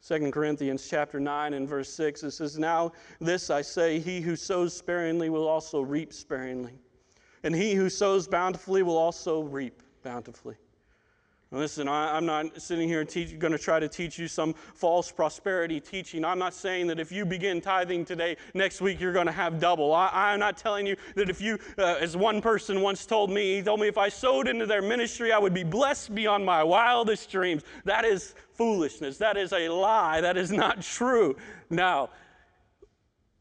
2 0.07 0.31
Corinthians 0.31 0.87
chapter 0.89 1.19
9 1.19 1.53
and 1.53 1.67
verse 1.67 1.91
6, 1.93 2.23
it 2.23 2.31
says, 2.31 2.57
Now 2.57 2.93
this 3.19 3.49
I 3.49 3.61
say, 3.61 3.99
he 3.99 4.21
who 4.21 4.37
sows 4.37 4.73
sparingly 4.73 5.29
will 5.29 5.47
also 5.47 5.81
reap 5.81 6.13
sparingly, 6.13 6.79
and 7.43 7.53
he 7.53 7.73
who 7.73 7.89
sows 7.89 8.29
bountifully 8.29 8.83
will 8.83 8.97
also 8.97 9.41
reap 9.41 9.83
bountifully. 10.03 10.55
Listen, 11.51 11.87
I, 11.87 12.17
am 12.17 12.25
not 12.25 12.61
sitting 12.61 12.89
here 12.89 13.05
going 13.05 13.53
to 13.53 13.57
try 13.57 13.79
to 13.79 13.87
teach 13.87 14.19
you 14.19 14.27
some 14.27 14.53
false 14.53 15.13
prosperity 15.13 15.79
teaching. 15.79 16.25
I'm 16.25 16.39
not 16.39 16.53
saying 16.53 16.87
that 16.87 16.99
if 16.99 17.09
you 17.09 17.25
begin 17.25 17.61
tithing 17.61 18.03
today, 18.03 18.35
next 18.53 18.81
week 18.81 18.99
you're 18.99 19.13
going 19.13 19.27
to 19.27 19.31
have 19.31 19.57
double. 19.57 19.93
I, 19.93 20.33
am 20.33 20.41
not 20.41 20.57
telling 20.57 20.85
you 20.85 20.97
that 21.15 21.29
if 21.29 21.39
you, 21.39 21.57
uh, 21.77 21.95
as 22.01 22.17
one 22.17 22.41
person 22.41 22.81
once 22.81 23.05
told 23.05 23.29
me, 23.29 23.55
he 23.55 23.61
told 23.61 23.79
me 23.79 23.87
if 23.87 23.97
I 23.97 24.09
sowed 24.09 24.49
into 24.49 24.65
their 24.65 24.81
ministry, 24.81 25.31
I 25.31 25.37
would 25.37 25.53
be 25.53 25.63
blessed 25.63 26.13
beyond 26.13 26.45
my 26.45 26.61
wildest 26.63 27.31
dreams. 27.31 27.63
That 27.85 28.03
is 28.03 28.35
foolishness. 28.51 29.17
That 29.17 29.37
is 29.37 29.53
a 29.53 29.69
lie. 29.69 30.19
That 30.19 30.35
is 30.35 30.51
not 30.51 30.81
true. 30.81 31.37
Now, 31.69 32.09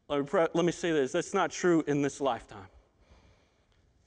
let 0.07 0.33
me, 0.33 0.47
let 0.53 0.63
me 0.63 0.71
say 0.71 0.93
this 0.93 1.11
that's 1.11 1.33
not 1.33 1.51
true 1.51 1.83
in 1.87 2.01
this 2.01 2.21
lifetime. 2.21 2.67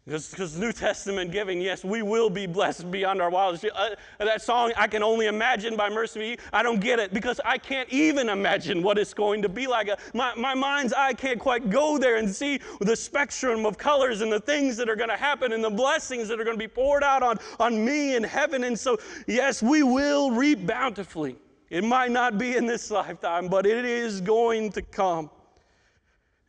Because 0.06 0.58
New 0.58 0.72
Testament 0.72 1.30
giving, 1.30 1.60
yes, 1.60 1.84
we 1.84 2.02
will 2.02 2.30
be 2.30 2.46
blessed 2.46 2.90
beyond 2.90 3.20
our 3.20 3.28
wildest. 3.28 3.66
Uh, 3.72 3.90
that 4.18 4.40
song, 4.40 4.72
I 4.76 4.86
Can 4.86 5.02
Only 5.02 5.26
Imagine 5.26 5.76
by 5.76 5.90
Mercy 5.90 6.38
I 6.52 6.62
don't 6.62 6.80
get 6.80 6.98
it 6.98 7.12
because 7.12 7.38
I 7.44 7.58
can't 7.58 7.88
even 7.90 8.28
imagine 8.28 8.82
what 8.82 8.98
it's 8.98 9.12
going 9.12 9.42
to 9.42 9.48
be 9.48 9.66
like. 9.66 9.88
Uh, 9.88 9.96
my, 10.14 10.34
my 10.34 10.54
mind's 10.54 10.94
eye 10.94 11.12
can't 11.12 11.38
quite 11.38 11.68
go 11.68 11.98
there 11.98 12.16
and 12.16 12.28
see 12.28 12.60
the 12.80 12.96
spectrum 12.96 13.66
of 13.66 13.76
colors 13.76 14.22
and 14.22 14.32
the 14.32 14.40
things 14.40 14.76
that 14.78 14.88
are 14.88 14.96
going 14.96 15.10
to 15.10 15.16
happen 15.16 15.52
and 15.52 15.62
the 15.62 15.70
blessings 15.70 16.28
that 16.28 16.40
are 16.40 16.44
going 16.44 16.56
to 16.56 16.62
be 16.62 16.68
poured 16.68 17.04
out 17.04 17.22
on, 17.22 17.38
on 17.58 17.84
me 17.84 18.16
in 18.16 18.22
heaven. 18.22 18.64
And 18.64 18.78
so, 18.78 18.98
yes, 19.26 19.62
we 19.62 19.82
will 19.82 20.30
reap 20.30 20.66
bountifully. 20.66 21.36
It 21.68 21.84
might 21.84 22.10
not 22.10 22.38
be 22.38 22.56
in 22.56 22.66
this 22.66 22.90
lifetime, 22.90 23.48
but 23.48 23.66
it 23.66 23.84
is 23.84 24.20
going 24.20 24.72
to 24.72 24.82
come. 24.82 25.30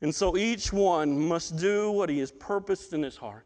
And 0.02 0.14
so 0.14 0.36
each 0.36 0.74
one 0.74 1.28
must 1.28 1.58
do 1.58 1.92
what 1.92 2.10
he 2.10 2.20
has 2.20 2.32
purposed 2.32 2.94
in 2.94 3.04
his 3.04 3.18
heart 3.18 3.46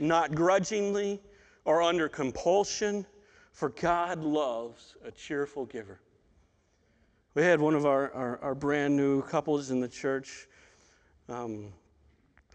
not 0.00 0.34
grudgingly 0.34 1.20
or 1.64 1.82
under 1.82 2.08
compulsion, 2.08 3.04
for 3.52 3.68
God 3.68 4.20
loves 4.20 4.96
a 5.04 5.10
cheerful 5.10 5.66
giver. 5.66 6.00
We 7.34 7.42
had 7.42 7.60
one 7.60 7.74
of 7.74 7.86
our, 7.86 8.12
our, 8.12 8.38
our 8.38 8.54
brand 8.54 8.96
new 8.96 9.22
couples 9.22 9.70
in 9.70 9.78
the 9.78 9.88
church 9.88 10.48
um, 11.28 11.72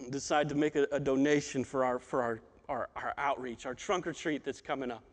decide 0.10 0.50
to 0.50 0.56
make 0.56 0.76
a, 0.76 0.88
a, 0.92 1.00
donation 1.00 1.64
for, 1.64 1.86
our, 1.86 2.00
for 2.00 2.22
our, 2.22 2.42
our, 2.68 2.90
our 2.96 3.14
outreach, 3.18 3.66
our 3.66 3.76
trunk 3.76 4.06
or 4.06 4.12
treat 4.12 4.44
that's 4.44 4.60
coming 4.60 4.92
up. 4.92 5.04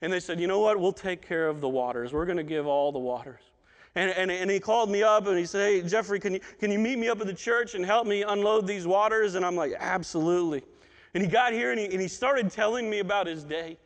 And 0.00 0.12
they 0.12 0.20
said, 0.20 0.40
you 0.40 0.46
know 0.46 0.60
what, 0.60 0.80
we'll 0.80 0.92
take 0.92 1.20
care 1.20 1.48
of 1.48 1.60
the 1.60 1.68
waters. 1.68 2.12
We're 2.12 2.24
going 2.24 2.38
to 2.38 2.42
give 2.44 2.66
all 2.66 2.90
the 2.90 2.98
waters. 2.98 3.42
And, 3.94 4.10
and, 4.12 4.30
and 4.30 4.50
he 4.50 4.58
called 4.58 4.90
me 4.90 5.02
up 5.02 5.26
and 5.26 5.38
he 5.38 5.44
said, 5.44 5.68
Hey, 5.68 5.88
Jeffrey, 5.88 6.18
can 6.18 6.34
you, 6.34 6.40
can 6.58 6.70
you 6.70 6.78
meet 6.78 6.98
me 6.98 7.08
up 7.08 7.20
at 7.20 7.26
the 7.26 7.34
church 7.34 7.74
and 7.74 7.84
help 7.84 8.06
me 8.06 8.22
unload 8.22 8.66
these 8.66 8.86
waters? 8.86 9.34
And 9.34 9.44
I'm 9.44 9.56
like, 9.56 9.74
Absolutely. 9.78 10.62
And 11.14 11.22
he 11.22 11.28
got 11.28 11.52
here 11.52 11.72
and 11.72 11.78
he, 11.78 11.86
and 11.86 12.00
he 12.00 12.08
started 12.08 12.50
telling 12.50 12.88
me 12.88 13.00
about 13.00 13.26
his 13.26 13.44
day. 13.44 13.76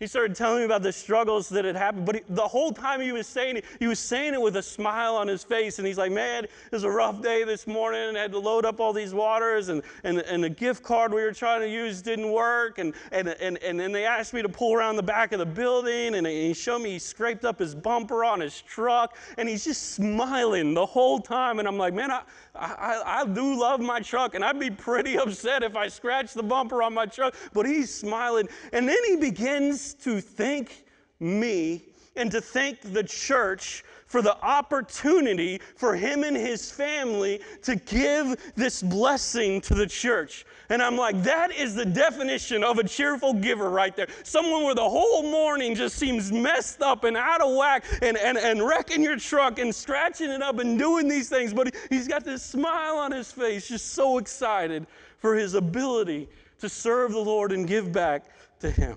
He 0.00 0.08
started 0.08 0.34
telling 0.34 0.58
me 0.58 0.64
about 0.64 0.82
the 0.82 0.92
struggles 0.92 1.48
that 1.50 1.64
had 1.64 1.76
happened. 1.76 2.04
But 2.04 2.16
he, 2.16 2.22
the 2.28 2.46
whole 2.46 2.72
time 2.72 3.00
he 3.00 3.12
was 3.12 3.28
saying 3.28 3.58
it, 3.58 3.64
he 3.78 3.86
was 3.86 4.00
saying 4.00 4.34
it 4.34 4.40
with 4.40 4.56
a 4.56 4.62
smile 4.62 5.14
on 5.14 5.28
his 5.28 5.44
face. 5.44 5.78
And 5.78 5.86
he's 5.86 5.98
like, 5.98 6.10
Man, 6.10 6.44
it 6.44 6.50
was 6.72 6.82
a 6.82 6.90
rough 6.90 7.22
day 7.22 7.44
this 7.44 7.68
morning. 7.68 8.16
I 8.16 8.22
had 8.22 8.32
to 8.32 8.38
load 8.38 8.64
up 8.64 8.80
all 8.80 8.92
these 8.92 9.14
waters. 9.14 9.68
And, 9.68 9.82
and, 10.02 10.18
and 10.18 10.42
the 10.42 10.48
gift 10.48 10.82
card 10.82 11.14
we 11.14 11.22
were 11.22 11.32
trying 11.32 11.60
to 11.60 11.68
use 11.68 12.02
didn't 12.02 12.30
work. 12.30 12.78
And, 12.78 12.92
and, 13.12 13.28
and, 13.28 13.56
and 13.58 13.78
then 13.78 13.92
they 13.92 14.04
asked 14.04 14.34
me 14.34 14.42
to 14.42 14.48
pull 14.48 14.74
around 14.74 14.96
the 14.96 15.02
back 15.02 15.32
of 15.32 15.38
the 15.38 15.46
building. 15.46 16.16
And 16.16 16.26
he 16.26 16.54
showed 16.54 16.80
me 16.80 16.90
he 16.90 16.98
scraped 16.98 17.44
up 17.44 17.60
his 17.60 17.74
bumper 17.74 18.24
on 18.24 18.40
his 18.40 18.60
truck. 18.62 19.16
And 19.38 19.48
he's 19.48 19.64
just 19.64 19.92
smiling 19.92 20.74
the 20.74 20.86
whole 20.86 21.20
time. 21.20 21.60
And 21.60 21.68
I'm 21.68 21.78
like, 21.78 21.94
Man, 21.94 22.10
I, 22.10 22.22
I, 22.56 23.02
I 23.20 23.26
do 23.26 23.60
love 23.60 23.78
my 23.78 24.00
truck. 24.00 24.34
And 24.34 24.44
I'd 24.44 24.58
be 24.58 24.70
pretty 24.70 25.18
upset 25.18 25.62
if 25.62 25.76
I 25.76 25.86
scratched 25.86 26.34
the 26.34 26.42
bumper 26.42 26.82
on 26.82 26.92
my 26.94 27.06
truck. 27.06 27.36
But 27.52 27.64
he's 27.64 27.94
smiling. 27.94 28.48
And 28.72 28.88
then 28.88 28.98
he 29.06 29.14
begins 29.14 29.83
to 29.92 30.20
thank 30.20 30.84
me 31.20 31.82
and 32.16 32.30
to 32.30 32.40
thank 32.40 32.80
the 32.80 33.02
church 33.02 33.84
for 34.06 34.22
the 34.22 34.36
opportunity 34.44 35.60
for 35.74 35.96
him 35.96 36.22
and 36.22 36.36
his 36.36 36.70
family 36.70 37.40
to 37.62 37.74
give 37.74 38.36
this 38.54 38.80
blessing 38.80 39.60
to 39.60 39.74
the 39.74 39.88
church. 39.88 40.46
And 40.70 40.80
I'm 40.80 40.96
like, 40.96 41.20
that 41.24 41.50
is 41.52 41.74
the 41.74 41.84
definition 41.84 42.62
of 42.62 42.78
a 42.78 42.84
cheerful 42.84 43.34
giver 43.34 43.68
right 43.68 43.94
there. 43.96 44.06
Someone 44.22 44.62
where 44.62 44.74
the 44.76 44.88
whole 44.88 45.24
morning 45.24 45.74
just 45.74 45.96
seems 45.96 46.30
messed 46.30 46.80
up 46.80 47.02
and 47.02 47.16
out 47.16 47.40
of 47.40 47.56
whack 47.56 47.84
and, 48.02 48.16
and, 48.16 48.38
and 48.38 48.64
wrecking 48.64 49.02
your 49.02 49.16
truck 49.16 49.58
and 49.58 49.74
scratching 49.74 50.30
it 50.30 50.42
up 50.42 50.60
and 50.60 50.78
doing 50.78 51.08
these 51.08 51.28
things, 51.28 51.52
but 51.52 51.74
he's 51.90 52.06
got 52.06 52.24
this 52.24 52.42
smile 52.42 52.96
on 52.96 53.10
his 53.10 53.32
face, 53.32 53.66
just 53.66 53.94
so 53.94 54.18
excited 54.18 54.86
for 55.18 55.34
his 55.34 55.54
ability 55.54 56.28
to 56.60 56.68
serve 56.68 57.10
the 57.10 57.18
Lord 57.18 57.50
and 57.50 57.66
give 57.66 57.92
back 57.92 58.24
to 58.60 58.70
him. 58.70 58.96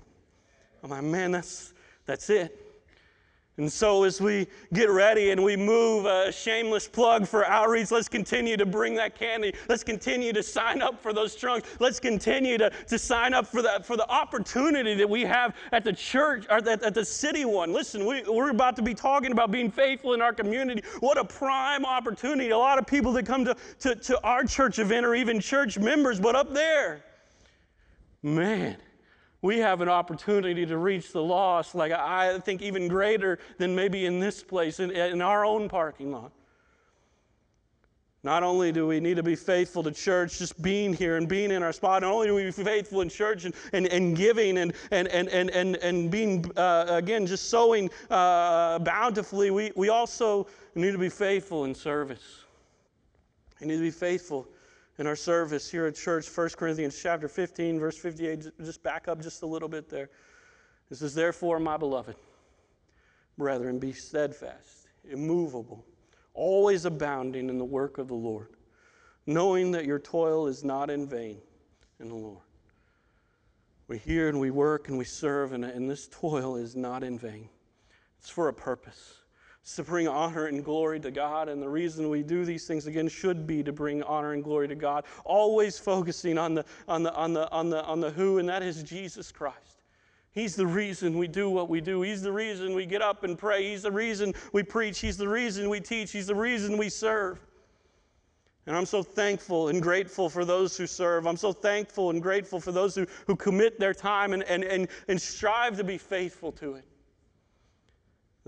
I'm 0.82 0.90
like, 0.90 1.02
man, 1.02 1.32
that's, 1.32 1.72
that's 2.06 2.30
it. 2.30 2.68
And 3.58 3.70
so, 3.70 4.04
as 4.04 4.20
we 4.20 4.46
get 4.72 4.88
ready 4.88 5.32
and 5.32 5.42
we 5.42 5.56
move 5.56 6.06
a 6.06 6.30
shameless 6.30 6.86
plug 6.86 7.26
for 7.26 7.44
outreach, 7.44 7.90
let's 7.90 8.08
continue 8.08 8.56
to 8.56 8.64
bring 8.64 8.94
that 8.94 9.18
candy. 9.18 9.52
Let's 9.68 9.82
continue 9.82 10.32
to 10.32 10.44
sign 10.44 10.80
up 10.80 11.02
for 11.02 11.12
those 11.12 11.34
trunks. 11.34 11.68
Let's 11.80 11.98
continue 11.98 12.56
to, 12.58 12.70
to 12.70 12.96
sign 12.96 13.34
up 13.34 13.48
for 13.48 13.60
the, 13.60 13.80
for 13.84 13.96
the 13.96 14.08
opportunity 14.08 14.94
that 14.94 15.10
we 15.10 15.22
have 15.22 15.56
at 15.72 15.82
the 15.82 15.92
church, 15.92 16.46
or 16.48 16.58
at, 16.58 16.68
at 16.68 16.94
the 16.94 17.04
city 17.04 17.44
one. 17.44 17.72
Listen, 17.72 18.06
we, 18.06 18.22
we're 18.28 18.50
about 18.50 18.76
to 18.76 18.82
be 18.82 18.94
talking 18.94 19.32
about 19.32 19.50
being 19.50 19.72
faithful 19.72 20.14
in 20.14 20.22
our 20.22 20.32
community. 20.32 20.84
What 21.00 21.18
a 21.18 21.24
prime 21.24 21.84
opportunity. 21.84 22.50
A 22.50 22.58
lot 22.58 22.78
of 22.78 22.86
people 22.86 23.12
that 23.14 23.26
come 23.26 23.44
to, 23.44 23.56
to, 23.80 23.96
to 23.96 24.22
our 24.22 24.44
church 24.44 24.78
event 24.78 25.04
or 25.04 25.16
even 25.16 25.40
church 25.40 25.80
members, 25.80 26.20
but 26.20 26.36
up 26.36 26.54
there, 26.54 27.02
man 28.22 28.76
we 29.40 29.58
have 29.58 29.80
an 29.80 29.88
opportunity 29.88 30.66
to 30.66 30.78
reach 30.78 31.12
the 31.12 31.22
lost, 31.22 31.74
like 31.74 31.92
I 31.92 32.38
think 32.40 32.60
even 32.60 32.88
greater 32.88 33.38
than 33.58 33.74
maybe 33.74 34.06
in 34.06 34.18
this 34.18 34.42
place, 34.42 34.80
in, 34.80 34.90
in 34.90 35.22
our 35.22 35.44
own 35.44 35.68
parking 35.68 36.10
lot. 36.12 36.32
Not 38.24 38.42
only 38.42 38.72
do 38.72 38.88
we 38.88 38.98
need 38.98 39.16
to 39.16 39.22
be 39.22 39.36
faithful 39.36 39.84
to 39.84 39.92
church, 39.92 40.40
just 40.40 40.60
being 40.60 40.92
here 40.92 41.16
and 41.16 41.28
being 41.28 41.52
in 41.52 41.62
our 41.62 41.72
spot, 41.72 42.02
not 42.02 42.10
only 42.10 42.26
do 42.26 42.34
we 42.34 42.44
be 42.46 42.50
faithful 42.50 43.00
in 43.00 43.08
church 43.08 43.44
and, 43.44 43.54
and, 43.72 43.86
and 43.86 44.16
giving 44.16 44.58
and, 44.58 44.72
and, 44.90 45.06
and, 45.08 45.28
and, 45.28 45.50
and, 45.50 45.76
and 45.76 46.10
being, 46.10 46.50
uh, 46.56 46.86
again, 46.88 47.26
just 47.26 47.48
sowing 47.48 47.88
uh, 48.10 48.80
bountifully, 48.80 49.52
we, 49.52 49.70
we 49.76 49.88
also 49.88 50.48
need 50.74 50.90
to 50.90 50.98
be 50.98 51.08
faithful 51.08 51.64
in 51.64 51.74
service. 51.76 52.40
We 53.60 53.68
need 53.68 53.76
to 53.76 53.82
be 53.82 53.90
faithful 53.92 54.48
in 54.98 55.06
our 55.06 55.16
service 55.16 55.70
here 55.70 55.86
at 55.86 55.94
church. 55.94 56.28
1 56.28 56.50
Corinthians 56.50 56.98
chapter 57.00 57.28
15, 57.28 57.78
verse 57.78 57.96
58, 57.96 58.50
just 58.64 58.82
back 58.82 59.08
up 59.08 59.22
just 59.22 59.42
a 59.42 59.46
little 59.46 59.68
bit 59.68 59.88
there. 59.88 60.10
This 60.90 61.02
is 61.02 61.14
Therefore, 61.14 61.58
my 61.58 61.76
beloved, 61.76 62.16
brethren, 63.36 63.78
be 63.78 63.92
steadfast, 63.92 64.88
immovable 65.08 65.84
always 66.38 66.84
abounding 66.84 67.48
in 67.48 67.58
the 67.58 67.64
work 67.64 67.98
of 67.98 68.06
the 68.06 68.14
Lord, 68.14 68.50
knowing 69.26 69.72
that 69.72 69.84
your 69.84 69.98
toil 69.98 70.46
is 70.46 70.62
not 70.62 70.88
in 70.88 71.06
vain 71.06 71.40
in 71.98 72.08
the 72.08 72.14
Lord. 72.14 72.44
We 73.88 73.98
hear 73.98 74.28
and 74.28 74.38
we 74.38 74.52
work 74.52 74.88
and 74.88 74.96
we 74.96 75.04
serve, 75.04 75.52
and, 75.52 75.64
and 75.64 75.90
this 75.90 76.08
toil 76.08 76.56
is 76.56 76.76
not 76.76 77.02
in 77.02 77.18
vain. 77.18 77.48
It's 78.20 78.30
for 78.30 78.48
a 78.48 78.52
purpose. 78.52 79.17
To 79.76 79.84
bring 79.84 80.08
honor 80.08 80.46
and 80.46 80.64
glory 80.64 80.98
to 81.00 81.10
God. 81.10 81.48
And 81.48 81.62
the 81.62 81.68
reason 81.68 82.08
we 82.08 82.22
do 82.22 82.44
these 82.44 82.66
things 82.66 82.86
again 82.86 83.06
should 83.08 83.46
be 83.46 83.62
to 83.62 83.72
bring 83.72 84.02
honor 84.02 84.32
and 84.32 84.42
glory 84.42 84.66
to 84.66 84.74
God, 84.74 85.04
always 85.24 85.78
focusing 85.78 86.38
on 86.38 86.54
the, 86.54 86.64
on 86.88 87.02
the, 87.02 87.14
on 87.14 87.32
the, 87.32 87.50
on 87.50 87.70
the, 87.70 87.84
on 87.84 88.00
the 88.00 88.10
who, 88.10 88.38
and 88.38 88.48
that 88.48 88.62
is 88.62 88.82
Jesus 88.82 89.30
Christ. 89.30 89.82
He's 90.32 90.56
the 90.56 90.66
reason 90.66 91.18
we 91.18 91.28
do 91.28 91.50
what 91.50 91.68
we 91.68 91.80
do. 91.80 92.02
He's 92.02 92.22
the 92.22 92.32
reason 92.32 92.74
we 92.74 92.86
get 92.86 93.02
up 93.02 93.24
and 93.24 93.38
pray. 93.38 93.70
He's 93.70 93.82
the 93.82 93.92
reason 93.92 94.34
we 94.52 94.62
preach. 94.62 95.00
He's 95.00 95.16
the 95.16 95.28
reason 95.28 95.68
we 95.68 95.80
teach. 95.80 96.12
He's 96.12 96.28
the 96.28 96.34
reason 96.34 96.78
we 96.78 96.88
serve. 96.88 97.38
And 98.66 98.76
I'm 98.76 98.86
so 98.86 99.02
thankful 99.02 99.68
and 99.68 99.82
grateful 99.82 100.28
for 100.28 100.44
those 100.44 100.76
who 100.76 100.86
serve. 100.86 101.26
I'm 101.26 101.36
so 101.36 101.52
thankful 101.52 102.10
and 102.10 102.22
grateful 102.22 102.60
for 102.60 102.72
those 102.72 102.94
who, 102.94 103.06
who 103.26 103.36
commit 103.36 103.78
their 103.78 103.94
time 103.94 104.32
and, 104.32 104.42
and, 104.44 104.64
and, 104.64 104.88
and 105.08 105.20
strive 105.20 105.76
to 105.76 105.84
be 105.84 105.98
faithful 105.98 106.52
to 106.52 106.74
it. 106.74 106.84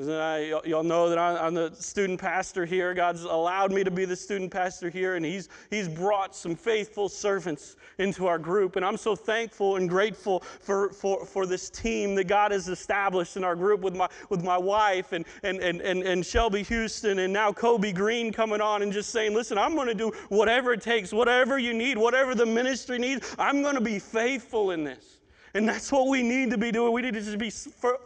Y'all 0.00 0.82
know 0.82 1.10
that 1.10 1.18
I'm 1.18 1.52
the 1.52 1.74
student 1.74 2.18
pastor 2.18 2.64
here. 2.64 2.94
God's 2.94 3.24
allowed 3.24 3.70
me 3.70 3.84
to 3.84 3.90
be 3.90 4.06
the 4.06 4.16
student 4.16 4.50
pastor 4.50 4.88
here, 4.88 5.16
and 5.16 5.24
he's, 5.26 5.50
he's 5.68 5.88
brought 5.88 6.34
some 6.34 6.56
faithful 6.56 7.10
servants 7.10 7.76
into 7.98 8.26
our 8.26 8.38
group. 8.38 8.76
And 8.76 8.84
I'm 8.84 8.96
so 8.96 9.14
thankful 9.14 9.76
and 9.76 9.90
grateful 9.90 10.40
for, 10.40 10.90
for, 10.94 11.26
for 11.26 11.44
this 11.44 11.68
team 11.68 12.14
that 12.14 12.28
God 12.28 12.50
has 12.52 12.68
established 12.68 13.36
in 13.36 13.44
our 13.44 13.54
group 13.54 13.82
with 13.82 13.94
my, 13.94 14.08
with 14.30 14.42
my 14.42 14.56
wife 14.56 15.12
and, 15.12 15.26
and, 15.42 15.58
and, 15.58 15.82
and, 15.82 16.02
and 16.02 16.24
Shelby 16.24 16.62
Houston 16.62 17.18
and 17.18 17.30
now 17.30 17.52
Kobe 17.52 17.92
Green 17.92 18.32
coming 18.32 18.62
on 18.62 18.80
and 18.80 18.94
just 18.94 19.10
saying, 19.10 19.34
listen, 19.34 19.58
I'm 19.58 19.74
going 19.74 19.88
to 19.88 19.94
do 19.94 20.12
whatever 20.30 20.72
it 20.72 20.80
takes, 20.80 21.12
whatever 21.12 21.58
you 21.58 21.74
need, 21.74 21.98
whatever 21.98 22.34
the 22.34 22.46
ministry 22.46 22.98
needs, 22.98 23.36
I'm 23.38 23.60
going 23.60 23.74
to 23.74 23.82
be 23.82 23.98
faithful 23.98 24.70
in 24.70 24.82
this. 24.82 25.18
And 25.52 25.68
that's 25.68 25.92
what 25.92 26.06
we 26.06 26.22
need 26.22 26.50
to 26.52 26.58
be 26.58 26.72
doing. 26.72 26.94
We 26.94 27.02
need 27.02 27.14
to 27.14 27.20
just 27.20 27.36
be 27.36 27.50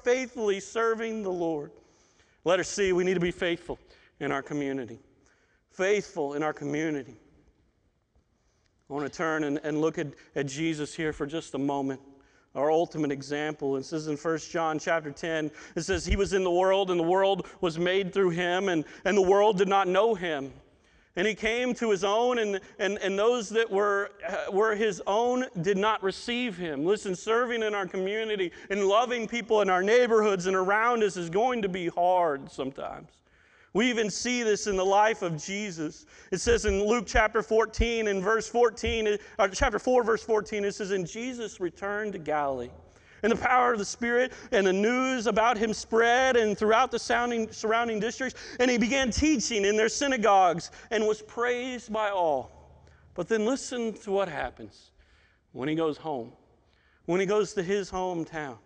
faithfully 0.02 0.58
serving 0.58 1.22
the 1.22 1.30
Lord. 1.30 1.70
Letter 2.44 2.64
C, 2.64 2.92
we 2.92 3.04
need 3.04 3.14
to 3.14 3.20
be 3.20 3.30
faithful 3.30 3.78
in 4.20 4.30
our 4.30 4.42
community. 4.42 4.98
Faithful 5.70 6.34
in 6.34 6.42
our 6.42 6.52
community. 6.52 7.16
I 8.88 8.92
want 8.92 9.10
to 9.10 9.16
turn 9.16 9.44
and, 9.44 9.58
and 9.64 9.80
look 9.80 9.98
at, 9.98 10.08
at 10.36 10.46
Jesus 10.46 10.94
here 10.94 11.12
for 11.12 11.26
just 11.26 11.54
a 11.54 11.58
moment. 11.58 12.00
Our 12.54 12.70
ultimate 12.70 13.10
example. 13.10 13.76
It 13.76 13.84
says 13.84 14.06
in 14.06 14.16
1 14.16 14.38
John 14.38 14.78
chapter 14.78 15.10
10, 15.10 15.50
it 15.74 15.82
says, 15.82 16.06
He 16.06 16.14
was 16.14 16.34
in 16.34 16.44
the 16.44 16.50
world, 16.50 16.90
and 16.90 17.00
the 17.00 17.04
world 17.04 17.48
was 17.60 17.78
made 17.78 18.12
through 18.12 18.30
him, 18.30 18.68
and, 18.68 18.84
and 19.04 19.16
the 19.16 19.22
world 19.22 19.58
did 19.58 19.66
not 19.66 19.88
know 19.88 20.14
him. 20.14 20.52
And 21.16 21.28
he 21.28 21.34
came 21.34 21.74
to 21.74 21.90
his 21.90 22.02
own, 22.02 22.38
and, 22.38 22.60
and, 22.80 22.98
and 22.98 23.16
those 23.16 23.48
that 23.50 23.70
were, 23.70 24.10
uh, 24.28 24.50
were 24.50 24.74
his 24.74 25.00
own 25.06 25.46
did 25.62 25.78
not 25.78 26.02
receive 26.02 26.56
him. 26.56 26.84
Listen, 26.84 27.14
serving 27.14 27.62
in 27.62 27.72
our 27.72 27.86
community 27.86 28.50
and 28.68 28.86
loving 28.86 29.28
people 29.28 29.62
in 29.62 29.70
our 29.70 29.82
neighborhoods 29.82 30.46
and 30.46 30.56
around 30.56 31.04
us 31.04 31.16
is 31.16 31.30
going 31.30 31.62
to 31.62 31.68
be 31.68 31.86
hard 31.86 32.50
sometimes. 32.50 33.10
We 33.74 33.88
even 33.90 34.10
see 34.10 34.42
this 34.42 34.66
in 34.66 34.76
the 34.76 34.84
life 34.84 35.22
of 35.22 35.42
Jesus. 35.42 36.06
It 36.32 36.40
says 36.40 36.64
in 36.64 36.84
Luke 36.84 37.04
chapter 37.06 37.42
14 37.42 38.08
and 38.08 38.22
verse 38.22 38.48
14, 38.48 39.16
uh, 39.38 39.48
chapter 39.48 39.78
4, 39.78 40.02
verse 40.04 40.22
14, 40.22 40.64
it 40.64 40.74
says, 40.74 40.90
And 40.90 41.06
Jesus 41.06 41.60
returned 41.60 42.12
to 42.12 42.18
Galilee 42.18 42.70
and 43.24 43.32
the 43.32 43.36
power 43.36 43.72
of 43.72 43.78
the 43.78 43.84
Spirit, 43.86 44.34
and 44.52 44.66
the 44.66 44.72
news 44.72 45.26
about 45.26 45.56
him 45.56 45.72
spread 45.72 46.36
and 46.36 46.58
throughout 46.58 46.90
the 46.90 46.98
sounding, 46.98 47.50
surrounding 47.50 47.98
districts. 47.98 48.38
And 48.60 48.70
he 48.70 48.76
began 48.76 49.10
teaching 49.10 49.64
in 49.64 49.78
their 49.78 49.88
synagogues 49.88 50.70
and 50.90 51.06
was 51.06 51.22
praised 51.22 51.90
by 51.90 52.10
all. 52.10 52.52
But 53.14 53.26
then 53.26 53.46
listen 53.46 53.94
to 54.02 54.10
what 54.10 54.28
happens 54.28 54.90
when 55.52 55.70
he 55.70 55.74
goes 55.74 55.96
home, 55.96 56.32
when 57.06 57.18
he 57.18 57.24
goes 57.24 57.54
to 57.54 57.62
his 57.62 57.90
hometown. 57.90 58.58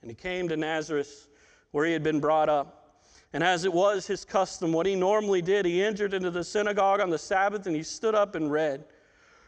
And 0.00 0.10
he 0.10 0.14
came 0.14 0.48
to 0.48 0.56
Nazareth, 0.56 1.26
where 1.72 1.84
he 1.84 1.92
had 1.92 2.04
been 2.04 2.20
brought 2.20 2.48
up. 2.48 3.00
And 3.32 3.42
as 3.42 3.64
it 3.64 3.72
was 3.72 4.06
his 4.06 4.24
custom, 4.24 4.72
what 4.72 4.86
he 4.86 4.94
normally 4.94 5.42
did, 5.42 5.66
he 5.66 5.82
entered 5.82 6.14
into 6.14 6.30
the 6.30 6.44
synagogue 6.44 7.00
on 7.00 7.10
the 7.10 7.18
Sabbath 7.18 7.66
and 7.66 7.74
he 7.74 7.82
stood 7.82 8.14
up 8.14 8.36
and 8.36 8.48
read. 8.52 8.84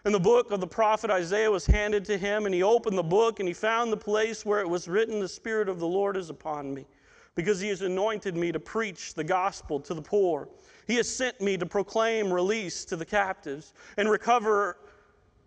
And 0.07 0.15
the 0.15 0.21
book 0.21 0.53
of 0.53 0.61
the 0.61 0.69
prophet 0.69 1.11
Isaiah 1.11 1.51
was 1.51 1.67
handed 1.67 2.05
to 2.05 2.17
him, 2.17 2.47
and 2.47 2.55
he 2.55 2.63
opened 2.63 2.97
the 2.97 3.03
book 3.03 3.41
and 3.41 3.49
he 3.49 3.53
found 3.53 3.93
the 3.93 3.97
place 3.97 4.47
where 4.47 4.61
it 4.61 4.69
was 4.69 4.87
written, 4.87 5.19
The 5.19 5.29
Spirit 5.29 5.69
of 5.69 5.81
the 5.81 5.89
Lord 5.89 6.17
is 6.17 6.31
upon 6.31 6.73
me, 6.73 6.87
because 7.35 7.59
he 7.59 7.67
has 7.71 7.83
anointed 7.83 8.37
me 8.37 8.53
to 8.53 8.61
preach 8.61 9.15
the 9.15 9.25
gospel 9.25 9.81
to 9.81 9.95
the 9.95 10.01
poor. 10.01 10.49
He 10.87 10.95
has 10.95 11.09
sent 11.09 11.41
me 11.41 11.57
to 11.57 11.67
proclaim 11.67 12.33
release 12.33 12.85
to 12.85 12.95
the 12.95 13.05
captives 13.05 13.75
and 13.97 14.09
recover. 14.09 14.79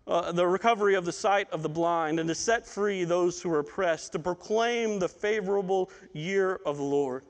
Uh, 0.07 0.32
the 0.32 0.45
recovery 0.45 0.95
of 0.95 1.05
the 1.05 1.12
sight 1.12 1.47
of 1.51 1.62
the 1.62 1.70
blind, 1.70 2.20
and 2.20 2.28
to 2.28 2.34
set 2.34 2.66
free 2.66 3.03
those 3.03 3.39
who 3.39 3.53
are 3.53 3.60
oppressed, 3.60 4.12
to 4.12 4.18
proclaim 4.18 4.97
the 4.97 5.07
favorable 5.07 5.91
year 6.14 6.60
of 6.66 6.78
the 6.78 6.84
Lord. 6.84 7.24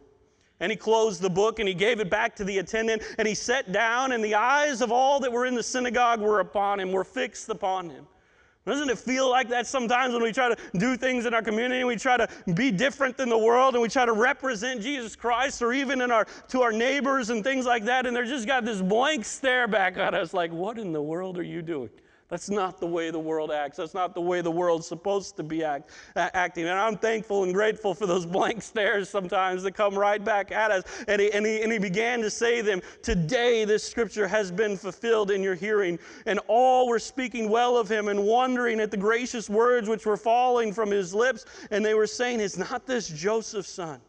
And 0.60 0.72
he 0.72 0.76
closed 0.76 1.22
the 1.22 1.30
book 1.30 1.60
and 1.60 1.68
he 1.68 1.74
gave 1.74 2.00
it 2.00 2.10
back 2.10 2.36
to 2.36 2.44
the 2.44 2.58
attendant 2.58 3.04
and 3.18 3.28
he 3.28 3.36
sat 3.36 3.72
down, 3.72 4.12
and 4.12 4.24
the 4.24 4.36
eyes 4.36 4.82
of 4.82 4.92
all 4.92 5.20
that 5.22 5.32
were 5.32 5.46
in 5.46 5.56
the 5.56 5.64
synagogue 5.64 6.20
were 6.20 6.40
upon 6.40 6.80
him, 6.80 6.92
were 6.92 7.04
fixed 7.04 7.50
upon 7.50 7.90
him. 7.90 8.06
Doesn't 8.66 8.90
it 8.90 9.00
feel 9.00 9.30
like 9.30 9.50
that 9.50 9.66
sometimes 9.66 10.14
when 10.14 10.22
we 10.22 10.32
try 10.32 10.50
to 10.50 10.58
do 10.78 10.96
things 10.96 11.26
in 11.26 11.34
our 11.34 11.42
community, 11.42 11.84
we 11.84 11.96
try 11.96 12.18
to 12.18 12.28
be 12.54 12.70
different 12.70 13.18
than 13.18 13.28
the 13.30 13.38
world, 13.38 13.74
and 13.74 13.82
we 13.82 13.88
try 13.88 14.06
to 14.06 14.14
represent 14.14 14.82
Jesus 14.82 15.16
Christ, 15.16 15.62
or 15.62 15.74
even 15.74 16.02
in 16.02 16.12
our 16.12 16.26
to 16.50 16.62
our 16.62 16.72
neighbors 16.72 17.32
and 17.32 17.44
things 17.44 17.66
like 17.66 17.86
that, 17.86 18.06
and 18.06 18.16
they're 18.16 18.26
just 18.26 18.46
got 18.46 18.66
this 18.66 18.82
blank 18.82 19.26
stare 19.26 19.68
back 19.68 19.98
at 19.98 20.14
us, 20.14 20.34
like, 20.34 20.52
"What 20.52 20.78
in 20.78 20.92
the 20.92 21.02
world 21.02 21.40
are 21.40 21.44
you 21.44 21.64
doing?" 21.64 21.90
That's 22.30 22.50
not 22.52 22.80
the 22.80 22.86
way 22.86 23.10
the 23.10 23.20
world 23.20 23.52
acts. 23.52 23.78
That's 23.78 23.96
not 23.96 24.14
the 24.14 24.22
way 24.22 24.42
the 24.42 24.52
world's 24.52 24.88
supposed 24.88 25.36
to 25.38 25.44
be 25.44 25.64
act, 25.64 25.90
acting. 26.16 26.68
And 26.68 26.78
I'm 26.78 26.96
thankful 26.96 27.44
and 27.44 27.54
grateful 27.54 27.96
for 27.96 28.06
those 28.06 28.26
blank 28.28 28.62
stares 28.62 29.10
sometimes 29.10 29.64
that 29.64 29.72
come 29.72 29.98
right 29.98 30.24
back 30.24 30.52
at 30.52 30.70
us. 30.70 30.84
And 31.08 31.20
he, 31.20 31.32
and 31.32 31.44
he, 31.44 31.64
and 31.64 31.72
he 31.72 31.80
began 31.80 32.22
to 32.22 32.30
say 32.30 32.62
them, 32.62 32.82
Today 33.02 33.66
this 33.66 33.84
scripture 33.84 34.28
has 34.28 34.52
been 34.52 34.78
fulfilled 34.78 35.32
in 35.32 35.42
your 35.42 35.56
hearing. 35.56 35.98
And 36.28 36.40
all 36.48 36.88
were 36.88 37.00
speaking 37.00 37.50
well 37.50 37.78
of 37.78 37.90
him 37.90 38.10
and 38.10 38.24
wondering 38.24 38.80
at 38.80 38.92
the 38.92 38.98
gracious 38.98 39.50
words 39.50 39.90
which 39.90 40.06
were 40.06 40.18
falling 40.18 40.72
from 40.72 40.92
his 40.92 41.16
lips. 41.16 41.46
And 41.72 41.84
they 41.84 41.96
were 41.96 42.08
saying, 42.08 42.42
Is 42.42 42.60
not 42.60 42.86
this 42.86 43.10
Joseph's 43.10 43.72
son? 43.72 44.00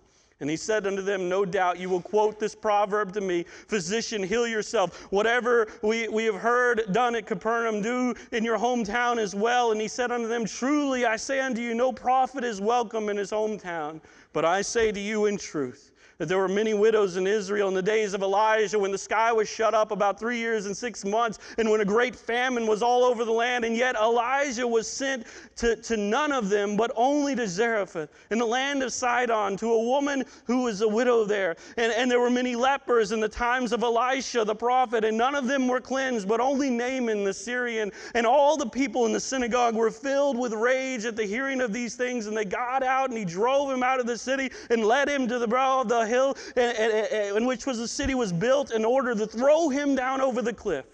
And 0.41 0.49
he 0.49 0.57
said 0.57 0.86
unto 0.86 1.03
them, 1.03 1.28
No 1.28 1.45
doubt 1.45 1.78
you 1.78 1.91
will 1.91 2.01
quote 2.01 2.41
this 2.41 2.55
proverb 2.55 3.12
to 3.12 3.20
me 3.20 3.45
Physician, 3.45 4.22
heal 4.22 4.47
yourself. 4.47 5.07
Whatever 5.11 5.68
we, 5.82 6.09
we 6.09 6.24
have 6.24 6.36
heard 6.36 6.84
done 6.93 7.14
at 7.14 7.26
Capernaum, 7.26 7.82
do 7.82 8.14
in 8.32 8.45
your 8.45 8.59
hometown 8.59 9.18
as 9.18 9.34
well. 9.34 9.72
And 9.72 9.80
he 9.80 9.88
said 9.88 10.11
unto 10.11 10.28
them, 10.28 10.47
Truly 10.47 11.05
I 11.05 11.16
say 11.16 11.41
unto 11.41 11.61
you, 11.61 11.74
no 11.74 11.93
prophet 11.93 12.43
is 12.43 12.61
welcome 12.61 13.09
in 13.11 13.16
his 13.18 13.30
hometown. 13.30 14.01
But 14.32 14.45
I 14.45 14.62
say 14.62 14.93
to 14.93 15.01
you 15.01 15.26
in 15.26 15.36
truth, 15.36 15.93
that 16.21 16.29
there 16.29 16.37
were 16.37 16.49
many 16.49 16.75
widows 16.75 17.16
in 17.16 17.27
Israel 17.27 17.68
in 17.68 17.75
the 17.75 17.81
days 17.81 18.12
of 18.12 18.21
Elijah 18.21 18.79
when 18.79 18.93
the 18.93 18.99
sky 18.99 19.33
was 19.33 19.49
shut 19.49 19.73
up 19.73 19.91
about 19.91 20.21
three 20.21 20.37
years 20.37 20.66
and 20.66 20.77
six 20.77 21.03
months 21.03 21.39
and 21.57 21.71
when 21.71 21.81
a 21.81 21.85
great 21.85 22.14
famine 22.14 22.66
was 22.66 22.83
all 22.83 23.05
over 23.05 23.25
the 23.25 23.33
land. 23.33 23.64
And 23.64 23.75
yet 23.75 23.97
Elijah 23.97 24.68
was 24.68 24.87
sent 24.87 25.27
to, 25.57 25.77
to 25.77 25.97
none 25.97 26.31
of 26.31 26.51
them, 26.51 26.77
but 26.77 26.93
only 26.95 27.35
to 27.37 27.49
Zarephath 27.49 28.11
in 28.31 28.37
the 28.37 28.45
land 28.45 28.83
of 28.83 28.93
Sidon 28.93 29.57
to 29.57 29.73
a 29.73 29.83
woman 29.83 30.23
who 30.45 30.64
was 30.64 30.83
a 30.83 30.89
widow 30.89 31.25
there. 31.25 31.57
And, 31.79 31.91
and 31.91 32.11
there 32.11 32.21
were 32.21 32.29
many 32.29 32.55
lepers 32.55 33.12
in 33.12 33.21
the 33.21 33.29
times 33.29 33.73
of 33.73 33.83
Elisha 33.83 34.45
the 34.45 34.55
prophet, 34.55 35.07
and 35.07 35.16
none 35.16 35.35
of 35.35 35.47
them 35.47 35.68
were 35.68 35.81
cleansed, 35.81 36.29
but 36.29 36.39
only 36.39 36.68
Naaman 36.68 37.25
the 37.25 37.33
Syrian. 37.33 37.91
And 38.14 38.27
all 38.27 38.59
the 38.59 38.68
people 38.68 39.07
in 39.07 39.12
the 39.14 39.21
synagogue 39.21 39.75
were 39.75 39.91
filled 39.91 40.37
with 40.37 40.53
rage 40.53 41.07
at 41.07 41.16
the 41.16 41.25
hearing 41.25 41.62
of 41.62 41.73
these 41.73 41.95
things. 41.95 42.27
And 42.27 42.37
they 42.37 42.45
got 42.45 42.83
out 42.83 43.09
and 43.09 43.18
he 43.18 43.25
drove 43.25 43.71
him 43.71 43.83
out 43.83 44.01
of 44.01 44.07
the 44.07 44.18
city 44.18 44.51
and 44.68 44.85
led 44.85 45.09
him 45.09 45.27
to 45.27 45.39
the 45.39 45.49
brow 45.49 45.81
of 45.81 45.89
the 45.89 46.10
hill 46.11 46.37
eh, 46.57 46.75
eh, 46.77 47.07
eh, 47.11 47.37
in 47.37 47.47
which 47.47 47.65
was 47.65 47.79
the 47.79 47.89
city 47.89 48.15
was 48.15 48.33
built 48.33 48.73
in 48.73 48.85
order 48.85 49.15
to 49.15 49.27
throw 49.27 49.69
him 49.69 49.95
down 49.95 50.21
over 50.21 50.43
the 50.43 50.53
cliff. 50.53 50.85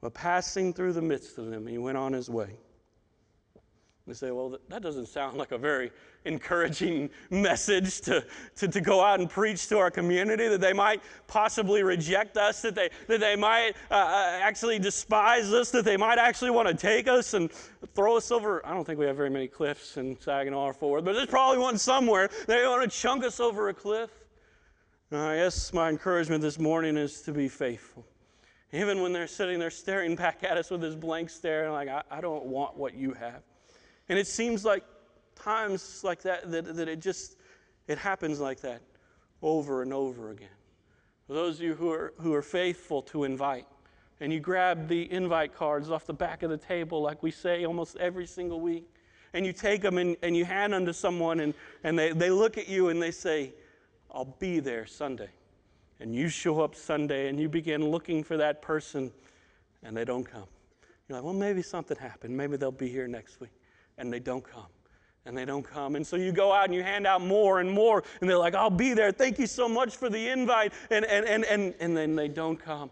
But 0.00 0.14
passing 0.14 0.72
through 0.72 0.92
the 0.92 1.02
midst 1.02 1.36
of 1.38 1.46
them, 1.46 1.66
he 1.66 1.78
went 1.78 1.98
on 1.98 2.12
his 2.12 2.30
way. 2.30 2.56
They 4.06 4.14
say, 4.14 4.30
well, 4.30 4.56
that 4.68 4.82
doesn't 4.82 5.06
sound 5.06 5.36
like 5.36 5.50
a 5.50 5.58
very 5.58 5.90
encouraging 6.24 7.10
message 7.30 8.00
to, 8.02 8.24
to, 8.54 8.68
to 8.68 8.80
go 8.80 9.02
out 9.02 9.18
and 9.18 9.28
preach 9.28 9.66
to 9.68 9.78
our 9.78 9.90
community, 9.90 10.46
that 10.46 10.60
they 10.60 10.72
might 10.72 11.02
possibly 11.26 11.82
reject 11.82 12.36
us, 12.36 12.62
that 12.62 12.76
they, 12.76 12.88
that 13.08 13.18
they 13.18 13.34
might 13.34 13.72
uh, 13.90 13.94
uh 13.94 14.38
actually 14.40 14.78
despise 14.78 15.52
us, 15.52 15.70
that 15.70 15.84
they 15.84 15.96
might 15.96 16.18
actually 16.18 16.50
want 16.50 16.68
to 16.68 16.74
take 16.74 17.08
us 17.08 17.34
and 17.34 17.50
throw 17.94 18.16
us 18.16 18.30
over. 18.30 18.64
I 18.64 18.74
don't 18.74 18.84
think 18.84 19.00
we 19.00 19.06
have 19.06 19.16
very 19.16 19.30
many 19.30 19.48
cliffs 19.48 19.96
in 19.96 20.16
Saginaw 20.20 20.66
or 20.66 20.72
Fort 20.72 20.92
Worth, 20.92 21.04
but 21.04 21.14
there's 21.14 21.26
probably 21.26 21.58
one 21.58 21.76
somewhere. 21.76 22.30
They 22.46 22.64
want 22.64 22.88
to 22.88 22.96
chunk 22.96 23.24
us 23.24 23.40
over 23.40 23.70
a 23.70 23.74
cliff. 23.74 24.10
Uh, 25.10 25.32
yes, 25.34 25.72
my 25.72 25.88
encouragement 25.88 26.42
this 26.42 26.60
morning 26.60 26.96
is 26.96 27.22
to 27.22 27.32
be 27.32 27.48
faithful. 27.48 28.04
Even 28.72 29.00
when 29.02 29.12
they're 29.12 29.26
sitting 29.26 29.58
there 29.58 29.70
staring 29.70 30.14
back 30.14 30.44
at 30.44 30.56
us 30.56 30.70
with 30.70 30.80
this 30.80 30.94
blank 30.94 31.30
stare, 31.30 31.72
like, 31.72 31.88
I, 31.88 32.02
I 32.10 32.20
don't 32.20 32.44
want 32.44 32.76
what 32.76 32.94
you 32.94 33.12
have. 33.12 33.42
And 34.08 34.18
it 34.18 34.26
seems 34.26 34.64
like 34.64 34.84
times 35.34 36.02
like 36.04 36.22
that, 36.22 36.50
that, 36.50 36.76
that 36.76 36.88
it 36.88 37.00
just, 37.00 37.36
it 37.88 37.98
happens 37.98 38.40
like 38.40 38.60
that 38.60 38.82
over 39.42 39.82
and 39.82 39.92
over 39.92 40.30
again. 40.30 40.48
For 41.26 41.34
those 41.34 41.56
of 41.56 41.62
you 41.62 41.74
who 41.74 41.90
are, 41.90 42.12
who 42.20 42.32
are 42.34 42.42
faithful 42.42 43.02
to 43.02 43.24
invite, 43.24 43.66
and 44.20 44.32
you 44.32 44.40
grab 44.40 44.88
the 44.88 45.10
invite 45.12 45.54
cards 45.54 45.90
off 45.90 46.06
the 46.06 46.14
back 46.14 46.42
of 46.42 46.50
the 46.50 46.56
table, 46.56 47.02
like 47.02 47.22
we 47.22 47.30
say 47.30 47.64
almost 47.64 47.96
every 47.96 48.26
single 48.26 48.60
week, 48.60 48.84
and 49.34 49.44
you 49.44 49.52
take 49.52 49.82
them 49.82 49.98
and, 49.98 50.16
and 50.22 50.36
you 50.36 50.44
hand 50.44 50.72
them 50.72 50.86
to 50.86 50.94
someone, 50.94 51.40
and, 51.40 51.52
and 51.84 51.98
they, 51.98 52.12
they 52.12 52.30
look 52.30 52.56
at 52.56 52.68
you 52.68 52.88
and 52.88 53.02
they 53.02 53.10
say, 53.10 53.52
I'll 54.10 54.36
be 54.38 54.60
there 54.60 54.86
Sunday. 54.86 55.28
And 56.00 56.14
you 56.14 56.28
show 56.28 56.60
up 56.60 56.74
Sunday 56.74 57.28
and 57.28 57.40
you 57.40 57.48
begin 57.48 57.90
looking 57.90 58.22
for 58.22 58.36
that 58.36 58.62
person, 58.62 59.10
and 59.82 59.96
they 59.96 60.04
don't 60.04 60.24
come. 60.24 60.46
You're 61.08 61.18
like, 61.18 61.24
well, 61.24 61.34
maybe 61.34 61.62
something 61.62 61.96
happened. 61.96 62.36
Maybe 62.36 62.56
they'll 62.56 62.70
be 62.70 62.88
here 62.88 63.08
next 63.08 63.40
week 63.40 63.50
and 63.98 64.12
they 64.12 64.18
don't 64.20 64.44
come. 64.44 64.66
And 65.24 65.36
they 65.36 65.44
don't 65.44 65.64
come. 65.64 65.96
And 65.96 66.06
so 66.06 66.14
you 66.14 66.30
go 66.30 66.52
out 66.52 66.66
and 66.66 66.74
you 66.74 66.84
hand 66.84 67.04
out 67.04 67.20
more 67.20 67.58
and 67.58 67.68
more, 67.68 68.04
and 68.20 68.30
they're 68.30 68.38
like, 68.38 68.54
I'll 68.54 68.70
be 68.70 68.94
there. 68.94 69.10
Thank 69.10 69.40
you 69.40 69.48
so 69.48 69.68
much 69.68 69.96
for 69.96 70.08
the 70.08 70.28
invite. 70.28 70.72
And, 70.88 71.04
and, 71.04 71.26
and, 71.26 71.44
and, 71.44 71.74
and 71.80 71.96
then 71.96 72.14
they 72.14 72.28
don't 72.28 72.56
come. 72.56 72.90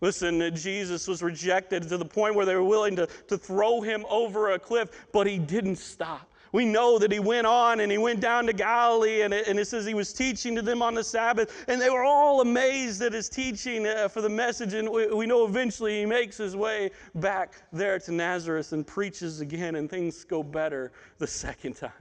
Listen, 0.00 0.40
uh, 0.40 0.50
Jesus 0.50 1.08
was 1.08 1.22
rejected 1.22 1.88
to 1.88 1.98
the 1.98 2.04
point 2.04 2.34
where 2.34 2.46
they 2.46 2.54
were 2.54 2.64
willing 2.64 2.96
to, 2.96 3.08
to 3.28 3.36
throw 3.36 3.80
him 3.80 4.06
over 4.08 4.52
a 4.52 4.58
cliff, 4.58 5.08
but 5.12 5.26
he 5.26 5.38
didn't 5.38 5.76
stop. 5.76 6.29
We 6.52 6.64
know 6.64 6.98
that 6.98 7.12
he 7.12 7.20
went 7.20 7.46
on 7.46 7.80
and 7.80 7.92
he 7.92 7.98
went 7.98 8.20
down 8.20 8.46
to 8.46 8.52
Galilee, 8.52 9.22
and 9.22 9.32
it, 9.32 9.46
and 9.46 9.58
it 9.58 9.66
says 9.66 9.86
he 9.86 9.94
was 9.94 10.12
teaching 10.12 10.54
to 10.56 10.62
them 10.62 10.82
on 10.82 10.94
the 10.94 11.04
Sabbath, 11.04 11.64
and 11.68 11.80
they 11.80 11.90
were 11.90 12.04
all 12.04 12.40
amazed 12.40 13.02
at 13.02 13.12
his 13.12 13.28
teaching 13.28 13.86
uh, 13.86 14.08
for 14.08 14.20
the 14.20 14.28
message. 14.28 14.74
And 14.74 14.88
we, 14.88 15.06
we 15.08 15.26
know 15.26 15.44
eventually 15.44 16.00
he 16.00 16.06
makes 16.06 16.36
his 16.36 16.56
way 16.56 16.90
back 17.14 17.54
there 17.72 17.98
to 18.00 18.12
Nazareth 18.12 18.72
and 18.72 18.86
preaches 18.86 19.40
again, 19.40 19.76
and 19.76 19.88
things 19.88 20.24
go 20.24 20.42
better 20.42 20.92
the 21.18 21.26
second 21.28 21.74
time. 21.76 21.92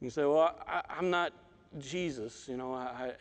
You 0.00 0.10
say, 0.10 0.24
Well, 0.24 0.54
I, 0.66 0.82
am 0.98 1.10
not 1.10 1.32
Jesus. 1.78 2.46
You 2.48 2.56
know, 2.56 2.74
I, 2.74 3.12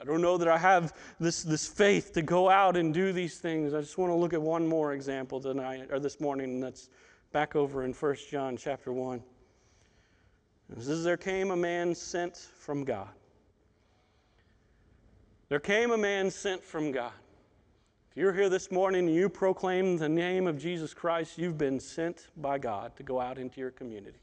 I 0.00 0.04
don't 0.04 0.20
know 0.20 0.36
that 0.36 0.48
I 0.48 0.58
have 0.58 0.94
this, 1.20 1.44
this 1.44 1.68
faith 1.68 2.12
to 2.14 2.22
go 2.22 2.50
out 2.50 2.76
and 2.76 2.92
do 2.92 3.12
these 3.12 3.38
things. 3.38 3.72
I 3.72 3.80
just 3.80 3.96
want 3.98 4.10
to 4.10 4.16
look 4.16 4.32
at 4.32 4.42
one 4.42 4.66
more 4.66 4.94
example 4.94 5.40
tonight 5.40 5.88
or 5.92 6.00
this 6.00 6.20
morning, 6.20 6.54
and 6.54 6.62
that's 6.62 6.88
back 7.32 7.56
over 7.56 7.82
in 7.84 7.92
1 7.92 8.16
John 8.30 8.56
chapter 8.56 8.92
1. 8.92 9.22
It 10.76 10.82
says, 10.82 11.02
There 11.02 11.16
came 11.16 11.50
a 11.50 11.56
man 11.56 11.94
sent 11.94 12.36
from 12.36 12.84
God. 12.84 13.08
There 15.48 15.60
came 15.60 15.90
a 15.90 15.98
man 15.98 16.30
sent 16.30 16.62
from 16.62 16.92
God. 16.92 17.12
If 18.10 18.16
you're 18.16 18.32
here 18.32 18.48
this 18.48 18.70
morning 18.70 19.06
and 19.06 19.14
you 19.14 19.28
proclaim 19.28 19.96
the 19.96 20.08
name 20.08 20.46
of 20.46 20.58
Jesus 20.58 20.92
Christ, 20.92 21.38
you've 21.38 21.58
been 21.58 21.80
sent 21.80 22.28
by 22.36 22.58
God 22.58 22.94
to 22.96 23.02
go 23.02 23.20
out 23.20 23.38
into 23.38 23.60
your 23.60 23.70
community. 23.70 24.18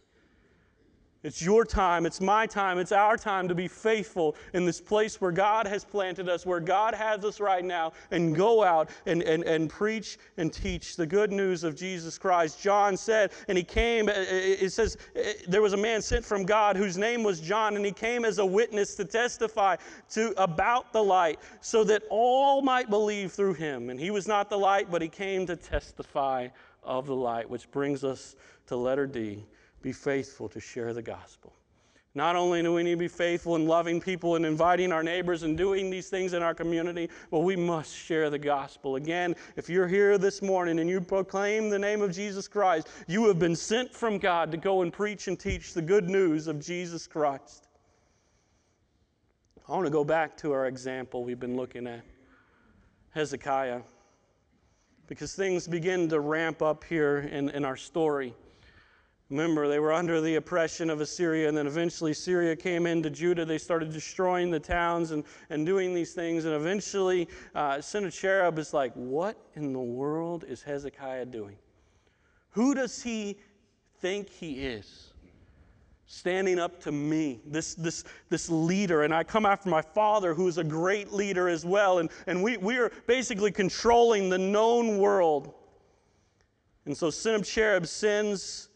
It's 1.21 1.41
your 1.41 1.65
time, 1.65 2.05
it's 2.05 2.21
my 2.21 2.45
time, 2.45 2.77
it's 2.77 2.93
our 2.93 3.17
time 3.17 3.49
to 3.49 3.55
be 3.55 3.67
faithful 3.67 4.37
in 4.53 4.65
this 4.65 4.79
place 4.79 5.19
where 5.19 5.33
God 5.33 5.67
has 5.67 5.83
planted 5.83 6.29
us, 6.29 6.45
where 6.45 6.61
God 6.61 6.95
has 6.95 7.25
us 7.25 7.41
right 7.41 7.65
now, 7.65 7.91
and 8.11 8.33
go 8.33 8.63
out 8.63 8.89
and, 9.05 9.21
and, 9.23 9.43
and 9.43 9.69
preach 9.69 10.17
and 10.37 10.53
teach 10.53 10.95
the 10.95 11.05
good 11.05 11.33
news 11.33 11.65
of 11.65 11.75
Jesus 11.75 12.17
Christ. 12.17 12.61
John 12.61 12.95
said, 12.95 13.33
and 13.49 13.57
he 13.57 13.65
came, 13.65 14.07
uh, 14.07 14.13
uh, 14.13 14.15
it 14.19 14.71
says, 14.71 14.95
uh, 15.13 15.33
there 15.49 15.61
was 15.61 15.73
a 15.73 15.77
man 15.77 16.01
sent 16.01 16.23
from 16.23 16.45
God 16.45 16.77
whose 16.77 16.97
name 16.97 17.21
was 17.21 17.41
John, 17.41 17.75
and 17.75 17.85
he 17.85 17.91
came 17.91 18.23
as 18.23 18.37
a 18.37 18.45
witness 18.45 18.95
to 18.95 19.03
testify 19.03 19.75
to 20.11 20.33
about 20.41 20.93
the 20.93 21.03
light, 21.03 21.41
so 21.59 21.83
that 21.83 22.03
all 22.09 22.61
might 22.61 22.89
believe 22.89 23.33
through 23.33 23.55
him. 23.55 23.89
And 23.89 23.99
he 23.99 24.09
was 24.09 24.25
not 24.25 24.49
the 24.49 24.57
light, 24.57 24.89
but 24.89 25.01
he 25.01 25.09
came 25.09 25.45
to 25.47 25.57
testify 25.57 26.47
of 26.81 27.07
the 27.07 27.15
light, 27.15 27.49
which 27.49 27.69
brings 27.71 28.05
us 28.05 28.37
to 28.67 28.77
letter 28.77 29.05
D 29.05 29.43
be 29.81 29.91
faithful 29.91 30.49
to 30.49 30.59
share 30.59 30.93
the 30.93 31.01
gospel. 31.01 31.53
Not 32.15 32.35
only 32.35 32.63
do 32.63 32.73
we 32.73 32.81
need 32.81 32.91
to 32.91 32.97
be 32.97 33.07
faithful 33.07 33.55
in 33.55 33.67
loving 33.67 34.01
people 34.01 34.35
and 34.35 34.43
inviting 34.43 34.91
our 34.91 35.03
neighbors 35.03 35.43
and 35.43 35.55
doing 35.55 35.91
these 35.91 36.09
things 36.09 36.33
in 36.33 36.41
our 36.41 36.55
community, 36.55 37.07
but 37.29 37.41
we 37.41 37.55
must 37.55 37.95
share 37.95 38.31
the 38.31 38.39
gospel. 38.39 38.95
Again, 38.95 39.35
if 39.55 39.69
you're 39.69 39.87
here 39.87 40.17
this 40.17 40.41
morning 40.41 40.79
and 40.79 40.89
you 40.89 41.01
proclaim 41.01 41.69
the 41.69 41.77
name 41.77 42.01
of 42.01 42.11
Jesus 42.11 42.47
Christ, 42.47 42.89
you 43.07 43.27
have 43.27 43.37
been 43.37 43.55
sent 43.55 43.93
from 43.93 44.17
God 44.17 44.51
to 44.51 44.57
go 44.57 44.81
and 44.81 44.91
preach 44.91 45.27
and 45.27 45.39
teach 45.39 45.73
the 45.73 45.83
good 45.83 46.09
news 46.09 46.47
of 46.47 46.59
Jesus 46.59 47.05
Christ. 47.05 47.67
I 49.67 49.73
want 49.73 49.85
to 49.85 49.91
go 49.91 50.03
back 50.03 50.35
to 50.37 50.51
our 50.51 50.65
example 50.65 51.23
we've 51.23 51.39
been 51.39 51.55
looking 51.55 51.85
at 51.85 52.01
Hezekiah, 53.11 53.81
because 55.05 55.35
things 55.35 55.67
begin 55.67 56.09
to 56.09 56.19
ramp 56.19 56.63
up 56.63 56.83
here 56.83 57.19
in, 57.19 57.49
in 57.49 57.65
our 57.65 57.77
story. 57.77 58.33
Remember, 59.29 59.67
they 59.67 59.77
were 59.79 59.93
under 59.93 60.21
the 60.21 60.35
oppression 60.35 60.89
of 60.89 61.01
Assyria, 61.01 61.47
and 61.47 61.55
then 61.55 61.67
eventually 61.67 62.13
Syria 62.13 62.55
came 62.55 62.87
into 62.87 63.11
Judah. 63.11 63.45
They 63.45 63.59
started 63.59 63.93
destroying 63.93 64.49
the 64.49 64.59
towns 64.59 65.11
and, 65.11 65.23
and 65.51 65.67
doing 65.67 65.93
these 65.93 66.13
things. 66.13 66.45
And 66.45 66.55
eventually, 66.55 67.27
uh, 67.53 67.79
Sennacherib 67.79 68.57
is 68.57 68.73
like, 68.73 68.91
What 68.93 69.37
in 69.53 69.71
the 69.71 69.79
world 69.79 70.45
is 70.47 70.63
Hezekiah 70.63 71.27
doing? 71.27 71.57
Who 72.51 72.73
does 72.73 73.03
he 73.03 73.37
think 73.99 74.29
he 74.29 74.65
is? 74.65 75.13
Standing 76.07 76.57
up 76.57 76.81
to 76.81 76.91
me, 76.91 77.39
this, 77.45 77.75
this, 77.75 78.03
this 78.29 78.49
leader. 78.49 79.03
And 79.03 79.13
I 79.13 79.23
come 79.23 79.45
after 79.45 79.69
my 79.69 79.83
father, 79.83 80.33
who 80.33 80.47
is 80.47 80.57
a 80.57 80.63
great 80.63 81.13
leader 81.13 81.47
as 81.47 81.63
well. 81.63 81.99
And, 81.99 82.09
and 82.25 82.41
we, 82.41 82.57
we 82.57 82.77
are 82.77 82.91
basically 83.05 83.51
controlling 83.51 84.29
the 84.29 84.39
known 84.39 84.97
world. 84.97 85.53
And 86.85 86.97
so 86.97 87.11
Sennacherib 87.11 87.85
sends 87.85 88.68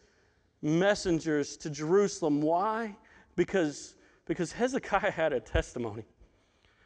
messengers 0.63 1.57
to 1.57 1.69
Jerusalem. 1.69 2.41
Why? 2.41 2.95
Because, 3.35 3.95
because 4.25 4.51
Hezekiah 4.51 5.11
had 5.11 5.33
a 5.33 5.39
testimony. 5.39 6.05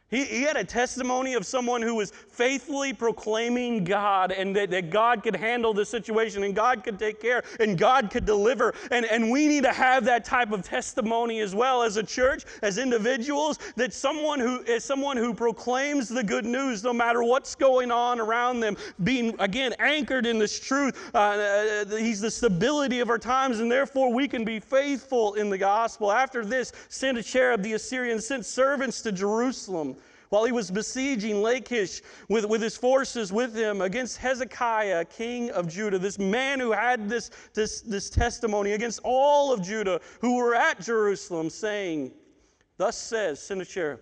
He, 0.09 0.23
he 0.23 0.41
had 0.43 0.55
a 0.55 0.63
testimony 0.63 1.33
of 1.33 1.45
someone 1.45 1.81
who 1.81 1.95
was 1.95 2.11
faithfully 2.11 2.93
proclaiming 2.93 3.83
God 3.83 4.31
and 4.31 4.55
that, 4.55 4.69
that 4.71 4.89
God 4.89 5.21
could 5.21 5.35
handle 5.35 5.73
the 5.73 5.85
situation 5.85 6.43
and 6.43 6.55
God 6.55 6.85
could 6.85 6.97
take 6.97 7.19
care 7.19 7.43
and 7.59 7.77
God 7.77 8.09
could 8.09 8.25
deliver. 8.25 8.73
And, 8.89 9.05
and 9.05 9.29
we 9.29 9.47
need 9.47 9.63
to 9.63 9.73
have 9.73 10.05
that 10.05 10.23
type 10.23 10.53
of 10.53 10.63
testimony 10.63 11.41
as 11.41 11.53
well 11.53 11.83
as 11.83 11.97
a 11.97 12.03
church, 12.03 12.45
as 12.61 12.77
individuals, 12.77 13.59
that 13.75 13.93
someone 13.93 14.39
who 14.39 14.61
is 14.61 14.85
someone 14.85 15.17
who 15.17 15.33
proclaims 15.33 16.07
the 16.07 16.23
good 16.23 16.45
news 16.45 16.85
no 16.85 16.93
matter 16.93 17.21
what's 17.21 17.53
going 17.55 17.91
on 17.91 18.21
around 18.21 18.61
them, 18.61 18.77
being 19.03 19.35
again 19.39 19.73
anchored 19.79 20.25
in 20.25 20.39
this 20.39 20.57
truth. 20.57 21.11
Uh, 21.13 21.17
uh, 21.17 21.95
he's 21.97 22.21
the 22.21 22.31
stability 22.31 23.01
of 23.01 23.09
our 23.09 23.17
times, 23.17 23.59
and 23.59 23.69
therefore 23.69 24.13
we 24.13 24.25
can 24.25 24.45
be 24.45 24.59
faithful 24.59 25.33
in 25.33 25.49
the 25.49 25.57
gospel. 25.57 26.13
After 26.13 26.45
this, 26.45 26.71
Sennacherib 26.87 27.61
the 27.61 27.73
Assyrian 27.73 28.21
sent 28.21 28.45
servants 28.45 29.01
to 29.01 29.11
Jerusalem 29.11 29.96
while 30.29 30.45
he 30.45 30.51
was 30.51 30.69
besieging 30.69 31.41
Lachish 31.41 32.01
with, 32.29 32.45
with 32.45 32.61
his 32.61 32.75
forces 32.75 33.31
with 33.31 33.55
him 33.55 33.81
against 33.81 34.17
Hezekiah, 34.17 35.05
king 35.05 35.49
of 35.51 35.67
Judah, 35.67 35.99
this 35.99 36.19
man 36.19 36.59
who 36.59 36.71
had 36.71 37.09
this, 37.09 37.31
this, 37.53 37.81
this 37.81 38.09
testimony 38.09 38.73
against 38.73 38.99
all 39.03 39.53
of 39.53 39.61
Judah 39.61 40.01
who 40.19 40.35
were 40.35 40.55
at 40.55 40.81
Jerusalem, 40.81 41.49
saying, 41.49 42.11
Thus 42.77 42.97
says 42.97 43.41
Sennacherib, 43.41 43.99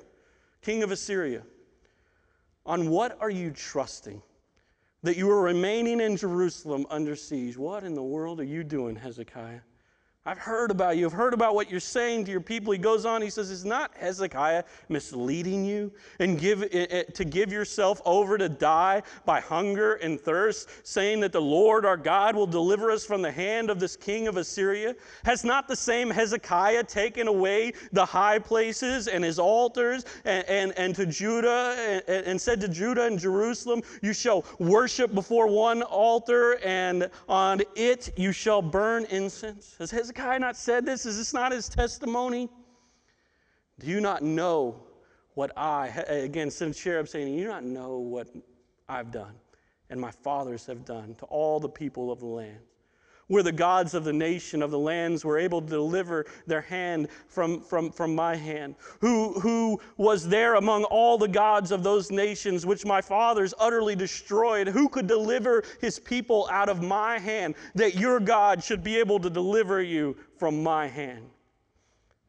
king 0.62 0.84
of 0.84 0.92
Assyria, 0.92 1.44
on 2.66 2.90
what 2.90 3.18
are 3.22 3.30
you 3.30 3.52
trusting? 3.52 4.22
That 5.04 5.18
you 5.18 5.30
are 5.30 5.42
remaining 5.42 6.02
in 6.02 6.18
Jerusalem 6.18 6.88
under 6.90 7.16
siege. 7.16 7.58
What 7.58 7.84
in 7.84 7.94
the 7.94 8.02
world 8.02 8.40
are 8.40 8.46
you 8.46 8.64
doing, 8.64 8.96
Hezekiah? 8.96 9.60
I've 10.28 10.40
heard 10.40 10.72
about 10.72 10.98
you. 10.98 11.06
I've 11.06 11.14
heard 11.14 11.36
about 11.36 11.54
what 11.54 11.70
you're 11.70 11.80
saying 11.80 12.26
to 12.26 12.32
your 12.32 12.42
people. 12.42 12.74
He 12.74 12.80
goes 12.80 13.06
on, 13.06 13.22
he 13.22 13.30
says, 13.30 13.52
Is 13.52 13.64
not 13.64 13.92
Hezekiah 13.96 14.64
misleading 14.90 15.64
you 15.64 15.92
and 16.18 16.40
give, 16.40 16.64
eh, 16.64 16.88
eh, 16.90 17.04
to 17.14 17.24
give 17.24 17.52
yourself 17.52 18.02
over 18.06 18.36
to 18.36 18.50
die 18.50 19.04
by 19.26 19.40
hunger 19.40 19.96
and 19.96 20.20
thirst, 20.20 20.68
saying 20.82 21.20
that 21.20 21.32
the 21.32 21.42
Lord 21.42 21.86
our 21.86 21.96
God 21.96 22.36
will 22.36 22.48
deliver 22.48 22.90
us 22.90 23.06
from 23.06 23.22
the 23.22 23.32
hand 23.32 23.70
of 23.70 23.80
this 23.80 23.96
king 23.96 24.28
of 24.28 24.38
Assyria? 24.38 24.96
Has 25.26 25.44
not 25.44 25.68
the 25.68 25.76
same 25.76 26.10
Hezekiah 26.10 26.86
taken 26.86 27.28
away 27.28 27.74
the 27.92 28.06
high 28.06 28.40
places 28.40 29.08
and 29.08 29.24
his 29.24 29.38
altars 29.38 30.06
and, 30.26 30.44
and, 30.50 30.74
and 30.76 30.96
to 30.96 31.06
Judah 31.06 32.02
and, 32.08 32.26
and 32.26 32.42
said 32.42 32.60
to 32.62 32.68
Judah 32.68 33.06
and 33.06 33.20
Jerusalem, 33.20 33.84
You 34.02 34.14
shall 34.14 34.44
worship 34.58 35.14
before 35.14 35.46
one 35.46 35.84
altar, 35.84 36.58
and 36.66 37.12
on 37.30 37.62
it 37.76 38.10
you 38.18 38.32
shall 38.32 38.64
burn 38.64 39.06
incense? 39.12 39.76
Has 39.78 39.92
Hezekiah 39.92 40.15
Hezekiah 40.16 40.40
not 40.40 40.56
said 40.56 40.86
this? 40.86 41.06
Is 41.06 41.18
this 41.18 41.34
not 41.34 41.52
his 41.52 41.68
testimony? 41.68 42.50
Do 43.80 43.88
you 43.88 44.00
not 44.00 44.24
know 44.24 44.82
what 45.34 45.52
I, 45.58 45.88
again, 45.88 46.50
Sennacherib 46.50 47.08
saying, 47.08 47.34
you 47.34 47.48
not 47.48 47.66
know 47.66 47.98
what 47.98 48.28
I've 48.88 49.12
done 49.12 49.36
and 49.90 50.00
my 50.00 50.12
fathers 50.12 50.66
have 50.68 50.86
done 50.86 51.16
to 51.16 51.26
all 51.26 51.60
the 51.60 51.68
people 51.68 52.12
of 52.12 52.20
the 52.20 52.26
land? 52.26 52.60
Where 53.28 53.44
the 53.44 53.52
gods 53.52 53.96
of 53.96 54.04
the 54.04 54.14
nation 54.14 54.62
of 54.62 54.70
the 54.70 54.78
lands 54.78 55.26
were 55.26 55.40
able 55.40 55.60
to 55.60 55.68
deliver 55.68 56.26
their 56.46 56.62
hand 56.62 57.08
from, 57.28 57.62
from, 57.62 57.92
from 57.92 58.14
my 58.14 58.36
hand. 58.36 58.76
Who, 59.02 59.40
who 59.40 59.82
was 59.98 60.28
there 60.28 60.56
among 60.56 60.84
all 60.86 61.18
the 61.18 61.28
gods 61.28 61.72
of 61.72 61.82
those 61.82 62.12
nations 62.12 62.66
which 62.66 62.86
my 62.86 63.02
fathers 63.02 63.54
utterly 63.58 63.96
destroyed? 63.96 64.68
Who 64.68 64.88
could 64.88 65.08
deliver 65.08 65.64
his 65.82 65.98
people 65.98 66.48
out 66.52 66.70
of 66.70 66.84
my 66.84 67.18
hand 67.18 67.56
that 67.74 67.96
your 67.96 68.20
God 68.20 68.64
should 68.64 68.84
be 68.84 69.00
able 69.00 69.20
to 69.20 69.30
deliver 69.30 69.82
you 69.82 70.16
from 70.38 70.62
my 70.62 70.88
hand? 70.88 71.26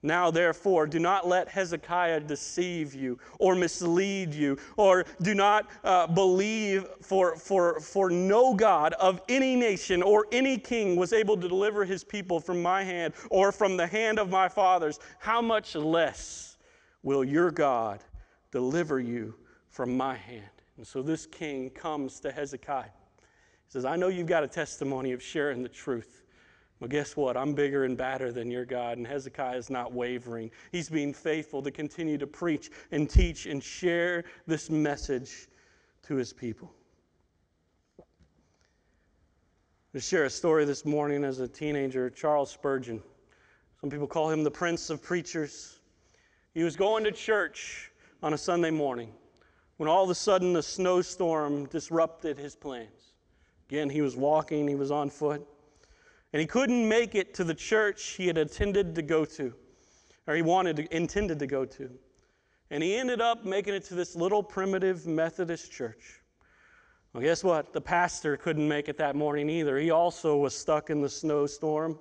Now, 0.06 0.30
therefore, 0.30 0.86
do 0.86 1.00
not 1.00 1.26
let 1.26 1.48
Hezekiah 1.48 2.20
deceive 2.20 2.94
you 2.94 3.18
or 3.40 3.56
mislead 3.56 4.32
you, 4.32 4.56
or 4.76 5.04
do 5.20 5.34
not 5.34 5.68
uh, 5.82 6.06
believe, 6.06 6.86
for, 7.02 7.36
for, 7.36 7.80
for 7.80 8.08
no 8.08 8.54
God 8.54 8.92
of 8.94 9.20
any 9.28 9.56
nation 9.56 10.04
or 10.04 10.26
any 10.30 10.58
king 10.58 10.94
was 10.94 11.12
able 11.12 11.36
to 11.36 11.48
deliver 11.48 11.84
his 11.84 12.04
people 12.04 12.38
from 12.38 12.62
my 12.62 12.84
hand 12.84 13.14
or 13.30 13.50
from 13.50 13.76
the 13.76 13.86
hand 13.86 14.20
of 14.20 14.30
my 14.30 14.48
fathers. 14.48 15.00
How 15.18 15.42
much 15.42 15.74
less 15.74 16.56
will 17.02 17.24
your 17.24 17.50
God 17.50 18.04
deliver 18.52 19.00
you 19.00 19.34
from 19.68 19.96
my 19.96 20.14
hand? 20.14 20.44
And 20.76 20.86
so 20.86 21.02
this 21.02 21.26
king 21.26 21.70
comes 21.70 22.20
to 22.20 22.30
Hezekiah. 22.30 22.84
He 22.84 23.72
says, 23.72 23.84
I 23.84 23.96
know 23.96 24.06
you've 24.06 24.28
got 24.28 24.44
a 24.44 24.48
testimony 24.48 25.10
of 25.10 25.20
sharing 25.20 25.64
the 25.64 25.68
truth. 25.68 26.22
Well, 26.78 26.88
guess 26.88 27.16
what? 27.16 27.36
I'm 27.36 27.54
bigger 27.54 27.84
and 27.84 27.96
badder 27.96 28.32
than 28.32 28.50
your 28.50 28.66
God. 28.66 28.98
And 28.98 29.06
Hezekiah 29.06 29.56
is 29.56 29.70
not 29.70 29.92
wavering. 29.92 30.50
He's 30.72 30.90
being 30.90 31.14
faithful 31.14 31.62
to 31.62 31.70
continue 31.70 32.18
to 32.18 32.26
preach 32.26 32.70
and 32.90 33.08
teach 33.08 33.46
and 33.46 33.62
share 33.62 34.24
this 34.46 34.68
message 34.68 35.48
to 36.02 36.16
his 36.16 36.32
people. 36.32 36.72
To 39.94 40.00
share 40.00 40.24
a 40.24 40.30
story 40.30 40.66
this 40.66 40.84
morning 40.84 41.24
as 41.24 41.40
a 41.40 41.48
teenager, 41.48 42.10
Charles 42.10 42.50
Spurgeon. 42.50 43.02
Some 43.80 43.88
people 43.88 44.06
call 44.06 44.30
him 44.30 44.44
the 44.44 44.50
Prince 44.50 44.90
of 44.90 45.02
Preachers. 45.02 45.80
He 46.52 46.62
was 46.62 46.76
going 46.76 47.04
to 47.04 47.12
church 47.12 47.90
on 48.22 48.34
a 48.34 48.38
Sunday 48.38 48.70
morning 48.70 49.12
when 49.78 49.88
all 49.88 50.04
of 50.04 50.10
a 50.10 50.14
sudden 50.14 50.56
a 50.56 50.62
snowstorm 50.62 51.64
disrupted 51.66 52.36
his 52.36 52.54
plans. 52.54 53.14
Again, 53.70 53.88
he 53.88 54.02
was 54.02 54.14
walking, 54.14 54.68
he 54.68 54.74
was 54.74 54.90
on 54.90 55.08
foot 55.08 55.46
and 56.32 56.40
he 56.40 56.46
couldn't 56.46 56.88
make 56.88 57.14
it 57.14 57.34
to 57.34 57.44
the 57.44 57.54
church 57.54 58.02
he 58.16 58.26
had 58.26 58.38
intended 58.38 58.94
to 58.94 59.02
go 59.02 59.24
to, 59.24 59.54
or 60.26 60.34
he 60.34 60.42
wanted 60.42 60.76
to, 60.76 60.96
intended 60.96 61.38
to 61.38 61.46
go 61.46 61.64
to. 61.64 61.90
And 62.70 62.82
he 62.82 62.96
ended 62.96 63.20
up 63.20 63.44
making 63.44 63.74
it 63.74 63.84
to 63.84 63.94
this 63.94 64.16
little 64.16 64.42
primitive 64.42 65.06
Methodist 65.06 65.70
church. 65.70 66.20
Well, 67.12 67.22
guess 67.22 67.44
what? 67.44 67.72
The 67.72 67.80
pastor 67.80 68.36
couldn't 68.36 68.68
make 68.68 68.88
it 68.88 68.98
that 68.98 69.16
morning 69.16 69.48
either. 69.48 69.78
He 69.78 69.90
also 69.90 70.36
was 70.36 70.54
stuck 70.54 70.90
in 70.90 71.00
the 71.00 71.08
snowstorm. 71.08 71.98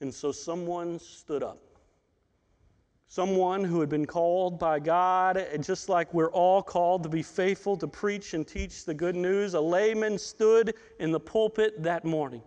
And 0.00 0.12
so 0.12 0.32
someone 0.32 0.98
stood 0.98 1.42
up. 1.42 1.58
Someone 3.10 3.64
who 3.64 3.80
had 3.80 3.88
been 3.88 4.04
called 4.04 4.58
by 4.58 4.78
God, 4.80 5.42
just 5.60 5.88
like 5.88 6.12
we're 6.12 6.30
all 6.32 6.62
called 6.62 7.02
to 7.04 7.08
be 7.08 7.22
faithful 7.22 7.76
to 7.78 7.86
preach 7.86 8.34
and 8.34 8.46
teach 8.46 8.84
the 8.84 8.92
good 8.92 9.16
news, 9.16 9.54
a 9.54 9.60
layman 9.60 10.18
stood 10.18 10.74
in 11.00 11.10
the 11.10 11.18
pulpit 11.18 11.82
that 11.82 12.04
morning. 12.04 12.42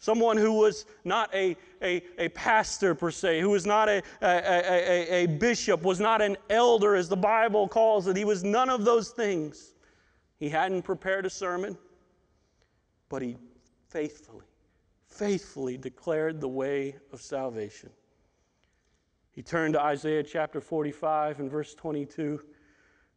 Someone 0.00 0.38
who 0.38 0.54
was 0.54 0.86
not 1.04 1.32
a, 1.34 1.54
a, 1.82 2.02
a 2.16 2.30
pastor 2.30 2.94
per 2.94 3.10
se, 3.10 3.42
who 3.42 3.50
was 3.50 3.66
not 3.66 3.86
a, 3.86 4.02
a, 4.22 4.32
a, 4.32 5.24
a 5.24 5.26
bishop, 5.26 5.82
was 5.82 6.00
not 6.00 6.22
an 6.22 6.38
elder 6.48 6.96
as 6.96 7.06
the 7.10 7.18
Bible 7.18 7.68
calls 7.68 8.06
it. 8.06 8.16
He 8.16 8.24
was 8.24 8.42
none 8.42 8.70
of 8.70 8.86
those 8.86 9.10
things. 9.10 9.74
He 10.38 10.48
hadn't 10.48 10.82
prepared 10.82 11.26
a 11.26 11.30
sermon, 11.30 11.76
but 13.10 13.20
he 13.20 13.36
faithfully, 13.88 14.46
faithfully 15.06 15.76
declared 15.76 16.40
the 16.40 16.48
way 16.48 16.96
of 17.12 17.20
salvation. 17.20 17.90
He 19.32 19.42
turned 19.42 19.74
to 19.74 19.82
Isaiah 19.82 20.22
chapter 20.22 20.62
45 20.62 21.40
and 21.40 21.50
verse 21.50 21.74
22, 21.74 22.40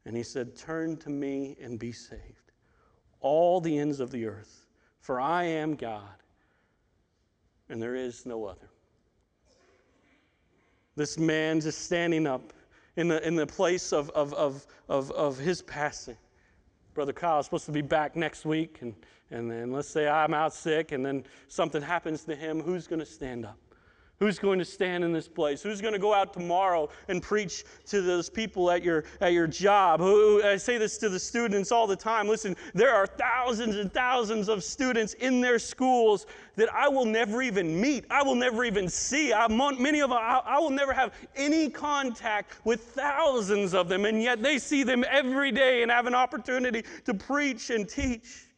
and 0.04 0.18
he 0.18 0.24
said, 0.24 0.54
Turn 0.58 0.98
to 0.98 1.10
me 1.10 1.56
and 1.62 1.80
be 1.80 1.94
saved, 1.94 2.52
all 3.22 3.62
the 3.62 3.78
ends 3.78 4.02
of 4.02 4.12
the 4.12 4.26
earth, 4.26 4.68
for 5.00 5.22
I 5.22 5.46
am 5.46 5.76
God 5.76 6.23
and 7.70 7.82
there 7.82 7.96
is 7.96 8.26
no 8.26 8.46
other. 8.46 8.70
This 10.96 11.18
man 11.18 11.60
just 11.60 11.86
standing 11.86 12.28
up 12.28 12.54
in 12.96 13.08
the, 13.08 13.26
in 13.28 13.36
the 13.36 13.48
place 13.48 13.92
of, 13.92 14.10
of, 14.12 14.34
of, 14.34 14.68
of, 14.90 15.12
of 15.12 15.38
his 15.38 15.62
passing. 15.64 16.18
Brother 16.94 17.14
Kyle 17.14 17.40
is 17.40 17.46
supposed 17.46 17.66
to 17.66 17.72
be 17.72 17.82
back 17.82 18.16
next 18.16 18.46
week, 18.46 18.78
and, 18.82 18.94
and 19.32 19.50
then 19.50 19.72
let's 19.72 19.90
say 19.90 20.08
I'm 20.08 20.34
out 20.34 20.54
sick, 20.54 20.92
and 20.92 21.04
then 21.04 21.24
something 21.48 21.82
happens 21.82 22.24
to 22.26 22.36
him. 22.36 22.62
Who's 22.62 22.86
going 22.86 23.00
to 23.00 23.06
stand 23.06 23.46
up? 23.46 23.58
Who's 24.24 24.40
going 24.40 24.58
to 24.60 24.64
stand 24.64 25.04
in 25.04 25.12
this 25.12 25.28
place? 25.28 25.62
Who's 25.62 25.82
going 25.82 25.92
to 25.92 26.00
go 26.00 26.14
out 26.14 26.32
tomorrow 26.32 26.88
and 27.10 27.22
preach 27.22 27.66
to 27.88 28.02
those 28.02 28.30
people 28.30 28.72
at 28.72 28.82
your, 28.82 29.04
at 29.20 29.34
your 29.34 29.48
job? 29.48 30.00
Who, 30.00 30.42
I 30.42 30.56
say 30.56 30.78
this 30.78 30.98
to 31.00 31.10
the 31.10 31.20
students 31.20 31.74
all 31.74 31.88
the 31.88 31.98
time. 31.98 32.30
Listen, 32.30 32.56
there 32.74 32.96
are 32.96 33.06
thousands 33.06 33.76
and 33.76 33.94
thousands 33.94 34.48
of 34.48 34.64
students 34.64 35.14
in 35.16 35.42
their 35.42 35.60
schools 35.60 36.26
that 36.56 36.74
I 36.74 36.88
will 36.88 37.04
never 37.04 37.42
even 37.42 37.82
meet. 37.82 38.06
I 38.10 38.24
will 38.24 38.36
never 38.36 38.64
even 38.64 38.88
see. 38.88 39.34
I, 39.34 39.46
many 39.50 40.02
of 40.02 40.14
I, 40.14 40.42
I 40.46 40.58
will 40.58 40.70
never 40.70 40.94
have 40.94 41.14
any 41.36 41.70
contact 41.70 42.54
with 42.64 42.82
thousands 42.82 43.74
of 43.74 43.90
them, 43.90 44.06
and 44.06 44.24
yet 44.24 44.42
they 44.42 44.58
see 44.58 44.84
them 44.84 45.04
every 45.10 45.52
day 45.52 45.82
and 45.82 45.92
have 45.92 46.08
an 46.08 46.16
opportunity 46.16 46.86
to 47.04 47.14
preach 47.14 47.72
and 47.72 47.90
teach. 47.90 48.53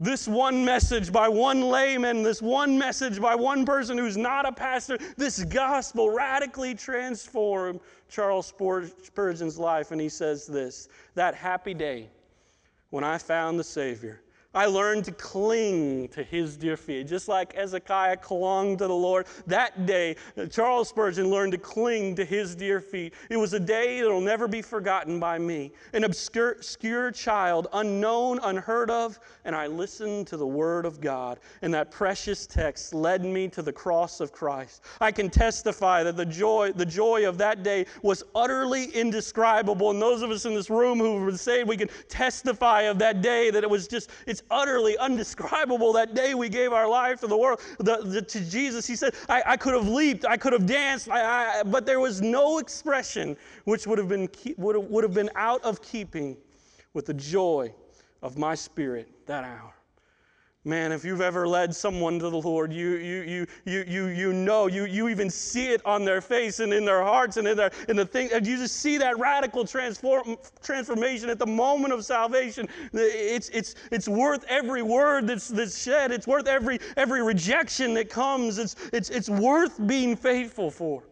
This 0.00 0.26
one 0.26 0.64
message 0.64 1.12
by 1.12 1.28
one 1.28 1.62
layman, 1.62 2.24
this 2.24 2.42
one 2.42 2.76
message 2.76 3.20
by 3.20 3.36
one 3.36 3.64
person 3.64 3.96
who's 3.96 4.16
not 4.16 4.46
a 4.46 4.50
pastor, 4.50 4.98
this 5.16 5.44
gospel 5.44 6.10
radically 6.10 6.74
transformed 6.74 7.80
Charles 8.08 8.48
Spurgeon's 8.48 9.58
life. 9.58 9.92
And 9.92 10.00
he 10.00 10.08
says 10.08 10.46
this 10.46 10.88
that 11.14 11.34
happy 11.34 11.74
day 11.74 12.08
when 12.90 13.04
I 13.04 13.18
found 13.18 13.58
the 13.58 13.64
Savior 13.64 14.20
I 14.54 14.66
learned 14.66 15.04
to 15.06 15.12
cling 15.12 16.08
to 16.08 16.22
his 16.22 16.56
dear 16.56 16.76
feet. 16.76 17.08
Just 17.08 17.28
like 17.28 17.54
Hezekiah 17.54 18.18
clung 18.18 18.76
to 18.76 18.86
the 18.86 18.94
Lord, 18.94 19.26
that 19.46 19.86
day, 19.86 20.16
Charles 20.50 20.88
Spurgeon 20.88 21.28
learned 21.28 21.52
to 21.52 21.58
cling 21.58 22.14
to 22.16 22.24
his 22.24 22.54
dear 22.54 22.80
feet. 22.80 23.14
It 23.30 23.36
was 23.36 23.52
a 23.52 23.60
day 23.60 24.00
that 24.00 24.08
will 24.08 24.20
never 24.20 24.46
be 24.46 24.62
forgotten 24.62 25.18
by 25.18 25.38
me. 25.38 25.72
An 25.92 26.04
obscure, 26.04 26.52
obscure 26.52 27.10
child, 27.10 27.66
unknown, 27.72 28.38
unheard 28.42 28.90
of, 28.90 29.18
and 29.44 29.56
I 29.56 29.66
listened 29.66 30.26
to 30.28 30.36
the 30.36 30.46
word 30.46 30.86
of 30.86 31.00
God. 31.00 31.40
And 31.62 31.74
that 31.74 31.90
precious 31.90 32.46
text 32.46 32.94
led 32.94 33.24
me 33.24 33.48
to 33.48 33.62
the 33.62 33.72
cross 33.72 34.20
of 34.20 34.30
Christ. 34.30 34.84
I 35.00 35.10
can 35.10 35.30
testify 35.30 36.02
that 36.04 36.16
the 36.16 36.26
joy, 36.26 36.72
the 36.72 36.86
joy 36.86 37.28
of 37.28 37.38
that 37.38 37.62
day 37.62 37.86
was 38.02 38.22
utterly 38.34 38.86
indescribable. 38.86 39.90
And 39.90 40.00
those 40.00 40.22
of 40.22 40.30
us 40.30 40.44
in 40.44 40.54
this 40.54 40.70
room 40.70 40.98
who 40.98 41.24
would 41.24 41.40
say 41.40 41.64
we 41.64 41.76
can 41.76 41.88
testify 42.08 42.82
of 42.82 42.98
that 43.00 43.20
day, 43.20 43.50
that 43.50 43.64
it 43.64 43.70
was 43.70 43.88
just, 43.88 44.10
it's 44.26 44.42
utterly 44.50 44.96
undescribable 44.98 45.92
that 45.92 46.14
day 46.14 46.34
we 46.34 46.48
gave 46.48 46.72
our 46.72 46.88
life 46.88 47.20
to 47.20 47.26
the 47.26 47.36
world, 47.36 47.60
the, 47.78 47.98
the, 48.04 48.22
to 48.22 48.40
Jesus. 48.40 48.86
He 48.86 48.96
said, 48.96 49.14
I, 49.28 49.42
I, 49.46 49.56
could 49.56 49.74
have 49.74 49.88
leaped, 49.88 50.24
I 50.24 50.36
could 50.36 50.52
have 50.52 50.66
danced, 50.66 51.10
I, 51.10 51.60
I, 51.60 51.62
but 51.62 51.86
there 51.86 52.00
was 52.00 52.22
no 52.22 52.58
expression 52.58 53.36
which 53.64 53.86
would 53.86 53.98
have, 53.98 54.08
been, 54.08 54.28
would, 54.56 54.76
have, 54.76 54.84
would 54.84 55.04
have 55.04 55.14
been 55.14 55.30
out 55.34 55.62
of 55.64 55.82
keeping 55.82 56.36
with 56.92 57.06
the 57.06 57.14
joy 57.14 57.72
of 58.22 58.38
my 58.38 58.54
spirit 58.54 59.08
that 59.26 59.44
hour. 59.44 59.73
Man, 60.66 60.92
if 60.92 61.04
you've 61.04 61.20
ever 61.20 61.46
led 61.46 61.74
someone 61.74 62.18
to 62.20 62.30
the 62.30 62.40
Lord, 62.40 62.72
you, 62.72 62.92
you, 62.92 63.20
you, 63.20 63.46
you, 63.66 63.84
you, 63.86 64.06
you 64.06 64.32
know, 64.32 64.66
you, 64.66 64.86
you 64.86 65.10
even 65.10 65.28
see 65.28 65.66
it 65.66 65.84
on 65.84 66.06
their 66.06 66.22
face 66.22 66.60
and 66.60 66.72
in 66.72 66.86
their 66.86 67.02
hearts 67.02 67.36
and 67.36 67.46
in, 67.46 67.54
their, 67.54 67.70
in 67.86 67.96
the 67.96 68.06
thing. 68.06 68.30
You 68.32 68.56
just 68.56 68.76
see 68.76 68.96
that 68.96 69.18
radical 69.18 69.66
transform, 69.66 70.38
transformation 70.62 71.28
at 71.28 71.38
the 71.38 71.46
moment 71.46 71.92
of 71.92 72.02
salvation. 72.02 72.66
It's, 72.94 73.50
it's, 73.50 73.74
it's 73.92 74.08
worth 74.08 74.46
every 74.48 74.80
word 74.80 75.26
that's, 75.26 75.48
that's 75.48 75.82
shed. 75.82 76.10
It's 76.12 76.26
worth 76.26 76.48
every, 76.48 76.78
every 76.96 77.22
rejection 77.22 77.92
that 77.94 78.08
comes. 78.08 78.56
It's, 78.56 78.74
it's, 78.90 79.10
it's 79.10 79.28
worth 79.28 79.86
being 79.86 80.16
faithful 80.16 80.70
for. 80.70 81.02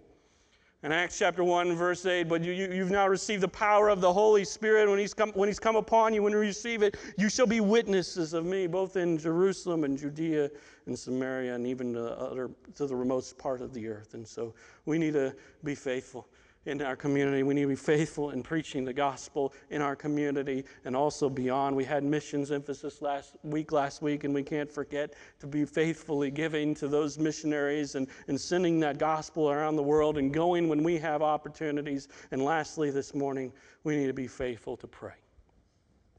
In 0.85 0.91
Acts 0.91 1.17
chapter 1.17 1.45
1, 1.45 1.77
verse 1.77 2.05
8, 2.05 2.25
but 2.25 2.43
you, 2.43 2.53
you, 2.53 2.81
have 2.81 2.91
now 2.91 3.07
received 3.07 3.41
the 3.41 3.47
power 3.47 3.89
of 3.89 4.01
the 4.01 4.13
Holy 4.13 4.45
Spirit. 4.45 4.91
When 4.91 4.99
he's, 4.99 5.15
come, 5.15 5.31
when 5.35 5.49
he's 5.49 5.61
come 5.61 5.77
upon 5.77 6.13
you, 6.13 6.25
when 6.25 6.33
you 6.33 6.41
receive 6.41 6.83
it, 6.83 6.97
you 7.17 7.29
shall 7.29 7.47
be 7.47 7.61
witnesses 7.61 8.33
of 8.33 8.45
me, 8.45 8.67
both 8.67 8.97
in 8.97 9.17
Jerusalem 9.17 9.85
and 9.85 9.97
Judea 9.97 10.51
and 10.87 10.99
Samaria, 10.99 11.55
and 11.55 11.69
even 11.69 11.93
to, 11.93 12.19
other, 12.19 12.51
to 12.75 12.87
the 12.89 12.97
remote 12.97 13.33
part 13.39 13.61
of 13.61 13.73
the 13.73 13.87
earth. 13.87 14.15
And 14.15 14.27
so 14.27 14.55
we 14.85 14.99
need 14.99 15.13
to 15.13 15.37
be 15.63 15.77
faithful 15.77 16.27
in 16.67 16.81
our 16.81 16.97
community. 16.97 17.43
We 17.43 17.55
need 17.55 17.63
to 17.63 17.69
be 17.69 17.75
faithful 17.75 18.31
in 18.31 18.43
preaching 18.43 18.85
the 18.85 18.93
gospel 18.93 19.53
in 19.71 19.83
our 19.83 19.97
community 19.97 20.65
and 20.85 20.95
also 20.95 21.29
beyond. 21.29 21.75
We 21.75 21.85
had 21.85 22.05
missions 22.05 22.53
emphasis 22.53 23.03
last 23.03 23.37
week, 23.43 23.73
last 23.73 24.03
week, 24.03 24.25
and 24.25 24.33
we 24.33 24.43
can't 24.43 24.71
forget 24.71 25.15
to 25.41 25.47
be 25.47 25.65
faithfully 25.65 26.31
giving 26.31 26.75
to 26.77 26.89
those 26.89 27.19
missionaries 27.19 27.95
and, 27.95 28.07
and 28.29 28.41
sending 28.41 28.79
that 28.81 28.99
gospel 28.99 29.51
around 29.51 29.77
the 29.77 29.83
world 29.83 30.19
and 30.19 30.33
going 30.33 30.69
when 30.69 30.83
we 30.83 30.99
have 30.99 31.23
opportunities. 31.23 32.09
And 32.31 32.45
lastly, 32.45 32.91
this 32.91 33.15
morning, 33.15 33.53
we 33.85 33.97
need 33.97 34.07
to 34.07 34.13
be 34.13 34.29
faithful 34.29 34.77
to 34.77 34.87
pray. 34.87 35.15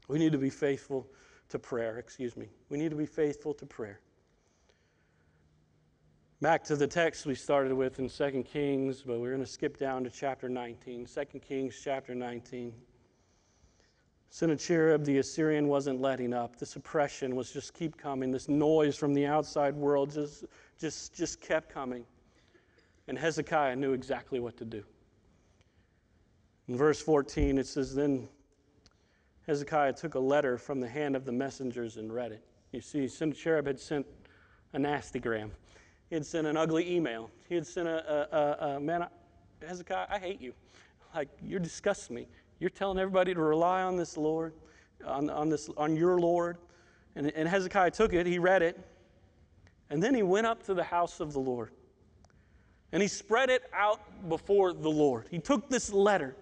We 0.08 0.18
need 0.18 0.32
to 0.32 0.38
be 0.38 0.50
faithful 0.50 1.08
to 1.48 1.58
prayer, 1.58 1.98
excuse 1.98 2.36
me. 2.36 2.48
We 2.68 2.78
need 2.78 2.90
to 2.90 2.96
be 2.96 3.06
faithful 3.06 3.54
to 3.54 3.64
prayer. 3.66 4.00
Back 6.44 6.62
to 6.64 6.76
the 6.76 6.86
text 6.86 7.24
we 7.24 7.34
started 7.34 7.72
with 7.72 7.98
in 8.00 8.10
2 8.10 8.42
Kings, 8.42 9.00
but 9.00 9.18
we're 9.18 9.30
going 9.30 9.40
to 9.40 9.50
skip 9.50 9.78
down 9.78 10.04
to 10.04 10.10
chapter 10.10 10.46
19. 10.46 11.06
2 11.06 11.38
Kings 11.38 11.80
chapter 11.82 12.14
19. 12.14 12.70
Sennacherib 14.28 15.04
the 15.04 15.16
Assyrian 15.16 15.68
wasn't 15.68 16.02
letting 16.02 16.34
up. 16.34 16.58
This 16.58 16.76
oppression 16.76 17.34
was 17.34 17.50
just 17.50 17.72
keep 17.72 17.96
coming. 17.96 18.30
This 18.30 18.46
noise 18.46 18.94
from 18.94 19.14
the 19.14 19.24
outside 19.24 19.74
world 19.74 20.12
just, 20.12 20.44
just, 20.78 21.14
just 21.14 21.40
kept 21.40 21.72
coming. 21.72 22.04
And 23.08 23.18
Hezekiah 23.18 23.76
knew 23.76 23.94
exactly 23.94 24.38
what 24.38 24.58
to 24.58 24.66
do. 24.66 24.84
In 26.68 26.76
verse 26.76 27.00
14, 27.00 27.56
it 27.56 27.66
says, 27.66 27.94
Then 27.94 28.28
Hezekiah 29.46 29.94
took 29.94 30.14
a 30.14 30.20
letter 30.20 30.58
from 30.58 30.78
the 30.78 30.88
hand 30.90 31.16
of 31.16 31.24
the 31.24 31.32
messengers 31.32 31.96
and 31.96 32.12
read 32.12 32.32
it. 32.32 32.44
You 32.70 32.82
see, 32.82 33.08
Sennacherib 33.08 33.66
had 33.66 33.80
sent 33.80 34.04
a 34.74 34.78
nastygram. 34.78 35.48
He 36.08 36.14
had 36.14 36.26
sent 36.26 36.46
an 36.46 36.56
ugly 36.56 36.94
email. 36.94 37.30
He 37.48 37.54
had 37.54 37.66
sent 37.66 37.88
a, 37.88 38.12
a, 38.12 38.36
a, 38.36 38.76
a 38.76 38.80
man, 38.80 39.06
Hezekiah, 39.66 40.06
I 40.10 40.18
hate 40.18 40.40
you. 40.40 40.52
Like, 41.14 41.28
you 41.42 41.58
disgust 41.58 42.10
me. 42.10 42.26
You're 42.58 42.70
telling 42.70 42.98
everybody 42.98 43.34
to 43.34 43.40
rely 43.40 43.82
on 43.82 43.96
this 43.96 44.16
Lord, 44.16 44.54
on, 45.04 45.30
on, 45.30 45.48
this, 45.48 45.68
on 45.76 45.96
your 45.96 46.18
Lord. 46.18 46.58
And, 47.16 47.30
and 47.32 47.48
Hezekiah 47.48 47.92
took 47.92 48.12
it, 48.12 48.26
he 48.26 48.38
read 48.38 48.62
it, 48.62 48.78
and 49.90 50.02
then 50.02 50.14
he 50.14 50.22
went 50.22 50.46
up 50.46 50.64
to 50.64 50.74
the 50.74 50.82
house 50.82 51.20
of 51.20 51.32
the 51.32 51.38
Lord. 51.38 51.70
And 52.92 53.02
he 53.02 53.08
spread 53.08 53.50
it 53.50 53.62
out 53.72 54.28
before 54.28 54.72
the 54.72 54.90
Lord. 54.90 55.26
He 55.30 55.38
took 55.38 55.68
this 55.68 55.92
letter 55.92 56.36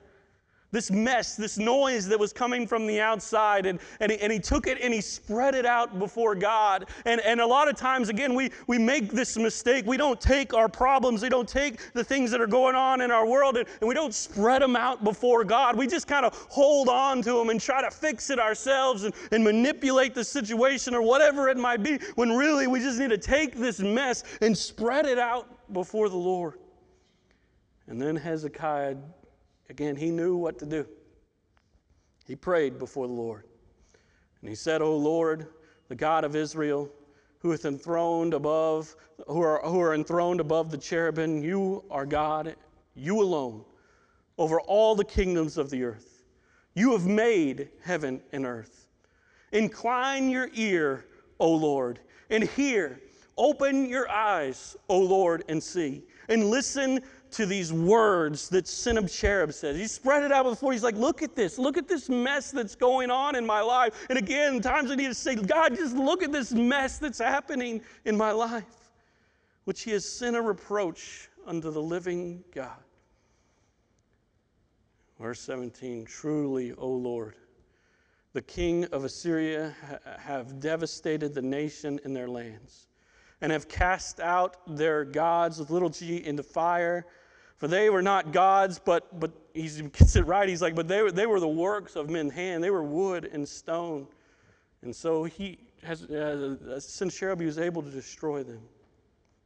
this 0.72 0.90
mess, 0.90 1.36
this 1.36 1.58
noise 1.58 2.06
that 2.08 2.18
was 2.18 2.32
coming 2.32 2.66
from 2.66 2.86
the 2.86 3.00
outside. 3.00 3.66
And, 3.66 3.78
and, 4.00 4.10
he, 4.10 4.18
and 4.18 4.32
he 4.32 4.40
took 4.40 4.66
it 4.66 4.78
and 4.80 4.92
he 4.92 5.00
spread 5.00 5.54
it 5.54 5.66
out 5.66 5.98
before 5.98 6.34
God. 6.34 6.88
And, 7.04 7.20
and 7.20 7.40
a 7.40 7.46
lot 7.46 7.68
of 7.68 7.76
times, 7.76 8.08
again, 8.08 8.34
we, 8.34 8.50
we 8.66 8.78
make 8.78 9.12
this 9.12 9.36
mistake. 9.36 9.86
We 9.86 9.96
don't 9.96 10.20
take 10.20 10.54
our 10.54 10.68
problems, 10.68 11.22
we 11.22 11.28
don't 11.28 11.48
take 11.48 11.92
the 11.92 12.02
things 12.02 12.30
that 12.30 12.40
are 12.40 12.46
going 12.46 12.74
on 12.74 13.02
in 13.02 13.10
our 13.10 13.26
world, 13.26 13.56
and, 13.56 13.68
and 13.80 13.88
we 13.88 13.94
don't 13.94 14.14
spread 14.14 14.62
them 14.62 14.74
out 14.74 15.04
before 15.04 15.44
God. 15.44 15.76
We 15.76 15.86
just 15.86 16.08
kind 16.08 16.24
of 16.24 16.34
hold 16.48 16.88
on 16.88 17.22
to 17.22 17.32
them 17.32 17.50
and 17.50 17.60
try 17.60 17.82
to 17.82 17.90
fix 17.90 18.30
it 18.30 18.38
ourselves 18.38 19.04
and, 19.04 19.14
and 19.30 19.44
manipulate 19.44 20.14
the 20.14 20.24
situation 20.24 20.94
or 20.94 21.02
whatever 21.02 21.48
it 21.48 21.58
might 21.58 21.82
be, 21.82 21.98
when 22.14 22.30
really 22.30 22.66
we 22.66 22.80
just 22.80 22.98
need 22.98 23.10
to 23.10 23.18
take 23.18 23.54
this 23.56 23.78
mess 23.80 24.24
and 24.40 24.56
spread 24.56 25.06
it 25.06 25.18
out 25.18 25.72
before 25.72 26.08
the 26.08 26.16
Lord. 26.16 26.54
And 27.88 28.00
then 28.00 28.16
Hezekiah 28.16 28.96
Again, 29.72 29.96
he 29.96 30.10
knew 30.10 30.36
what 30.36 30.58
to 30.58 30.66
do. 30.66 30.86
He 32.26 32.36
prayed 32.36 32.78
before 32.78 33.06
the 33.06 33.14
Lord. 33.14 33.44
And 34.42 34.50
he 34.50 34.54
said, 34.54 34.82
O 34.82 34.94
Lord, 34.94 35.46
the 35.88 35.94
God 35.94 36.24
of 36.24 36.36
Israel, 36.36 36.90
who 37.38 37.52
is 37.52 37.64
enthroned 37.64 38.34
above, 38.34 38.94
who 39.26 39.40
are, 39.40 39.62
who 39.64 39.80
are 39.80 39.94
enthroned 39.94 40.40
above 40.40 40.70
the 40.70 40.76
cherubim, 40.76 41.42
you 41.42 41.86
are 41.90 42.04
God, 42.04 42.54
you 42.94 43.22
alone, 43.22 43.64
over 44.36 44.60
all 44.60 44.94
the 44.94 45.06
kingdoms 45.06 45.56
of 45.56 45.70
the 45.70 45.84
earth. 45.84 46.22
You 46.74 46.92
have 46.92 47.06
made 47.06 47.70
heaven 47.82 48.20
and 48.32 48.44
earth. 48.44 48.88
Incline 49.52 50.28
your 50.28 50.50
ear, 50.52 51.06
O 51.38 51.50
Lord, 51.50 51.98
and 52.28 52.44
hear. 52.44 53.00
Open 53.38 53.88
your 53.88 54.10
eyes, 54.10 54.76
O 54.90 54.98
Lord, 54.98 55.44
and 55.48 55.62
see. 55.62 56.04
And 56.28 56.50
listen 56.50 57.00
to 57.32 57.46
these 57.46 57.72
words 57.72 58.48
that 58.50 58.66
Sennacherib 58.66 59.52
says. 59.52 59.76
He 59.76 59.86
spread 59.86 60.22
it 60.22 60.32
out 60.32 60.44
before. 60.44 60.72
He's 60.72 60.82
like, 60.82 60.96
look 60.96 61.22
at 61.22 61.34
this. 61.34 61.58
Look 61.58 61.76
at 61.76 61.88
this 61.88 62.08
mess 62.08 62.50
that's 62.50 62.74
going 62.74 63.10
on 63.10 63.34
in 63.36 63.44
my 63.46 63.60
life. 63.60 64.06
And 64.08 64.18
again, 64.18 64.60
times 64.60 64.90
I 64.90 64.94
need 64.94 65.08
to 65.08 65.14
say, 65.14 65.34
God, 65.34 65.76
just 65.76 65.96
look 65.96 66.22
at 66.22 66.32
this 66.32 66.52
mess 66.52 66.98
that's 66.98 67.18
happening 67.18 67.80
in 68.04 68.16
my 68.16 68.32
life, 68.32 68.90
which 69.64 69.82
he 69.82 69.90
has 69.92 70.08
sent 70.08 70.36
a 70.36 70.42
reproach 70.42 71.28
unto 71.46 71.70
the 71.70 71.82
living 71.82 72.44
God. 72.54 72.78
Verse 75.18 75.40
17 75.40 76.04
Truly, 76.04 76.72
O 76.72 76.88
Lord, 76.88 77.36
the 78.32 78.42
king 78.42 78.84
of 78.86 79.04
Assyria 79.04 79.74
have 80.18 80.58
devastated 80.60 81.34
the 81.34 81.42
nation 81.42 82.00
and 82.04 82.14
their 82.14 82.28
lands, 82.28 82.88
and 83.40 83.52
have 83.52 83.68
cast 83.68 84.20
out 84.20 84.56
their 84.76 85.04
gods 85.04 85.58
with 85.58 85.70
little 85.70 85.90
g 85.90 86.24
into 86.24 86.42
fire 86.42 87.06
for 87.62 87.68
they 87.68 87.90
were 87.90 88.02
not 88.02 88.32
gods, 88.32 88.80
but, 88.84 89.20
but 89.20 89.30
he 89.54 89.68
gets 89.92 90.16
it 90.16 90.26
right. 90.26 90.48
He's 90.48 90.60
like, 90.60 90.74
but 90.74 90.88
they 90.88 91.00
were, 91.00 91.12
they 91.12 91.26
were 91.26 91.38
the 91.38 91.46
works 91.46 91.94
of 91.94 92.10
men's 92.10 92.32
hand. 92.32 92.64
They 92.64 92.70
were 92.70 92.82
wood 92.82 93.30
and 93.32 93.48
stone. 93.48 94.08
And 94.82 94.92
so 94.92 95.22
he 95.22 95.60
has, 95.84 96.02
uh, 96.10 96.80
Sennacherib, 96.80 97.38
he 97.38 97.46
was 97.46 97.60
able 97.60 97.80
to 97.80 97.88
destroy 97.88 98.42
them. 98.42 98.62